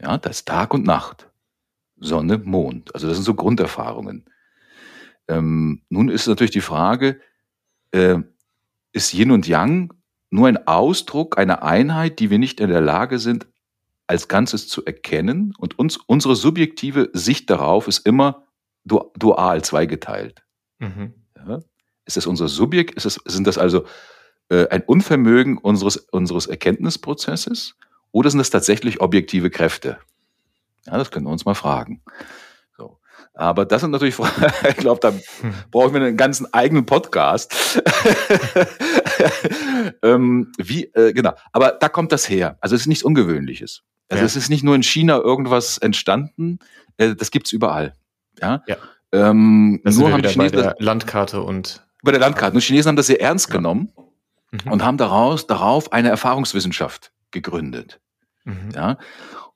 [0.00, 1.28] Ja, das ist Tag und Nacht.
[1.96, 2.94] Sonne, Mond.
[2.94, 4.24] Also das sind so Grunderfahrungen.
[5.28, 7.20] Ähm, nun ist natürlich die Frage,
[7.92, 8.18] äh,
[8.92, 9.94] ist Yin und Yang
[10.30, 13.46] nur ein Ausdruck einer Einheit, die wir nicht in der Lage sind,
[14.12, 15.54] als Ganzes zu erkennen?
[15.58, 18.46] Und uns, unsere subjektive Sicht darauf ist immer
[18.84, 20.44] dual, zweigeteilt.
[20.78, 21.14] Mhm.
[21.36, 21.60] Ja?
[22.04, 22.94] Ist das unser Subjekt?
[22.94, 23.86] Ist das, sind das also
[24.50, 27.74] äh, ein Unvermögen unseres, unseres Erkenntnisprozesses?
[28.10, 29.98] Oder sind das tatsächlich objektive Kräfte?
[30.86, 32.02] Ja, das können wir uns mal fragen.
[33.34, 34.18] Aber das sind natürlich,
[34.68, 35.54] ich glaube, da hm.
[35.70, 37.82] brauchen wir einen ganzen eigenen Podcast.
[40.02, 41.32] ähm, wie, äh, genau.
[41.52, 42.58] Aber da kommt das her.
[42.60, 43.82] Also es ist nichts Ungewöhnliches.
[44.08, 44.26] Also ja.
[44.26, 46.58] es ist nicht nur in China irgendwas entstanden.
[46.96, 47.94] Äh, das gibt's überall.
[48.40, 48.62] Ja.
[48.66, 48.76] ja.
[49.12, 52.54] Ähm, das nur haben die Chinesen bei der Landkarte und bei der Landkarte.
[52.54, 53.56] Und Chinesen haben das sehr ernst ja.
[53.56, 53.92] genommen
[54.50, 54.72] mhm.
[54.72, 58.00] und haben daraus darauf eine Erfahrungswissenschaft gegründet.
[58.44, 58.70] Mhm.
[58.74, 58.98] Ja.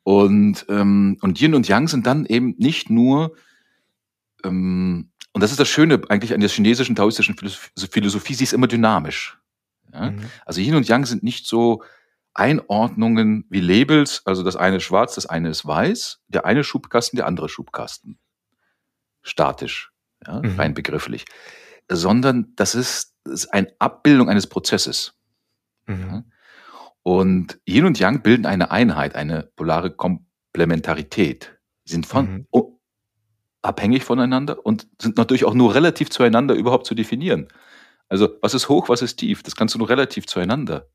[0.02, 3.34] Und, ähm, und Yin und Yang sind dann eben nicht nur
[4.44, 8.68] ähm, und das ist das Schöne eigentlich an der chinesischen taoistischen Philosophie, sie ist immer
[8.68, 9.38] dynamisch.
[9.92, 10.10] Ja?
[10.10, 10.30] Mhm.
[10.46, 11.82] Also Yin und Yang sind nicht so
[12.36, 17.16] Einordnungen wie Labels, also das eine ist schwarz, das eine ist weiß, der eine Schubkasten,
[17.16, 18.18] der andere Schubkasten.
[19.22, 19.92] Statisch,
[20.26, 20.58] ja, mhm.
[20.58, 21.24] rein begrifflich.
[21.90, 25.14] Sondern das ist, das ist eine Abbildung eines Prozesses.
[25.86, 26.06] Mhm.
[26.06, 26.24] Ja?
[27.02, 31.58] Und Yin und Yang bilden eine Einheit, eine polare Komplementarität.
[31.84, 32.46] Sie sind von, mhm
[33.66, 37.48] abhängig voneinander und sind natürlich auch nur relativ zueinander überhaupt zu definieren.
[38.08, 39.42] Also was ist hoch, was ist tief?
[39.42, 40.88] Das kannst du nur relativ zueinander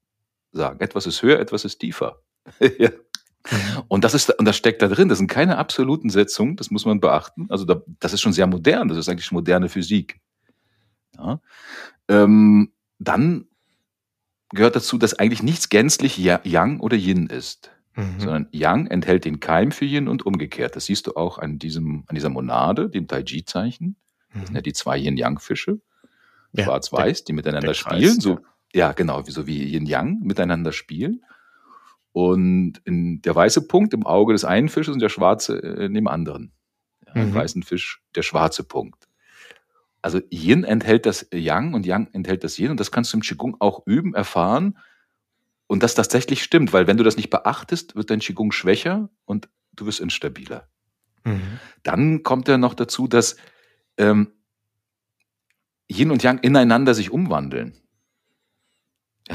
[0.52, 0.80] sagen.
[0.80, 2.22] Etwas ist höher, etwas ist tiefer.
[2.80, 2.89] ja.
[2.89, 3.84] Mhm.
[3.88, 5.10] Und das ist, und das steckt da drin.
[5.10, 6.56] Das sind keine absoluten Setzungen.
[6.56, 7.47] Das muss man beachten.
[7.49, 8.88] Also da, das ist schon sehr modern.
[8.88, 10.20] Das ist eigentlich moderne Physik.
[11.18, 11.41] Ja.
[12.08, 13.45] Ähm, dann
[14.49, 17.72] gehört dazu, dass eigentlich nichts gänzlich Yang oder Yin ist.
[17.95, 18.20] Mhm.
[18.20, 20.76] Sondern Yang enthält den Keim für Yin und umgekehrt.
[20.76, 23.95] Das siehst du auch an, diesem, an dieser Monade, dem Tai-Chi-Zeichen.
[24.34, 24.64] Das sind ja mhm.
[24.64, 25.82] die zwei Yin-Yang-Fische.
[26.54, 28.20] Ja, Schwarz-Weiß, die miteinander spielen.
[28.20, 28.41] So, ja,
[28.74, 31.24] genau, so wie Yin-Yang miteinander spielen.
[32.14, 35.94] Und in der weiße Punkt im Auge des einen Fisches und der schwarze äh, in
[35.94, 36.52] dem anderen.
[37.06, 37.30] Ja, mhm.
[37.30, 39.08] Im weißen Fisch der schwarze Punkt.
[40.02, 43.22] Also Yin enthält das Yang und Yang enthält das Yin und das kannst du im
[43.22, 44.78] Qigong auch üben, erfahren
[45.72, 49.48] und das tatsächlich stimmt, weil wenn du das nicht beachtest, wird dein Qigong schwächer und
[49.74, 50.68] du wirst instabiler.
[51.24, 51.60] Mhm.
[51.84, 53.38] Dann kommt ja noch dazu, dass
[53.98, 54.34] ähm,
[55.90, 57.81] Yin und Yang ineinander sich umwandeln.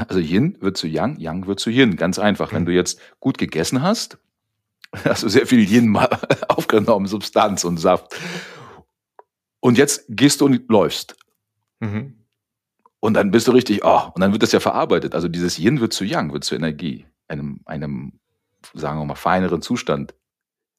[0.07, 1.95] Also Yin wird zu Yang, Yang wird zu Yin.
[1.95, 2.51] Ganz einfach.
[2.51, 2.55] Mhm.
[2.55, 4.17] Wenn du jetzt gut gegessen hast,
[5.03, 5.97] hast du sehr viel Yin
[6.47, 8.15] aufgenommen, Substanz und Saft.
[9.59, 11.15] Und jetzt gehst du und läufst.
[11.79, 12.25] Mhm.
[12.99, 15.13] Und dann bist du richtig, oh, und dann wird das ja verarbeitet.
[15.13, 18.19] Also dieses Yin wird zu Yang, wird zu Energie, einem, einem,
[18.73, 20.15] sagen wir mal, feineren Zustand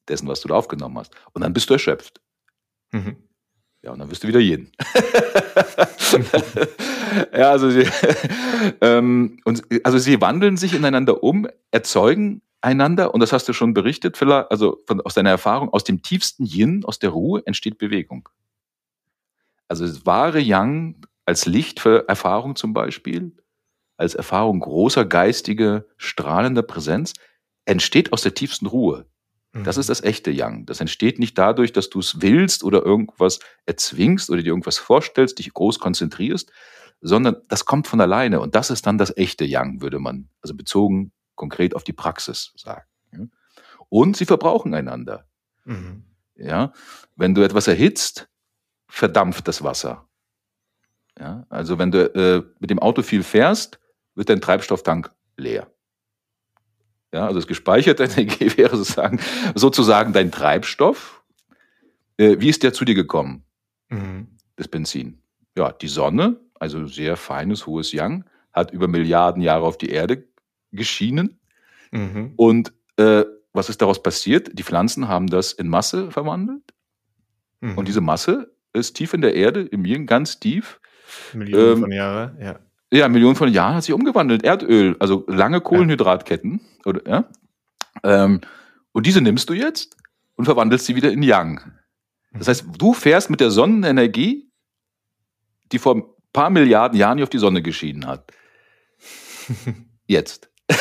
[0.07, 1.13] dessen, was du da aufgenommen hast.
[1.33, 2.21] Und dann bist du erschöpft.
[2.91, 3.15] Mhm.
[3.81, 4.71] Ja, und dann wirst du wieder Yin.
[7.33, 7.87] ja, also sie,
[8.81, 13.73] ähm, und, also sie wandeln sich ineinander um, erzeugen einander, und das hast du schon
[13.73, 17.77] berichtet, Phila, also von, aus deiner Erfahrung, aus dem tiefsten Yin, aus der Ruhe entsteht
[17.77, 18.27] Bewegung.
[19.67, 20.95] Also das wahre Yang
[21.25, 23.31] als Licht für Erfahrung zum Beispiel,
[23.97, 27.13] als Erfahrung großer geistiger, strahlender Präsenz,
[27.65, 29.05] entsteht aus der tiefsten Ruhe.
[29.51, 29.91] Das ist mhm.
[29.91, 30.65] das echte Yang.
[30.65, 35.39] Das entsteht nicht dadurch, dass du es willst oder irgendwas erzwingst oder dir irgendwas vorstellst,
[35.39, 36.51] dich groß konzentrierst,
[37.01, 38.41] sondern das kommt von alleine.
[38.41, 42.53] Und das ist dann das echte Yang, würde man, also bezogen konkret auf die Praxis
[42.55, 42.83] sagen.
[43.89, 45.25] Und sie verbrauchen einander.
[45.65, 46.03] Mhm.
[46.35, 46.71] Ja,
[47.15, 48.29] wenn du etwas erhitzt,
[48.87, 50.07] verdampft das Wasser.
[51.19, 53.79] Ja, also wenn du äh, mit dem Auto viel fährst,
[54.15, 55.69] wird dein Treibstofftank leer.
[57.13, 59.19] Ja, also das gespeicherte Energie wäre sozusagen,
[59.55, 61.23] sozusagen dein Treibstoff.
[62.17, 63.43] Äh, wie ist der zu dir gekommen?
[63.89, 64.27] Mhm.
[64.55, 65.21] Das Benzin.
[65.57, 70.27] Ja, die Sonne, also sehr feines, hohes Yang, hat über Milliarden Jahre auf die Erde
[70.71, 71.39] geschienen.
[71.91, 72.33] Mhm.
[72.35, 74.57] Und äh, was ist daraus passiert?
[74.57, 76.73] Die Pflanzen haben das in Masse verwandelt.
[77.61, 77.77] Mhm.
[77.77, 80.79] Und diese Masse ist tief in der Erde, im Yin ganz tief.
[81.33, 82.59] Millionen ähm, von Jahren, ja.
[82.91, 84.43] Ja, Millionen von Jahren hat sich umgewandelt.
[84.43, 86.59] Erdöl, also lange Kohlenhydratketten.
[86.85, 87.29] Oder, ja?
[88.03, 88.41] Ähm,
[88.91, 89.95] und diese nimmst du jetzt
[90.35, 91.61] und verwandelst sie wieder in Yang.
[92.33, 94.49] Das heißt, du fährst mit der Sonnenenergie,
[95.71, 98.31] die vor ein paar Milliarden Jahren hier auf die Sonne geschieden hat.
[100.07, 100.49] Jetzt.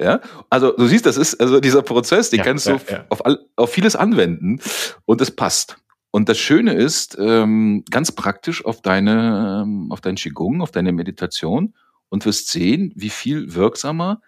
[0.00, 0.20] ja,
[0.50, 3.04] also du siehst, das ist also dieser Prozess, den ja, kannst du ja, ja.
[3.08, 4.60] Auf, all, auf vieles anwenden
[5.04, 5.76] und es passt.
[6.12, 10.92] Und das Schöne ist, ähm, ganz praktisch auf deine, ähm, auf dein Qigong, auf deine
[10.92, 11.74] Meditation
[12.10, 14.20] und wirst sehen, wie viel wirksamer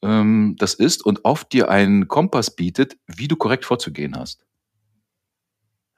[0.00, 4.46] ähm, das ist und oft dir einen Kompass bietet, wie du korrekt vorzugehen hast.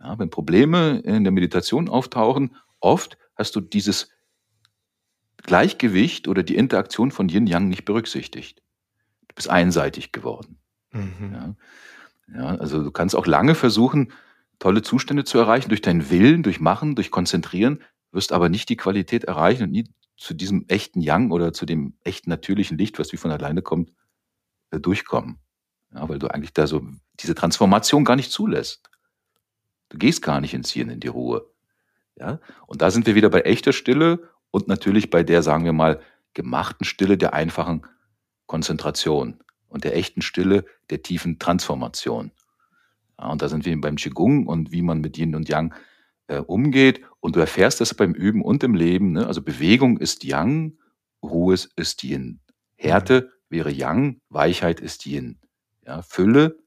[0.00, 4.10] Ja, wenn Probleme in der Meditation auftauchen, oft hast du dieses
[5.36, 8.60] Gleichgewicht oder die Interaktion von Yin Yang nicht berücksichtigt.
[9.28, 10.58] Du bist einseitig geworden.
[10.90, 11.32] Mhm.
[11.32, 11.54] Ja,
[12.34, 14.12] ja, also du kannst auch lange versuchen,
[14.62, 17.82] tolle Zustände zu erreichen durch deinen Willen, durch Machen, durch Konzentrieren,
[18.12, 21.94] wirst aber nicht die Qualität erreichen und nie zu diesem echten Yang oder zu dem
[22.04, 23.90] echten natürlichen Licht, was wie von alleine kommt,
[24.70, 25.40] äh, durchkommen.
[25.92, 26.80] Ja, weil du eigentlich da so
[27.18, 28.88] diese Transformation gar nicht zulässt.
[29.88, 31.50] Du gehst gar nicht ins Hirn, in die Ruhe.
[32.16, 32.38] Ja?
[32.68, 36.00] Und da sind wir wieder bei echter Stille und natürlich bei der, sagen wir mal,
[36.34, 37.84] gemachten Stille der einfachen
[38.46, 42.30] Konzentration und der echten Stille der tiefen Transformation.
[43.22, 45.74] Ja, und da sind wir beim Qigong und wie man mit Yin und Yang
[46.26, 47.02] äh, umgeht.
[47.20, 49.12] Und du erfährst das beim Üben und im Leben.
[49.12, 49.26] Ne?
[49.26, 50.76] Also Bewegung ist Yang,
[51.22, 52.40] Ruhe ist Yin.
[52.74, 55.38] Härte wäre Yang, Weichheit ist Yin.
[55.86, 56.58] Ja, Fülle,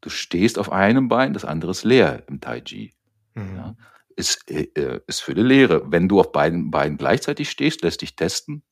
[0.00, 2.94] du stehst auf einem Bein, das andere ist leer im Tai Chi.
[3.34, 3.56] Mhm.
[3.56, 3.76] Ja,
[4.14, 5.90] ist, äh, äh, ist Fülle Leere.
[5.90, 8.62] Wenn du auf beiden Beinen gleichzeitig stehst, lässt dich testen,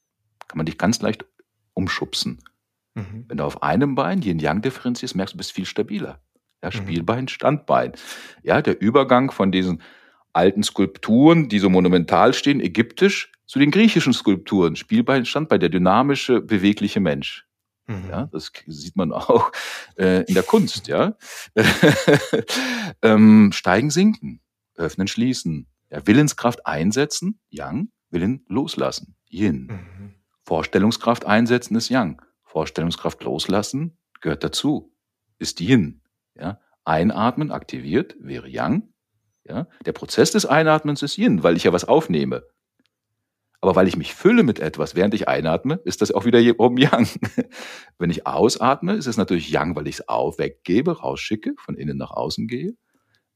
[0.47, 1.25] kann man dich ganz leicht
[1.73, 2.39] umschubsen.
[2.95, 3.25] Mhm.
[3.27, 6.24] Wenn du auf einem Bein Yin-Yang differenzierst, merkst du, du bist viel stabiler.
[6.65, 6.85] Ja, mhm.
[6.85, 7.93] Spielbein, Standbein.
[8.43, 9.83] Ja, der Übergang von diesen
[10.33, 16.41] alten Skulpturen, die so monumental stehen, ägyptisch, zu den griechischen Skulpturen, Spielbein, Standbein, der dynamische,
[16.41, 17.47] bewegliche Mensch.
[17.87, 18.09] Mhm.
[18.09, 19.53] Ja, das sieht man auch
[19.99, 21.17] äh, in der Kunst, ja.
[23.03, 24.41] ähm, steigen, sinken,
[24.75, 25.67] öffnen, schließen.
[25.91, 29.67] Ja, Willenskraft einsetzen, Yang, Willen loslassen, Yin.
[29.67, 30.15] Mhm.
[30.45, 32.23] Vorstellungskraft einsetzen ist Yang.
[32.43, 34.95] Vorstellungskraft loslassen gehört dazu,
[35.39, 36.01] ist Yin.
[36.35, 36.61] Ja?
[36.85, 38.93] Einatmen aktiviert wäre Yang.
[39.45, 39.69] Ja?
[39.85, 42.43] Der Prozess des Einatmens ist Yin, weil ich ja was aufnehme.
[43.61, 46.77] Aber weil ich mich fülle mit etwas, während ich einatme, ist das auch wieder um
[46.77, 47.09] Yang.
[47.99, 51.97] Wenn ich ausatme, ist es natürlich Yang, weil ich es auch weggebe, rausschicke, von innen
[51.97, 52.77] nach außen gehe,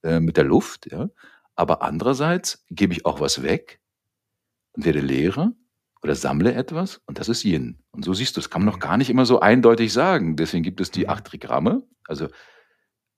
[0.03, 0.93] äh, mit der Luft.
[0.93, 1.09] Ja?
[1.55, 3.81] Aber andererseits gebe ich auch was weg
[4.73, 5.55] und werde leerer
[6.03, 7.83] oder sammle etwas und das ist Yin.
[7.91, 10.37] Und so siehst du, das kann man noch gar nicht immer so eindeutig sagen.
[10.37, 11.11] Deswegen gibt es die mhm.
[11.11, 11.83] acht Trigramme.
[12.07, 12.29] Also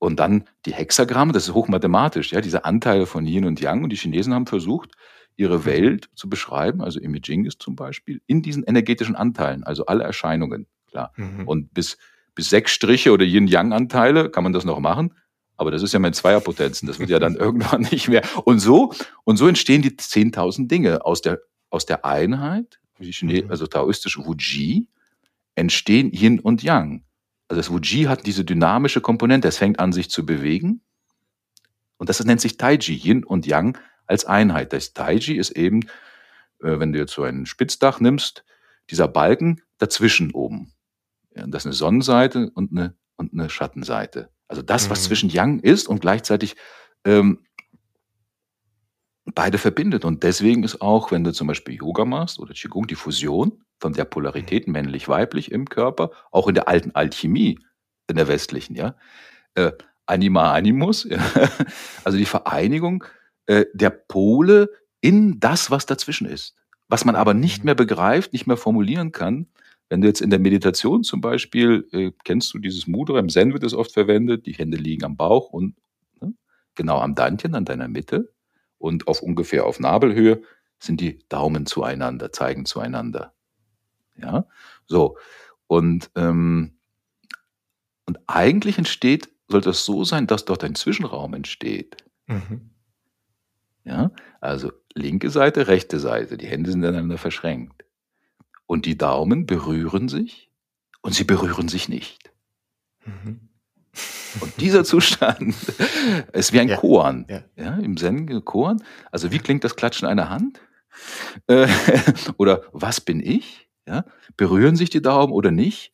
[0.01, 3.83] Und dann die Hexagramme, das ist hochmathematisch, ja, diese Anteile von Yin und Yang.
[3.83, 4.93] Und die Chinesen haben versucht,
[5.37, 5.65] ihre mhm.
[5.65, 10.65] Welt zu beschreiben, also Imaging ist zum Beispiel, in diesen energetischen Anteilen, also alle Erscheinungen,
[10.87, 11.13] klar.
[11.17, 11.47] Mhm.
[11.47, 11.99] Und bis,
[12.33, 15.13] bis sechs Striche oder Yin-Yang-Anteile kann man das noch machen.
[15.55, 16.87] Aber das ist ja mein Zweierpotenzen.
[16.87, 18.23] Das wird ja dann irgendwann nicht mehr.
[18.43, 18.93] Und so,
[19.23, 23.45] und so entstehen die 10.000 Dinge aus der, aus der Einheit, mhm.
[23.49, 24.87] also taoistische Wuji,
[25.53, 27.03] entstehen Yin und Yang.
[27.51, 29.49] Also das Wuji hat diese dynamische Komponente.
[29.49, 30.79] Es fängt an, sich zu bewegen.
[31.97, 33.77] Und das nennt sich Taiji, Yin und Yang
[34.07, 34.71] als Einheit.
[34.71, 35.81] Das Taiji ist eben,
[36.63, 38.45] äh, wenn du jetzt so ein Spitzdach nimmst,
[38.89, 40.71] dieser Balken dazwischen oben.
[41.31, 44.29] Das ist eine Sonnenseite und eine, und eine Schattenseite.
[44.47, 45.05] Also das, was mhm.
[45.07, 46.55] zwischen Yang ist und gleichzeitig
[47.03, 47.43] ähm,
[49.33, 50.05] beide verbindet.
[50.05, 53.93] Und deswegen ist auch, wenn du zum Beispiel Yoga machst oder Qigong, die Fusion von
[53.93, 54.73] der Polarität mhm.
[54.73, 57.59] männlich-weiblich im Körper, auch in der alten Alchemie,
[58.07, 58.95] in der westlichen, ja,
[59.55, 59.71] äh,
[60.05, 61.19] Anima Animus, ja,
[62.03, 63.03] also die Vereinigung
[63.45, 64.69] äh, der Pole
[65.01, 66.55] in das, was dazwischen ist.
[66.87, 67.65] Was man aber nicht mhm.
[67.65, 69.47] mehr begreift, nicht mehr formulieren kann.
[69.89, 73.53] Wenn du jetzt in der Meditation zum Beispiel, äh, kennst du dieses Mudra, im Zen
[73.53, 75.75] wird es oft verwendet, die Hände liegen am Bauch und
[76.21, 76.33] ne,
[76.75, 78.31] genau am Dantchen, an deiner Mitte
[78.81, 80.41] und auf ungefähr auf Nabelhöhe
[80.79, 83.33] sind die Daumen zueinander, zeigen zueinander.
[84.17, 84.45] Ja,
[84.87, 85.17] so.
[85.67, 86.77] Und, ähm,
[88.05, 91.97] und eigentlich entsteht, sollte es so sein, dass dort ein Zwischenraum entsteht.
[92.27, 92.71] Mhm.
[93.83, 97.85] Ja, also linke Seite, rechte Seite, die Hände sind ineinander verschränkt.
[98.65, 100.49] Und die Daumen berühren sich
[101.01, 102.31] und sie berühren sich nicht.
[103.05, 103.50] Mhm.
[104.39, 105.55] Und dieser Zustand
[106.33, 107.25] ist wie ein ja, Koan.
[107.29, 107.43] Ja.
[107.57, 107.75] ja.
[107.75, 108.81] Im Zen Koan.
[109.11, 110.61] Also wie klingt das Klatschen einer Hand?
[111.47, 111.67] Äh,
[112.37, 113.69] oder was bin ich?
[113.87, 114.05] Ja?
[114.37, 115.93] Berühren sich die Daumen oder nicht?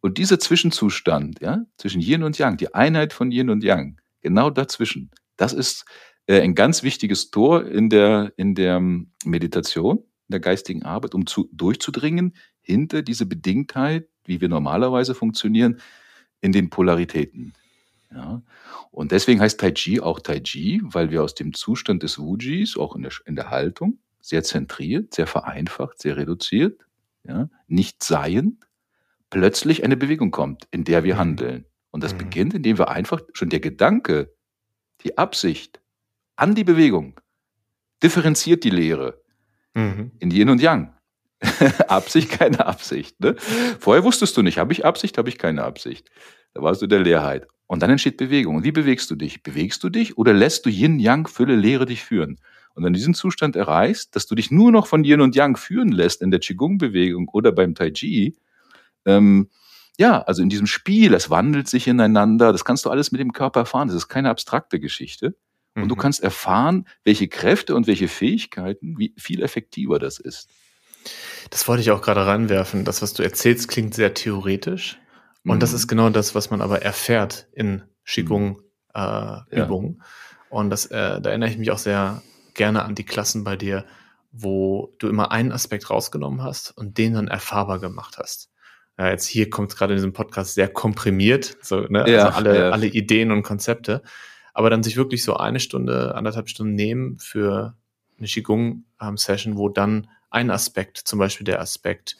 [0.00, 4.48] Und dieser Zwischenzustand, ja, zwischen Yin und Yang, die Einheit von Yin und Yang, genau
[4.48, 5.86] dazwischen, das ist
[6.26, 8.80] äh, ein ganz wichtiges Tor in der, in der
[9.24, 15.80] Meditation, in der geistigen Arbeit, um zu, durchzudringen hinter diese Bedingtheit, wie wir normalerweise funktionieren,
[16.40, 17.54] in den Polaritäten.
[18.12, 18.42] Ja.
[18.90, 22.76] Und deswegen heißt Tai Chi auch Tai Chi, weil wir aus dem Zustand des Wujis,
[22.76, 26.80] auch in der, in der Haltung, sehr zentriert, sehr vereinfacht, sehr reduziert,
[27.24, 28.66] ja, nicht seiend,
[29.30, 31.18] plötzlich eine Bewegung kommt, in der wir mhm.
[31.18, 31.64] handeln.
[31.90, 32.18] Und das mhm.
[32.18, 34.34] beginnt, indem wir einfach schon der Gedanke,
[35.02, 35.80] die Absicht
[36.36, 37.20] an die Bewegung
[38.02, 39.22] differenziert die Lehre
[39.74, 40.12] mhm.
[40.18, 40.94] in Yin und Yang.
[41.88, 43.20] Absicht, keine Absicht.
[43.20, 43.36] Ne?
[43.78, 46.10] Vorher wusstest du nicht, habe ich Absicht, habe ich keine Absicht.
[46.54, 47.46] Da warst du der Leerheit.
[47.66, 48.56] Und dann entsteht Bewegung.
[48.56, 49.42] Und wie bewegst du dich?
[49.42, 52.38] Bewegst du dich oder lässt du Yin, Yang, Fülle, Lehre dich führen?
[52.74, 55.56] Und wenn du diesen Zustand erreichst, dass du dich nur noch von Yin und Yang
[55.56, 58.36] führen lässt in der Qigong-Bewegung oder beim Tai Chi,
[59.04, 59.48] ähm,
[59.98, 63.32] ja, also in diesem Spiel, es wandelt sich ineinander, das kannst du alles mit dem
[63.32, 63.88] Körper erfahren.
[63.88, 65.36] Das ist keine abstrakte Geschichte.
[65.74, 65.88] Und mhm.
[65.88, 70.48] du kannst erfahren, welche Kräfte und welche Fähigkeiten, wie viel effektiver das ist.
[71.50, 72.84] Das wollte ich auch gerade reinwerfen.
[72.84, 74.98] Das, was du erzählst, klingt sehr theoretisch.
[75.44, 75.60] Und mhm.
[75.60, 79.92] das ist genau das, was man aber erfährt in Qigong-Übungen.
[79.92, 80.04] Äh, ja.
[80.50, 82.22] Und das, äh, da erinnere ich mich auch sehr
[82.54, 83.84] gerne an die Klassen bei dir,
[84.32, 88.50] wo du immer einen Aspekt rausgenommen hast und den dann erfahrbar gemacht hast.
[88.98, 92.04] Ja, jetzt hier kommt gerade in diesem Podcast sehr komprimiert, so, ne?
[92.10, 92.70] Ja, also alle, ja.
[92.70, 94.02] alle Ideen und Konzepte.
[94.54, 97.76] Aber dann sich wirklich so eine Stunde, anderthalb Stunden nehmen für
[98.18, 102.16] eine Qigong-Session, wo dann ein Aspekt, zum Beispiel der Aspekt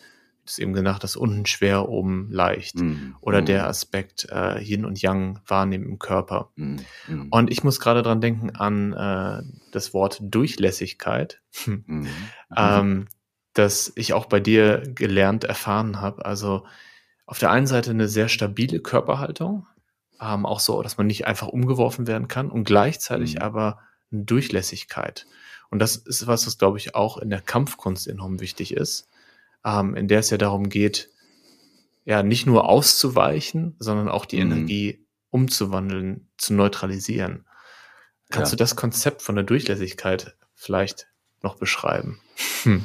[0.49, 2.77] das eben genannt, das unten schwer, oben leicht.
[2.77, 3.47] Mm, Oder mm.
[3.47, 6.51] der Aspekt äh, Yin und Yang wahrnehmen im Körper.
[6.57, 6.79] Mm,
[7.31, 9.43] und ich muss gerade dran denken an äh,
[9.73, 11.43] das Wort Durchlässigkeit,
[12.57, 13.09] ähm,
[13.53, 16.25] das ich auch bei dir gelernt, erfahren habe.
[16.25, 16.65] Also
[17.27, 19.67] auf der einen Seite eine sehr stabile Körperhaltung,
[20.21, 23.81] ähm, auch so, dass man nicht einfach umgeworfen werden kann und gleichzeitig aber
[24.11, 25.27] eine Durchlässigkeit.
[25.71, 29.09] Und das ist was, was glaube ich auch in der Kampfkunst enorm wichtig ist
[29.65, 31.11] ähm, in der es ja darum geht,
[32.05, 34.53] ja, nicht nur auszuweichen, sondern auch die mhm.
[34.53, 37.45] Energie umzuwandeln, zu neutralisieren.
[38.31, 38.57] Kannst ja.
[38.57, 41.09] du das Konzept von der Durchlässigkeit vielleicht
[41.43, 42.21] noch beschreiben?
[42.63, 42.85] Hm.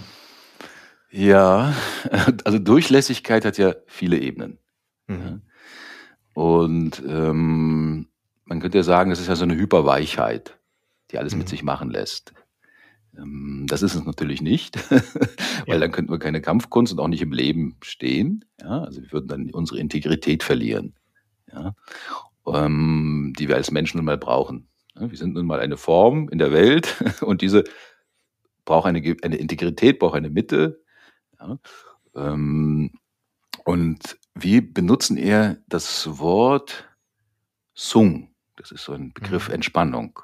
[1.10, 1.74] Ja,
[2.44, 4.60] also Durchlässigkeit hat ja viele Ebenen.
[5.08, 5.42] Mhm.
[6.34, 8.08] Und ähm,
[8.46, 10.58] man könnte ja sagen, es ist ja so eine Hyperweichheit,
[11.12, 11.40] die alles mhm.
[11.40, 12.34] mit sich machen lässt.
[13.18, 14.78] Ähm, das ist es natürlich nicht,
[15.68, 18.46] weil dann könnten wir keine Kampfkunst und auch nicht im Leben stehen.
[18.60, 20.96] Ja, also wir würden dann unsere Integrität verlieren,
[21.52, 21.76] ja,
[22.48, 24.68] ähm, die wir als Menschen nun mal brauchen.
[24.96, 27.64] Ja, wir sind nun mal eine Form in der Welt und diese
[28.66, 30.82] braucht eine, eine Integrität, braucht eine Mitte.
[32.16, 32.92] Ähm,
[33.66, 36.90] und wir benutzen eher das Wort
[37.74, 38.34] Sung.
[38.56, 39.56] Das ist so ein Begriff mhm.
[39.56, 40.20] Entspannung.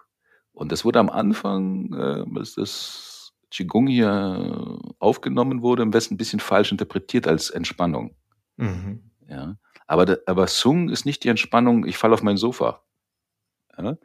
[0.53, 6.17] Und das wurde am Anfang, äh, als das Qigong hier aufgenommen wurde, im Westen ein
[6.17, 8.15] bisschen falsch interpretiert als Entspannung.
[8.57, 9.11] Mhm.
[9.27, 9.55] Ja.
[9.87, 12.83] Aber, aber Sung ist nicht die Entspannung, ich falle auf mein Sofa.
[13.77, 13.97] Ja,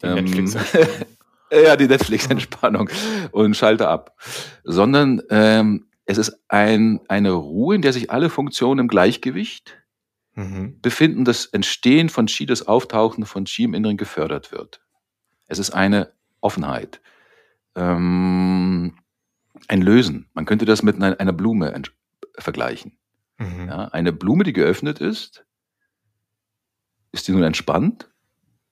[0.00, 0.56] die ähm, Netflix
[1.50, 2.88] ja die Netflix-Entspannung
[3.32, 4.16] und schalte ab.
[4.64, 9.76] Sondern ähm, es ist ein, eine Ruhe, in der sich alle Funktionen im Gleichgewicht
[10.34, 10.80] mhm.
[10.80, 14.80] befinden, das Entstehen von Qi, das Auftauchen von Qi im Inneren gefördert wird.
[15.50, 17.00] Es ist eine Offenheit.
[17.74, 18.94] Ähm,
[19.68, 20.28] ein Lösen.
[20.32, 21.82] Man könnte das mit einer Blume
[22.38, 22.96] vergleichen.
[23.38, 23.66] Mhm.
[23.66, 25.44] Ja, eine Blume, die geöffnet ist,
[27.12, 28.08] ist die nun entspannt?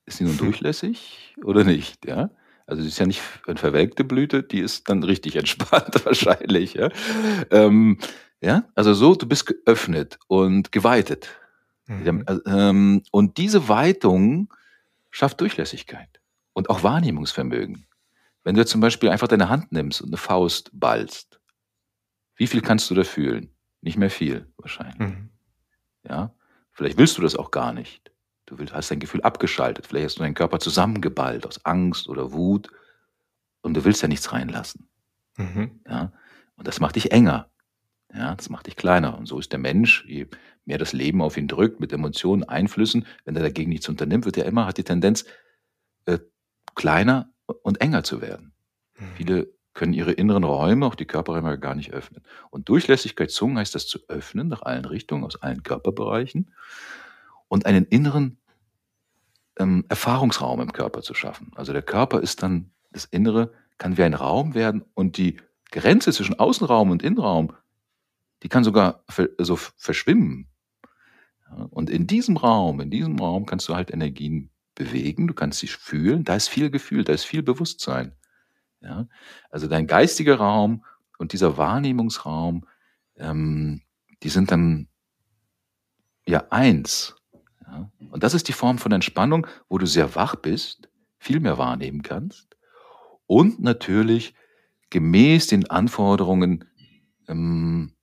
[0.07, 2.07] Ist die nun durchlässig oder nicht?
[2.07, 2.31] Ja?
[2.65, 6.75] Also sie ist ja nicht eine verwelkte Blüte, die ist dann richtig entspannt wahrscheinlich.
[6.75, 6.91] Ja?
[7.51, 7.99] Ähm,
[8.41, 11.29] ja, also so, du bist geöffnet und geweitet.
[11.87, 12.25] Mhm.
[12.47, 14.55] Ähm, und diese Weitung
[15.11, 16.18] schafft Durchlässigkeit
[16.59, 17.87] und auch Wahrnehmungsvermögen.
[18.43, 21.41] Wenn du zum Beispiel einfach deine Hand nimmst und eine Faust ballst,
[22.35, 23.55] wie viel kannst du da fühlen?
[23.81, 24.99] Nicht mehr viel, wahrscheinlich.
[24.99, 25.31] Mhm.
[26.03, 26.35] Ja,
[26.73, 28.11] vielleicht willst du das auch gar nicht.
[28.47, 29.87] Du hast dein Gefühl abgeschaltet.
[29.87, 32.69] Vielleicht hast du deinen Körper zusammengeballt aus Angst oder Wut
[33.61, 34.89] und du willst ja nichts reinlassen.
[35.37, 35.81] Mhm.
[35.87, 36.13] Ja,
[36.57, 37.51] und das macht dich enger.
[38.13, 39.17] Ja, das macht dich kleiner.
[39.17, 40.27] Und so ist der Mensch, je
[40.65, 44.39] mehr das Leben auf ihn drückt, mit Emotionen, Einflüssen, wenn er dagegen nichts unternimmt, wird
[44.39, 45.25] er immer, hat die Tendenz,
[46.79, 47.29] kleiner
[47.63, 48.53] und enger zu werden.
[48.99, 49.05] Mhm.
[49.17, 52.23] Viele können ihre inneren Räume, auch die Körperräume, gar nicht öffnen.
[52.51, 56.53] Und Durchlässigkeit Zungen heißt das zu öffnen nach allen Richtungen, aus allen Körperbereichen
[57.49, 58.39] und einen inneren
[59.59, 61.51] ähm, Erfahrungsraum im Körper zu schaffen.
[61.57, 65.37] Also der Körper ist dann, das Innere kann wie ein Raum werden und die
[65.71, 67.53] Grenze zwischen Außenraum und Innenraum,
[68.43, 69.05] die kann sogar
[69.39, 70.49] so verschwimmen.
[71.71, 75.67] Und in diesem Raum, in diesem Raum kannst du halt Energien bewegen, du kannst sie
[75.67, 78.13] fühlen, da ist viel Gefühl, da ist viel Bewusstsein.
[78.81, 79.09] Ja?
[79.51, 80.85] Also dein geistiger Raum
[81.19, 82.65] und dieser Wahrnehmungsraum,
[83.17, 83.83] ähm,
[84.23, 84.89] die sind dann
[86.27, 87.17] ja eins.
[87.67, 87.91] Ja?
[88.11, 92.03] Und das ist die Form von Entspannung, wo du sehr wach bist, viel mehr wahrnehmen
[92.03, 92.57] kannst
[93.27, 94.35] und natürlich
[94.91, 96.65] gemäß den Anforderungen
[97.27, 97.97] ähm,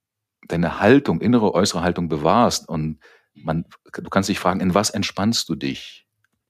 [0.50, 3.00] deine Haltung, innere, äußere Haltung bewahrst und
[3.34, 6.05] man, du kannst dich fragen, in was entspannst du dich?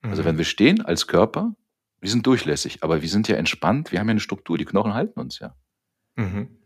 [0.09, 0.27] Also mhm.
[0.27, 1.55] wenn wir stehen als Körper,
[1.99, 4.93] wir sind durchlässig, aber wir sind ja entspannt, wir haben ja eine Struktur, die Knochen
[4.93, 5.55] halten uns ja.
[6.15, 6.59] Mhm.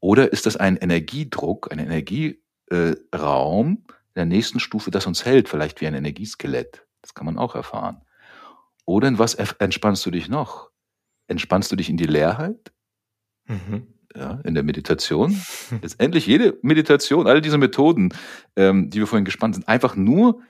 [0.00, 5.80] Oder ist das ein Energiedruck, ein Energieraum in der nächsten Stufe, das uns hält, vielleicht
[5.80, 6.86] wie ein Energieskelett?
[7.00, 8.02] Das kann man auch erfahren.
[8.86, 10.70] Oder in was entspannst du dich noch?
[11.26, 12.72] Entspannst du dich in die Leerheit?
[13.46, 13.86] Mhm.
[14.14, 15.40] Ja, in der Meditation.
[15.82, 18.10] Letztendlich jede Meditation, all diese Methoden,
[18.56, 20.40] ähm, die wir vorhin gespannt sind, einfach nur,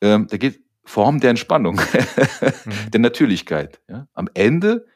[0.00, 1.76] ähm, da geht Form der Entspannung,
[2.64, 2.90] mhm.
[2.90, 3.78] der Natürlichkeit.
[3.88, 4.08] Ja?
[4.14, 4.86] Am Ende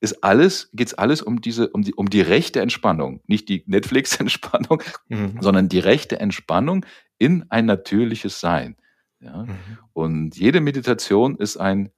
[0.00, 3.22] ist alles, geht's alles um diese, um die, um die rechte Entspannung.
[3.26, 5.38] Nicht die Netflix-Entspannung, mhm.
[5.40, 6.84] sondern die rechte Entspannung
[7.16, 8.76] in ein natürliches Sein.
[9.18, 9.44] Ja?
[9.44, 9.56] Mhm.
[9.94, 11.88] Und jede Meditation ist ein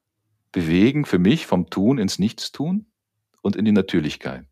[0.52, 2.86] Bewegen für mich vom Tun ins Nichtstun
[3.42, 4.46] und in die Natürlichkeit.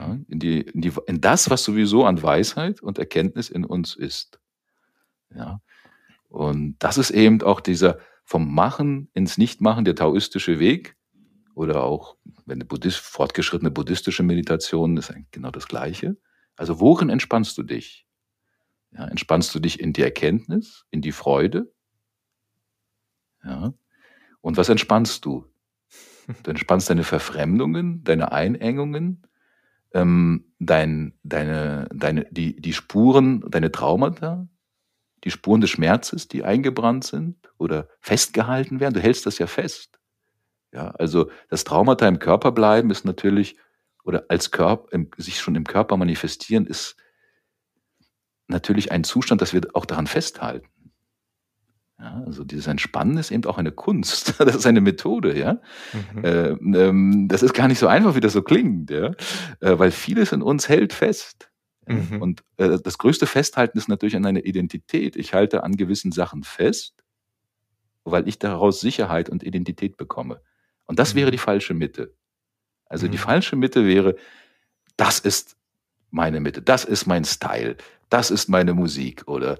[0.00, 0.08] Ja?
[0.08, 0.26] Mhm.
[0.28, 4.40] In, die, in, die, in das, was sowieso an Weisheit und Erkenntnis in uns ist.
[5.32, 5.60] Ja?
[6.28, 10.96] Und das ist eben auch dieser, vom Machen ins Nichtmachen, der taoistische Weg,
[11.54, 16.18] oder auch, wenn eine Buddhist, fortgeschrittene buddhistische Meditation ist genau das Gleiche.
[16.54, 18.06] Also worin entspannst du dich?
[18.90, 21.72] Ja, entspannst du dich in die Erkenntnis, in die Freude?
[23.42, 23.72] Ja.
[24.42, 25.46] Und was entspannst du?
[26.42, 29.22] Du entspannst deine Verfremdungen, deine Einengungen,
[29.94, 34.48] ähm, dein, deine, deine, die, die Spuren, deine Traumata,
[35.24, 38.94] die Spuren des Schmerzes, die eingebrannt sind oder festgehalten werden.
[38.94, 39.98] Du hältst das ja fest.
[40.72, 43.56] Ja, also das Traumata im Körper bleiben ist natürlich,
[44.04, 46.96] oder als Körper, im, sich schon im Körper manifestieren, ist
[48.48, 50.68] natürlich ein Zustand, dass wir auch daran festhalten.
[51.98, 54.34] Ja, also dieses Entspannen ist eben auch eine Kunst.
[54.38, 55.54] Das ist eine Methode, ja.
[56.14, 56.22] Mhm.
[56.24, 59.12] Ähm, ähm, das ist gar nicht so einfach, wie das so klingt, ja.
[59.60, 61.50] Äh, weil vieles in uns hält fest.
[61.86, 62.20] Mhm.
[62.20, 65.16] Und äh, das größte Festhalten ist natürlich an einer Identität.
[65.16, 66.94] Ich halte an gewissen Sachen fest,
[68.04, 70.40] weil ich daraus Sicherheit und Identität bekomme.
[70.86, 71.18] Und das mhm.
[71.18, 72.14] wäre die falsche Mitte.
[72.86, 73.12] Also mhm.
[73.12, 74.16] die falsche Mitte wäre,
[74.96, 75.56] das ist
[76.10, 77.76] meine Mitte, das ist mein Style,
[78.08, 79.22] das ist meine Musik.
[79.26, 79.58] Oder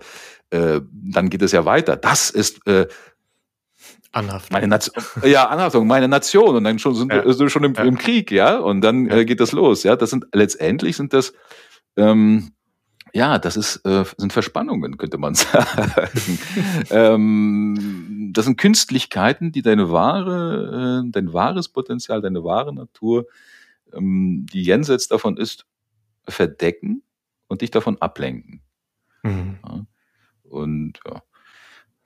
[0.50, 2.86] äh, dann geht es ja weiter, das ist äh,
[4.12, 4.54] Anhaftung.
[4.54, 6.56] Meine Nation, ja, Anhaftung, meine Nation.
[6.56, 7.24] Und dann schon sind ja.
[7.24, 8.56] wir schon im, im, Krieg, ja.
[8.56, 9.94] Und dann äh, geht das los, ja.
[9.94, 11.34] Das sind letztendlich sind das
[11.96, 12.52] ähm,
[13.12, 16.38] ja, das ist, äh, sind Verspannungen, könnte man sagen.
[16.90, 23.26] ähm, das sind Künstlichkeiten, die deine wahre, äh, dein wahres Potenzial, deine wahre Natur,
[23.92, 25.64] ähm, die jenseits davon ist,
[26.28, 27.02] verdecken
[27.48, 28.60] und dich davon ablenken.
[29.22, 29.58] Mhm.
[29.64, 29.86] Ja.
[30.42, 31.22] Und ja.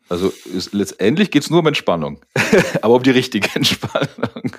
[0.09, 2.25] Also ist, letztendlich geht es nur um Entspannung,
[2.83, 4.57] aber um die richtige Entspannung.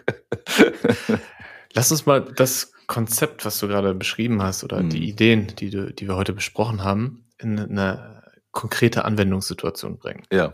[1.73, 4.89] Lass uns mal das Konzept, was du gerade beschrieben hast, oder mhm.
[4.89, 10.23] die Ideen, die, du, die wir heute besprochen haben, in eine konkrete Anwendungssituation bringen.
[10.31, 10.53] Ja.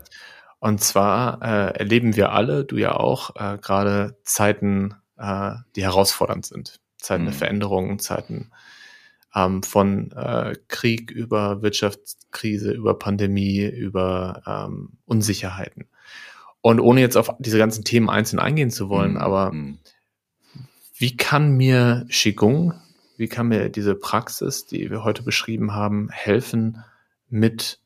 [0.60, 6.46] Und zwar äh, erleben wir alle, du ja auch, äh, gerade Zeiten, äh, die herausfordernd
[6.46, 6.80] sind.
[6.96, 7.26] Zeiten mhm.
[7.28, 8.50] der Veränderungen, Zeiten
[9.34, 15.88] ähm, von äh, Krieg über Wirtschaftskrise, über Pandemie, über ähm, Unsicherheiten.
[16.60, 19.18] Und ohne jetzt auf diese ganzen Themen einzeln eingehen zu wollen, mhm.
[19.18, 19.78] aber mhm.
[20.98, 22.74] Wie kann mir Qigong,
[23.16, 26.84] wie kann mir diese Praxis, die wir heute beschrieben haben, helfen,
[27.28, 27.80] mit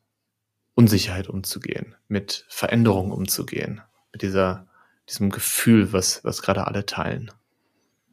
[0.73, 3.81] Unsicherheit umzugehen, mit Veränderungen umzugehen,
[4.11, 4.67] mit dieser,
[5.07, 7.31] diesem Gefühl, was, was gerade alle teilen?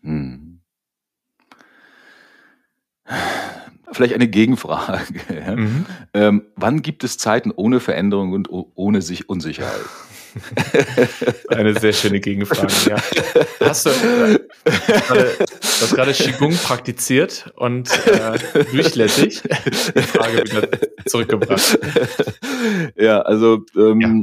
[0.02, 0.60] Mhm.
[3.92, 5.56] Vielleicht eine Gegenfrage.
[5.56, 5.86] Mhm.
[6.14, 9.80] Ähm, wann gibt es Zeiten ohne Veränderung und ohne sich Unsicherheit?
[11.48, 12.96] Eine sehr schöne Gegenfrage, ja.
[13.60, 18.38] Hast du, hast gerade Qigong praktiziert und äh,
[18.70, 20.68] durchlässig die Frage wieder
[21.06, 21.78] zurückgebracht.
[22.96, 24.22] Ja, also ähm, ja.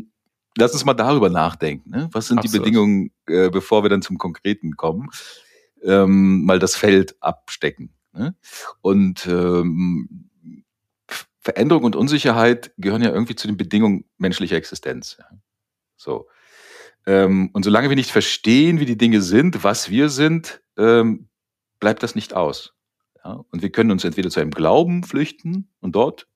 [0.57, 1.89] lass uns mal darüber nachdenken.
[1.89, 2.09] Ne?
[2.11, 2.53] Was sind Absolut.
[2.53, 5.09] die Bedingungen, äh, bevor wir dann zum Konkreten kommen?
[5.83, 7.93] Ähm, mal das Feld abstecken.
[8.13, 8.35] Ne?
[8.81, 10.29] Und ähm,
[11.39, 15.17] Veränderung und Unsicherheit gehören ja irgendwie zu den Bedingungen menschlicher Existenz.
[15.19, 15.25] Ja?
[15.97, 16.27] So.
[17.05, 21.29] Ähm, und solange wir nicht verstehen, wie die Dinge sind, was wir sind, ähm,
[21.79, 22.73] bleibt das nicht aus.
[23.23, 23.43] Ja?
[23.51, 26.27] Und wir können uns entweder zu einem Glauben flüchten und dort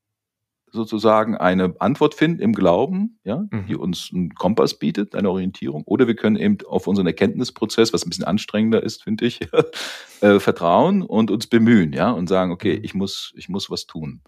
[0.71, 3.65] sozusagen eine Antwort finden im Glauben, ja, mhm.
[3.67, 8.05] die uns einen Kompass bietet, eine Orientierung, oder wir können eben auf unseren Erkenntnisprozess, was
[8.05, 9.41] ein bisschen anstrengender ist, finde ich,
[10.21, 12.85] äh, vertrauen und uns bemühen, ja, und sagen, okay, mhm.
[12.85, 14.21] ich muss, ich muss was tun.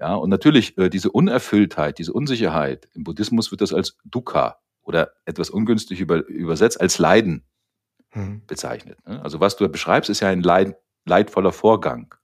[0.00, 5.12] Ja, und natürlich äh, diese Unerfülltheit, diese Unsicherheit, im Buddhismus wird das als Dukkha oder
[5.24, 7.44] etwas ungünstig über, übersetzt als Leiden
[8.14, 8.42] mhm.
[8.46, 8.98] bezeichnet.
[9.06, 9.22] Ne?
[9.22, 12.14] Also was du beschreibst, ist ja ein leid, leidvoller Vorgang.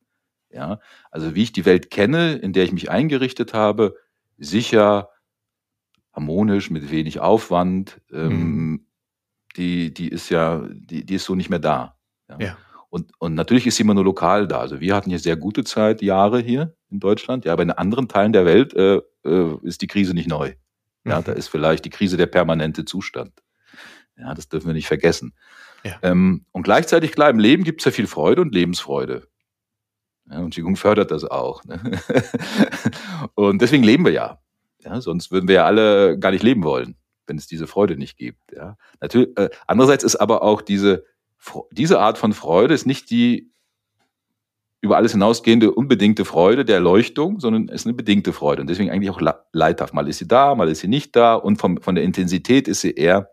[0.51, 0.81] Ja,
[1.11, 3.97] also wie ich die Welt kenne, in der ich mich eingerichtet habe,
[4.39, 5.11] sicher,
[6.13, 8.87] harmonisch, mit wenig Aufwand, ähm, mhm.
[9.57, 11.99] die, die ist ja, die, die ist so nicht mehr da.
[12.29, 12.39] Ja.
[12.41, 12.59] ja.
[12.91, 14.61] Und, und natürlich ist sie immer nur lokal da.
[14.61, 17.45] Also wir hatten hier sehr gute Zeit, Jahre hier in Deutschland.
[17.45, 20.55] Ja, aber in anderen Teilen der Welt äh, äh, ist die Krise nicht neu.
[21.09, 21.25] Ja, mhm.
[21.25, 23.33] da ist vielleicht die Krise der permanente Zustand.
[24.17, 25.35] Ja, das dürfen wir nicht vergessen.
[25.85, 25.97] Ja.
[26.03, 29.29] Ähm, und gleichzeitig, klar, im Leben gibt es ja viel Freude und Lebensfreude.
[30.31, 31.65] Ja, und Qigong fördert das auch.
[31.65, 31.81] Ne?
[33.35, 34.41] und deswegen leben wir ja.
[34.81, 35.01] ja.
[35.01, 38.53] Sonst würden wir ja alle gar nicht leben wollen, wenn es diese Freude nicht gibt.
[38.53, 38.77] Ja.
[39.01, 41.05] Natürlich, äh, andererseits ist aber auch diese,
[41.71, 43.53] diese Art von Freude ist nicht die
[44.81, 48.91] über alles hinausgehende unbedingte Freude der Erleuchtung, sondern es ist eine bedingte Freude und deswegen
[48.91, 49.21] eigentlich auch
[49.53, 49.93] leidhaft.
[49.93, 52.81] Mal ist sie da, mal ist sie nicht da und vom, von der Intensität ist
[52.81, 53.31] sie eher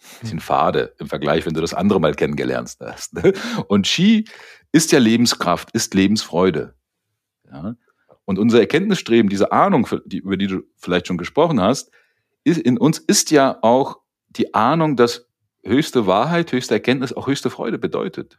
[0.00, 3.12] ein bisschen fade im Vergleich, wenn du das andere mal kennengelernt hast.
[3.14, 3.34] Ne?
[3.68, 4.24] Und Ski
[4.72, 6.74] ist ja Lebenskraft, ist Lebensfreude.
[7.50, 7.76] Ja?
[8.24, 11.90] Und unser Erkenntnisstreben, diese Ahnung, die, über die du vielleicht schon gesprochen hast,
[12.44, 13.98] ist, in uns ist ja auch
[14.28, 15.28] die Ahnung, dass
[15.62, 18.38] höchste Wahrheit, höchste Erkenntnis auch höchste Freude bedeutet.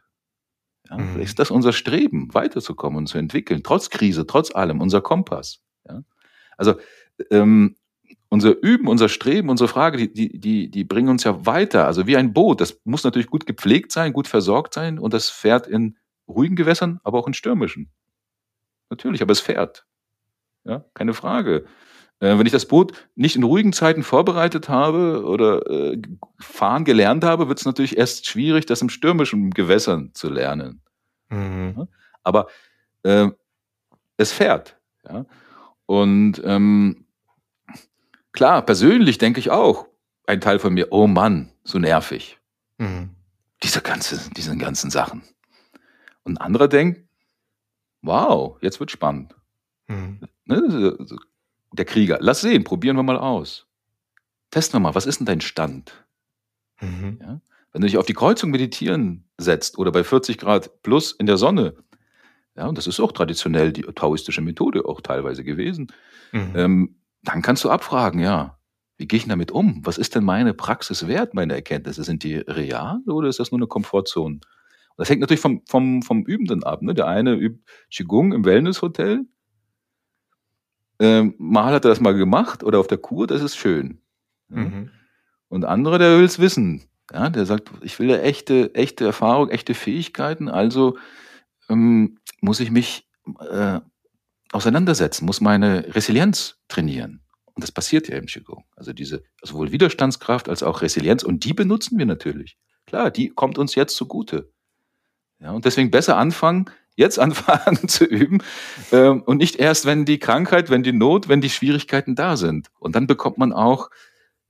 [0.90, 1.20] Ja, mhm.
[1.20, 5.60] Ist das unser Streben, weiterzukommen und zu entwickeln, trotz Krise, trotz allem, unser Kompass.
[5.86, 6.02] Ja?
[6.56, 6.74] Also
[7.30, 7.76] ähm,
[8.30, 11.86] unser Üben, unser Streben, unsere Frage, die, die, die, die bringen uns ja weiter.
[11.86, 12.60] Also wie ein Boot.
[12.60, 15.96] Das muss natürlich gut gepflegt sein, gut versorgt sein und das fährt in
[16.26, 17.90] ruhigen Gewässern, aber auch in stürmischen.
[18.90, 19.86] Natürlich, aber es fährt.
[20.64, 21.66] Ja, keine Frage.
[22.20, 26.00] Äh, wenn ich das Boot nicht in ruhigen Zeiten vorbereitet habe oder äh,
[26.38, 30.82] fahren gelernt habe, wird es natürlich erst schwierig, das im stürmischen Gewässern zu lernen.
[31.28, 31.88] Mhm.
[32.24, 32.48] Aber
[33.04, 33.28] äh,
[34.16, 34.78] es fährt.
[35.08, 35.26] Ja?
[35.86, 37.06] Und ähm,
[38.32, 39.86] klar, persönlich denke ich auch,
[40.26, 42.38] ein Teil von mir, oh Mann, so nervig.
[42.78, 43.10] Mhm.
[43.62, 45.22] Diese, ganze, diese ganzen Sachen.
[46.24, 47.08] Und ein anderer denkt,
[48.02, 49.34] wow, jetzt wird spannend.
[49.86, 50.20] Mhm.
[50.44, 50.96] Ne?
[51.72, 53.66] Der Krieger, lass sehen, probieren wir mal aus.
[54.50, 56.06] Testen wir mal, was ist denn dein Stand?
[56.80, 57.18] Mhm.
[57.20, 57.40] Ja?
[57.72, 61.36] Wenn du dich auf die Kreuzung meditieren setzt oder bei 40 Grad plus in der
[61.36, 61.74] Sonne,
[62.56, 65.92] ja, und das ist auch traditionell die taoistische Methode auch teilweise gewesen,
[66.32, 66.52] mhm.
[66.56, 68.58] ähm, dann kannst du abfragen, ja,
[68.96, 69.80] wie gehe ich damit um?
[69.84, 72.02] Was ist denn meine Praxis wert, meine Erkenntnisse?
[72.02, 74.40] Sind die real oder ist das nur eine Komfortzone?
[74.96, 76.82] Das hängt natürlich vom, vom, vom Übenden ab.
[76.82, 76.94] Ne?
[76.94, 79.24] Der eine übt Qigong im Wellnesshotel.
[81.00, 84.00] Ähm, mal hat er das mal gemacht oder auf der Kur, das ist schön.
[84.48, 84.90] Mhm.
[85.48, 86.82] Und andere, der will es wissen.
[87.12, 90.98] Ja, der sagt, ich will ja echte, echte Erfahrung, echte Fähigkeiten, also
[91.70, 93.08] ähm, muss ich mich
[93.50, 93.80] äh,
[94.52, 97.22] auseinandersetzen, muss meine Resilienz trainieren.
[97.54, 98.64] Und das passiert ja im Qigong.
[98.76, 101.24] Also diese sowohl Widerstandskraft als auch Resilienz.
[101.24, 102.56] Und die benutzen wir natürlich.
[102.86, 104.52] Klar, die kommt uns jetzt zugute.
[105.40, 108.42] Ja, und deswegen besser anfangen, jetzt anfangen zu üben
[108.92, 112.68] ähm, und nicht erst, wenn die Krankheit, wenn die Not, wenn die Schwierigkeiten da sind.
[112.80, 113.88] Und dann bekommt man auch,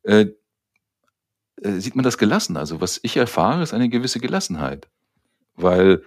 [0.03, 0.27] äh,
[1.63, 2.57] äh, sieht man das gelassen.
[2.57, 4.89] Also was ich erfahre, ist eine gewisse Gelassenheit.
[5.57, 6.03] Weil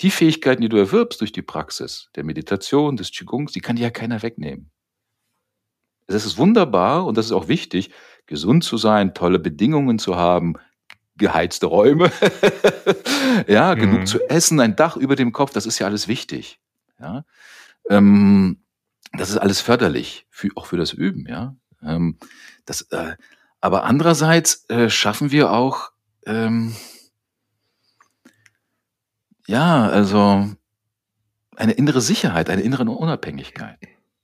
[0.00, 3.82] die Fähigkeiten, die du erwirbst durch die Praxis der Meditation, des Qigongs, die kann dir
[3.82, 4.70] ja keiner wegnehmen.
[6.06, 7.90] Es ist wunderbar und das ist auch wichtig,
[8.26, 10.54] gesund zu sein, tolle Bedingungen zu haben,
[11.16, 12.10] geheizte Räume,
[13.46, 13.80] ja, mhm.
[13.80, 16.60] genug zu essen, ein Dach über dem Kopf, das ist ja alles wichtig.
[16.98, 17.24] Ja,
[17.90, 18.62] ähm,
[19.12, 21.26] das ist alles förderlich, für, auch für das Üben.
[21.28, 22.18] Ja, ähm,
[22.64, 23.16] das, äh,
[23.60, 25.92] aber andererseits äh, schaffen wir auch,
[26.26, 26.74] ähm,
[29.46, 30.48] ja, also
[31.56, 33.78] eine innere Sicherheit, eine innere Unabhängigkeit.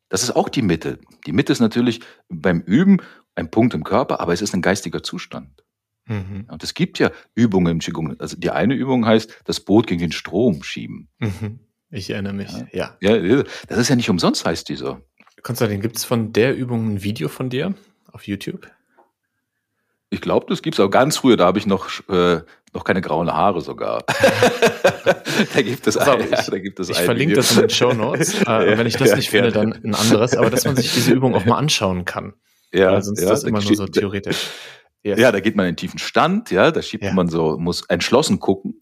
[0.08, 0.98] Das ist auch die Mitte.
[1.26, 2.98] Die Mitte ist natürlich beim Üben
[3.34, 5.62] ein Punkt im Körper, aber es ist ein geistiger Zustand.
[6.08, 6.46] Mhm.
[6.50, 8.16] Und es gibt ja Übungen im Qigong.
[8.18, 11.08] Also die eine Übung heißt, das Boot gegen den Strom schieben.
[11.18, 11.60] Mhm.
[11.90, 12.96] Ich erinnere mich, ja.
[13.00, 13.16] ja.
[13.16, 13.44] ja.
[13.68, 14.98] das ist ja nicht umsonst, heißt die so.
[15.42, 17.74] Konstantin, gibt es von der Übung ein Video von dir
[18.12, 18.68] auf YouTube?
[20.10, 22.40] Ich glaube, das gibt es auch ganz früher, da habe ich noch, äh,
[22.72, 24.04] noch keine grauen Haare sogar.
[25.54, 27.42] da gibt es ein, ich, ja, da gibt es Ich verlinke Video.
[27.42, 28.34] das in den Show Notes.
[28.46, 30.34] Äh, wenn ich das ja, nicht finde, dann ein anderes.
[30.34, 32.34] Aber dass man sich diese Übung auch mal anschauen kann.
[32.72, 34.48] Ja, Weil sonst ist das immer nur so theoretisch.
[35.08, 35.18] Yes.
[35.18, 37.14] Ja, da geht man in den tiefen Stand, ja, da schiebt ja.
[37.14, 38.78] man so, muss entschlossen gucken,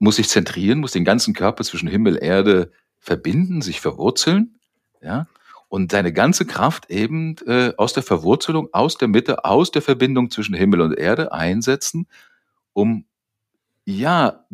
[0.00, 4.58] muss sich zentrieren, muss den ganzen Körper zwischen Himmel, Erde verbinden, sich verwurzeln,
[5.00, 5.28] ja,
[5.68, 10.30] und seine ganze Kraft eben äh, aus der Verwurzelung, aus der Mitte, aus der Verbindung
[10.30, 12.08] zwischen Himmel und Erde einsetzen,
[12.72, 13.04] um
[13.84, 14.44] ja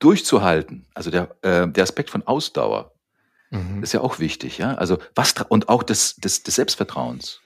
[0.00, 0.86] durchzuhalten.
[0.94, 2.92] Also der, äh, der Aspekt von Ausdauer
[3.50, 3.84] mhm.
[3.84, 4.74] ist ja auch wichtig, ja.
[4.74, 7.40] Also was und auch des, des, des Selbstvertrauens.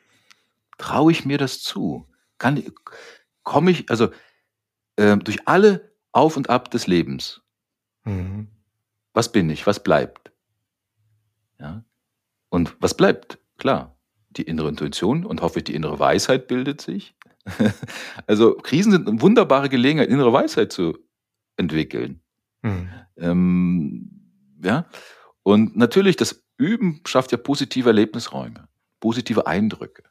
[0.78, 2.07] Traue ich mir das zu?
[2.39, 2.63] Kann,
[3.43, 4.11] komme ich, also
[4.97, 7.43] äh, durch alle Auf und Ab des Lebens.
[8.05, 8.49] Mhm.
[9.13, 9.67] Was bin ich?
[9.67, 10.33] Was bleibt?
[11.59, 11.85] Ja.
[12.49, 13.39] Und was bleibt?
[13.59, 13.97] Klar,
[14.31, 17.15] die innere Intuition und hoffe ich, die innere Weisheit bildet sich.
[18.27, 20.99] also Krisen sind eine wunderbare Gelegenheit, innere Weisheit zu
[21.57, 22.21] entwickeln.
[22.63, 22.89] Mhm.
[23.17, 24.11] Ähm,
[24.63, 24.87] ja.
[25.43, 28.69] Und natürlich, das Üben schafft ja positive Erlebnisräume,
[29.01, 30.03] positive Eindrücke.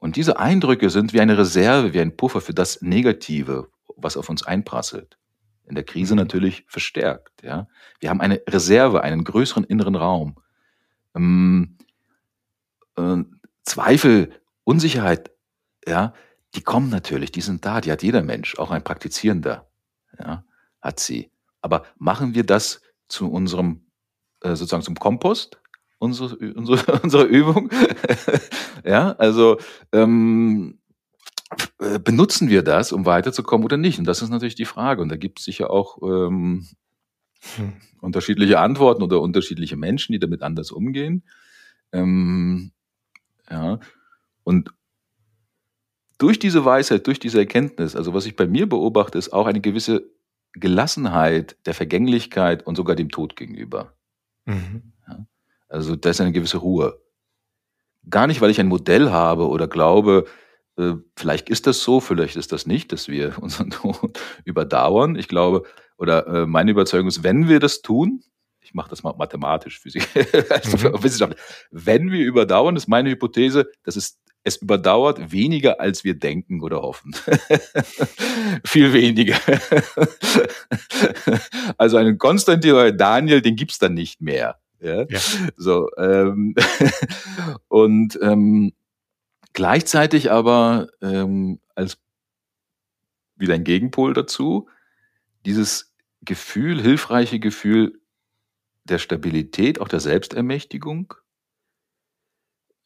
[0.00, 4.28] Und diese Eindrücke sind wie eine Reserve, wie ein Puffer für das Negative, was auf
[4.28, 5.18] uns einprasselt.
[5.66, 6.20] In der Krise mhm.
[6.20, 7.44] natürlich verstärkt.
[7.44, 7.68] Ja,
[8.00, 10.36] wir haben eine Reserve, einen größeren inneren Raum.
[11.14, 11.76] Ähm,
[12.96, 13.18] äh,
[13.62, 14.32] Zweifel,
[14.64, 15.30] Unsicherheit,
[15.86, 16.14] ja,
[16.54, 19.68] die kommen natürlich, die sind da, die hat jeder Mensch, auch ein Praktizierender,
[20.18, 20.44] ja,
[20.80, 21.30] hat sie.
[21.60, 23.86] Aber machen wir das zu unserem,
[24.40, 25.60] äh, sozusagen zum Kompost,
[26.00, 27.70] unsere, unsere, unsere Übung.
[28.84, 29.58] ja, also
[29.92, 30.80] ähm,
[31.78, 34.00] äh, benutzen wir das, um weiterzukommen oder nicht?
[34.00, 35.02] Und das ist natürlich die Frage.
[35.02, 36.66] Und da gibt es sicher auch ähm,
[37.56, 37.72] hm.
[38.00, 41.22] unterschiedliche Antworten oder unterschiedliche Menschen, die damit anders umgehen.
[41.92, 42.72] Ähm,
[43.48, 43.78] ja,
[44.44, 44.72] und
[46.18, 49.60] durch diese Weisheit, durch diese Erkenntnis, also was ich bei mir beobachte, ist auch eine
[49.60, 50.10] gewisse
[50.52, 53.94] Gelassenheit der Vergänglichkeit und sogar dem Tod gegenüber.
[54.44, 54.92] Mhm.
[55.08, 55.26] Ja.
[55.70, 57.00] Also da ist eine gewisse Ruhe.
[58.08, 60.26] Gar nicht, weil ich ein Modell habe oder glaube,
[60.76, 65.16] äh, vielleicht ist das so, vielleicht ist das nicht, dass wir unseren Tod überdauern.
[65.16, 65.62] Ich glaube,
[65.96, 68.22] oder äh, meine Überzeugung ist, wenn wir das tun,
[68.62, 70.06] ich mache das mal mathematisch, Physik,
[70.50, 71.02] also mhm.
[71.02, 71.38] Wissenschaft,
[71.70, 76.80] wenn wir überdauern, ist meine Hypothese, dass es es überdauert weniger, als wir denken oder
[76.80, 77.14] hoffen.
[78.64, 79.36] Viel weniger.
[81.76, 84.58] also einen Konstantin oder Daniel, den gibt's dann nicht mehr.
[84.80, 85.04] Ja?
[85.08, 85.20] ja.
[85.56, 86.54] So, ähm,
[87.68, 88.72] und ähm,
[89.52, 91.98] gleichzeitig aber ähm, als
[93.36, 94.68] wieder ein Gegenpol dazu,
[95.46, 98.00] dieses Gefühl, hilfreiche Gefühl
[98.84, 101.14] der Stabilität, auch der Selbstermächtigung,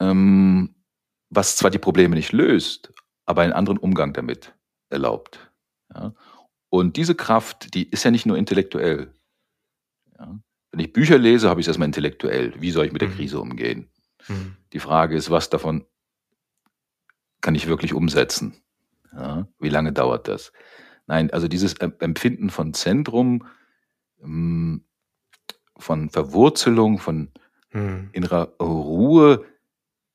[0.01, 0.75] ähm,
[1.31, 2.93] was zwar die Probleme nicht löst,
[3.27, 4.55] aber einen anderen Umgang damit
[4.89, 5.51] erlaubt.
[5.93, 6.15] Ja?
[6.69, 9.15] Und diese Kraft, die ist ja nicht nur intellektuell.
[10.19, 10.39] Ja?
[10.75, 12.53] Wenn ich Bücher lese, habe ich es erstmal intellektuell.
[12.61, 13.15] Wie soll ich mit der mhm.
[13.15, 13.87] Krise umgehen?
[14.27, 14.57] Mhm.
[14.73, 15.85] Die Frage ist, was davon
[17.41, 18.57] kann ich wirklich umsetzen?
[19.13, 20.51] Ja, wie lange dauert das?
[21.07, 23.47] Nein, also dieses Empfinden von Zentrum,
[24.21, 24.83] hm,
[25.77, 27.31] von Verwurzelung, von
[27.69, 28.09] hm.
[28.11, 29.45] innerer Ruhe,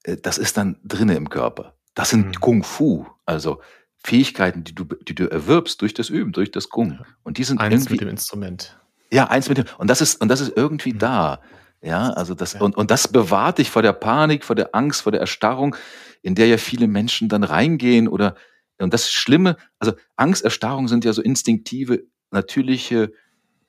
[0.04, 1.78] äh, das ist dann drinne im Körper.
[1.94, 2.42] Das sind hm.
[2.42, 3.62] Kung Fu, also
[4.04, 7.00] Fähigkeiten, die du, die du erwirbst durch das Üben, durch das Kung.
[7.24, 8.78] Und die sind eins irgendwie, mit dem Instrument.
[9.12, 9.66] Ja, eins mit dem.
[9.78, 11.00] Und das ist und das ist irgendwie hm.
[11.00, 11.42] da.
[11.82, 12.62] Ja, also das ja.
[12.62, 15.76] und und das bewahrt dich vor der Panik, vor der Angst, vor der Erstarrung,
[16.22, 18.36] in der ja viele Menschen dann reingehen oder
[18.80, 23.12] und das Schlimme, also Angst, Erstarrung sind ja so instinktive, natürliche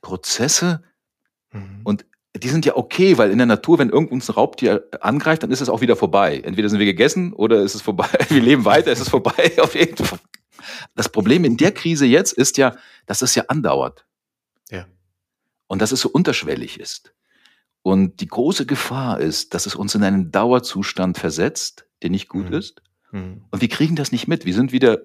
[0.02, 0.82] Prozesse.
[1.52, 1.80] Mhm.
[1.82, 2.06] Und
[2.36, 5.60] die sind ja okay, weil in der Natur, wenn irgendwo ein Raubtier angreift, dann ist
[5.60, 6.40] es auch wieder vorbei.
[6.44, 8.08] Entweder sind wir gegessen oder ist es vorbei.
[8.28, 10.20] Wir leben weiter, ist es vorbei auf jeden Fall.
[10.94, 12.76] Das Problem in der Krise jetzt ist ja,
[13.06, 14.06] dass es ja andauert.
[15.70, 17.14] Und dass es so unterschwellig ist.
[17.82, 22.50] Und die große Gefahr ist, dass es uns in einen Dauerzustand versetzt, der nicht gut
[22.50, 22.56] mhm.
[22.56, 22.82] ist.
[23.12, 23.44] Mhm.
[23.52, 24.44] Und wir kriegen das nicht mit.
[24.46, 25.00] Wir sind wie der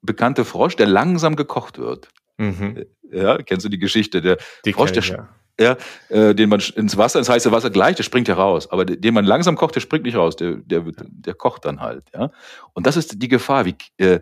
[0.00, 2.08] bekannte Frosch, der langsam gekocht wird.
[2.38, 2.86] Mhm.
[3.12, 4.22] Ja, kennst du die Geschichte?
[4.22, 5.28] Der die Frosch, der, ich, ja
[5.60, 5.76] ja,
[6.08, 8.70] äh, den man ins Wasser, ins heiße Wasser gleich, der springt ja raus.
[8.70, 12.04] Aber den man langsam kocht, der springt nicht raus, der, der, der kocht dann halt.
[12.14, 12.30] Ja?
[12.74, 14.20] Und das ist die Gefahr, wie, äh,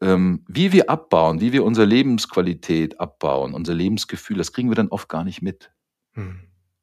[0.00, 4.88] ähm, wie wir abbauen, wie wir unsere Lebensqualität abbauen, unser Lebensgefühl, das kriegen wir dann
[4.88, 5.72] oft gar nicht mit.
[6.12, 6.40] Hm.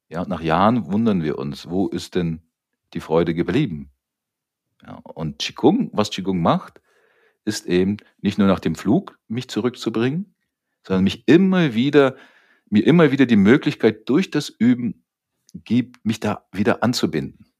[0.10, 2.42] Ja, und nach Jahren wundern wir uns, wo ist denn
[2.94, 3.92] die Freude geblieben?
[4.82, 6.82] Ja, und Qigong, was Qigong macht,
[7.46, 10.36] ist eben nicht nur nach dem Flug mich zurückzubringen,
[10.84, 12.16] sondern mich immer wieder
[12.72, 15.04] mir immer wieder die Möglichkeit durch das Üben
[15.54, 17.54] gibt, mich da wieder anzubinden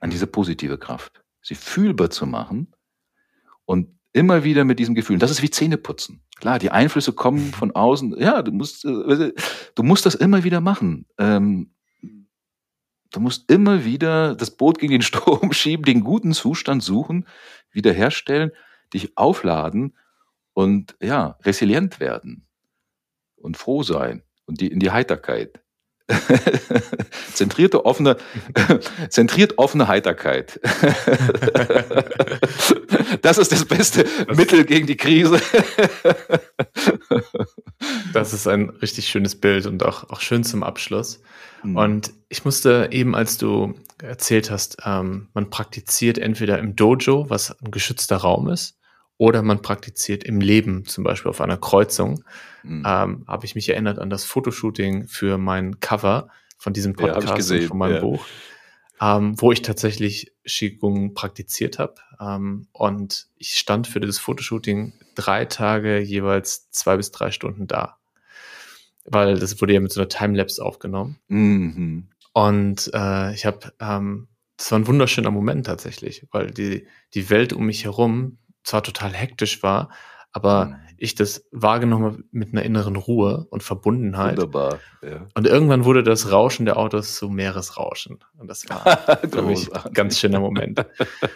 [0.00, 2.74] an diese positive Kraft, sie fühlbar zu machen
[3.64, 5.18] und immer wieder mit diesem Gefühl.
[5.18, 6.22] Das ist wie Zähneputzen.
[6.36, 8.16] Klar, die Einflüsse kommen von außen.
[8.18, 9.32] Ja, du musst, äh,
[9.74, 11.06] du musst das immer wieder machen.
[11.18, 11.74] Ähm,
[13.10, 17.26] du musst immer wieder das Boot gegen den Strom schieben, den guten Zustand suchen,
[17.72, 18.52] wiederherstellen,
[18.92, 19.96] dich aufladen
[20.52, 22.46] und ja, resilient werden
[23.34, 25.60] und froh sein und die, in die Heiterkeit.
[27.32, 28.16] Zentrierte, offene,
[29.08, 30.60] zentriert offene Heiterkeit.
[33.22, 35.40] das ist das beste das Mittel gegen die Krise.
[38.12, 41.22] das ist ein richtig schönes Bild und auch, auch schön zum Abschluss.
[41.62, 41.76] Mhm.
[41.76, 47.58] Und ich musste eben, als du erzählt hast, ähm, man praktiziert entweder im Dojo, was
[47.62, 48.78] ein geschützter Raum ist,
[49.16, 52.24] oder man praktiziert im Leben, zum Beispiel auf einer Kreuzung,
[52.64, 52.82] mhm.
[52.86, 56.28] ähm, habe ich mich erinnert an das Fotoshooting für mein Cover
[56.58, 58.00] von diesem Podcast ja, von meinem ja.
[58.00, 58.24] Buch,
[59.00, 61.94] ähm, wo ich tatsächlich Qigong praktiziert habe.
[62.20, 67.98] Ähm, und ich stand für dieses Fotoshooting drei Tage jeweils zwei bis drei Stunden da.
[69.04, 71.18] Weil das wurde ja mit so einer Timelapse aufgenommen.
[71.28, 72.08] Mhm.
[72.32, 77.52] Und äh, ich habe, ähm, das war ein wunderschöner Moment tatsächlich, weil die, die Welt
[77.52, 79.90] um mich herum zwar total hektisch war,
[80.34, 80.74] aber mhm.
[80.98, 84.36] ich das wahrgenommen habe mit einer inneren Ruhe und Verbundenheit.
[84.36, 84.80] Wunderbar.
[85.02, 85.26] Ja.
[85.34, 88.18] Und irgendwann wurde das Rauschen der Autos zu Meeresrauschen.
[88.36, 88.98] Und das war
[89.30, 90.84] für mich ein ganz schöner Moment.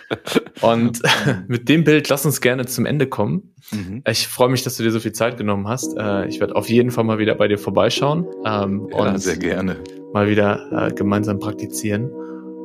[0.61, 1.01] und
[1.49, 3.55] mit dem Bild lass uns gerne zum Ende kommen.
[3.71, 4.03] Mhm.
[4.07, 5.97] Ich freue mich, dass du dir so viel Zeit genommen hast.
[5.97, 8.27] Äh, ich werde auf jeden Fall mal wieder bei dir vorbeischauen.
[8.45, 9.77] Ähm, ja, und sehr gerne.
[10.13, 12.11] Mal wieder äh, gemeinsam praktizieren.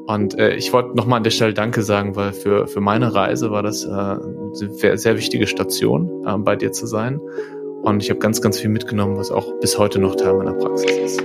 [0.05, 3.51] Und äh, ich wollte nochmal an der Stelle Danke sagen, weil für, für meine Reise
[3.51, 7.21] war das äh, eine sehr, wichtige Station, äh, bei dir zu sein.
[7.83, 10.91] Und ich habe ganz, ganz viel mitgenommen, was auch bis heute noch Teil meiner Praxis
[10.91, 11.23] ist.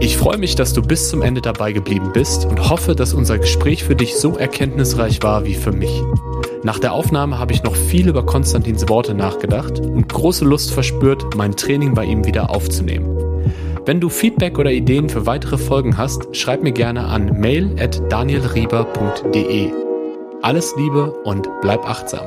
[0.00, 3.38] Ich freue mich, dass du bis zum Ende dabei geblieben bist und hoffe, dass unser
[3.38, 6.02] Gespräch für dich so erkenntnisreich war wie für mich.
[6.62, 11.36] Nach der Aufnahme habe ich noch viel über Konstantins Worte nachgedacht und große Lust verspürt,
[11.36, 13.33] mein Training bei ihm wieder aufzunehmen.
[13.86, 18.00] Wenn du Feedback oder Ideen für weitere Folgen hast, schreib mir gerne an mail at
[18.10, 19.70] danielrieber.de.
[20.40, 22.26] Alles Liebe und bleib achtsam.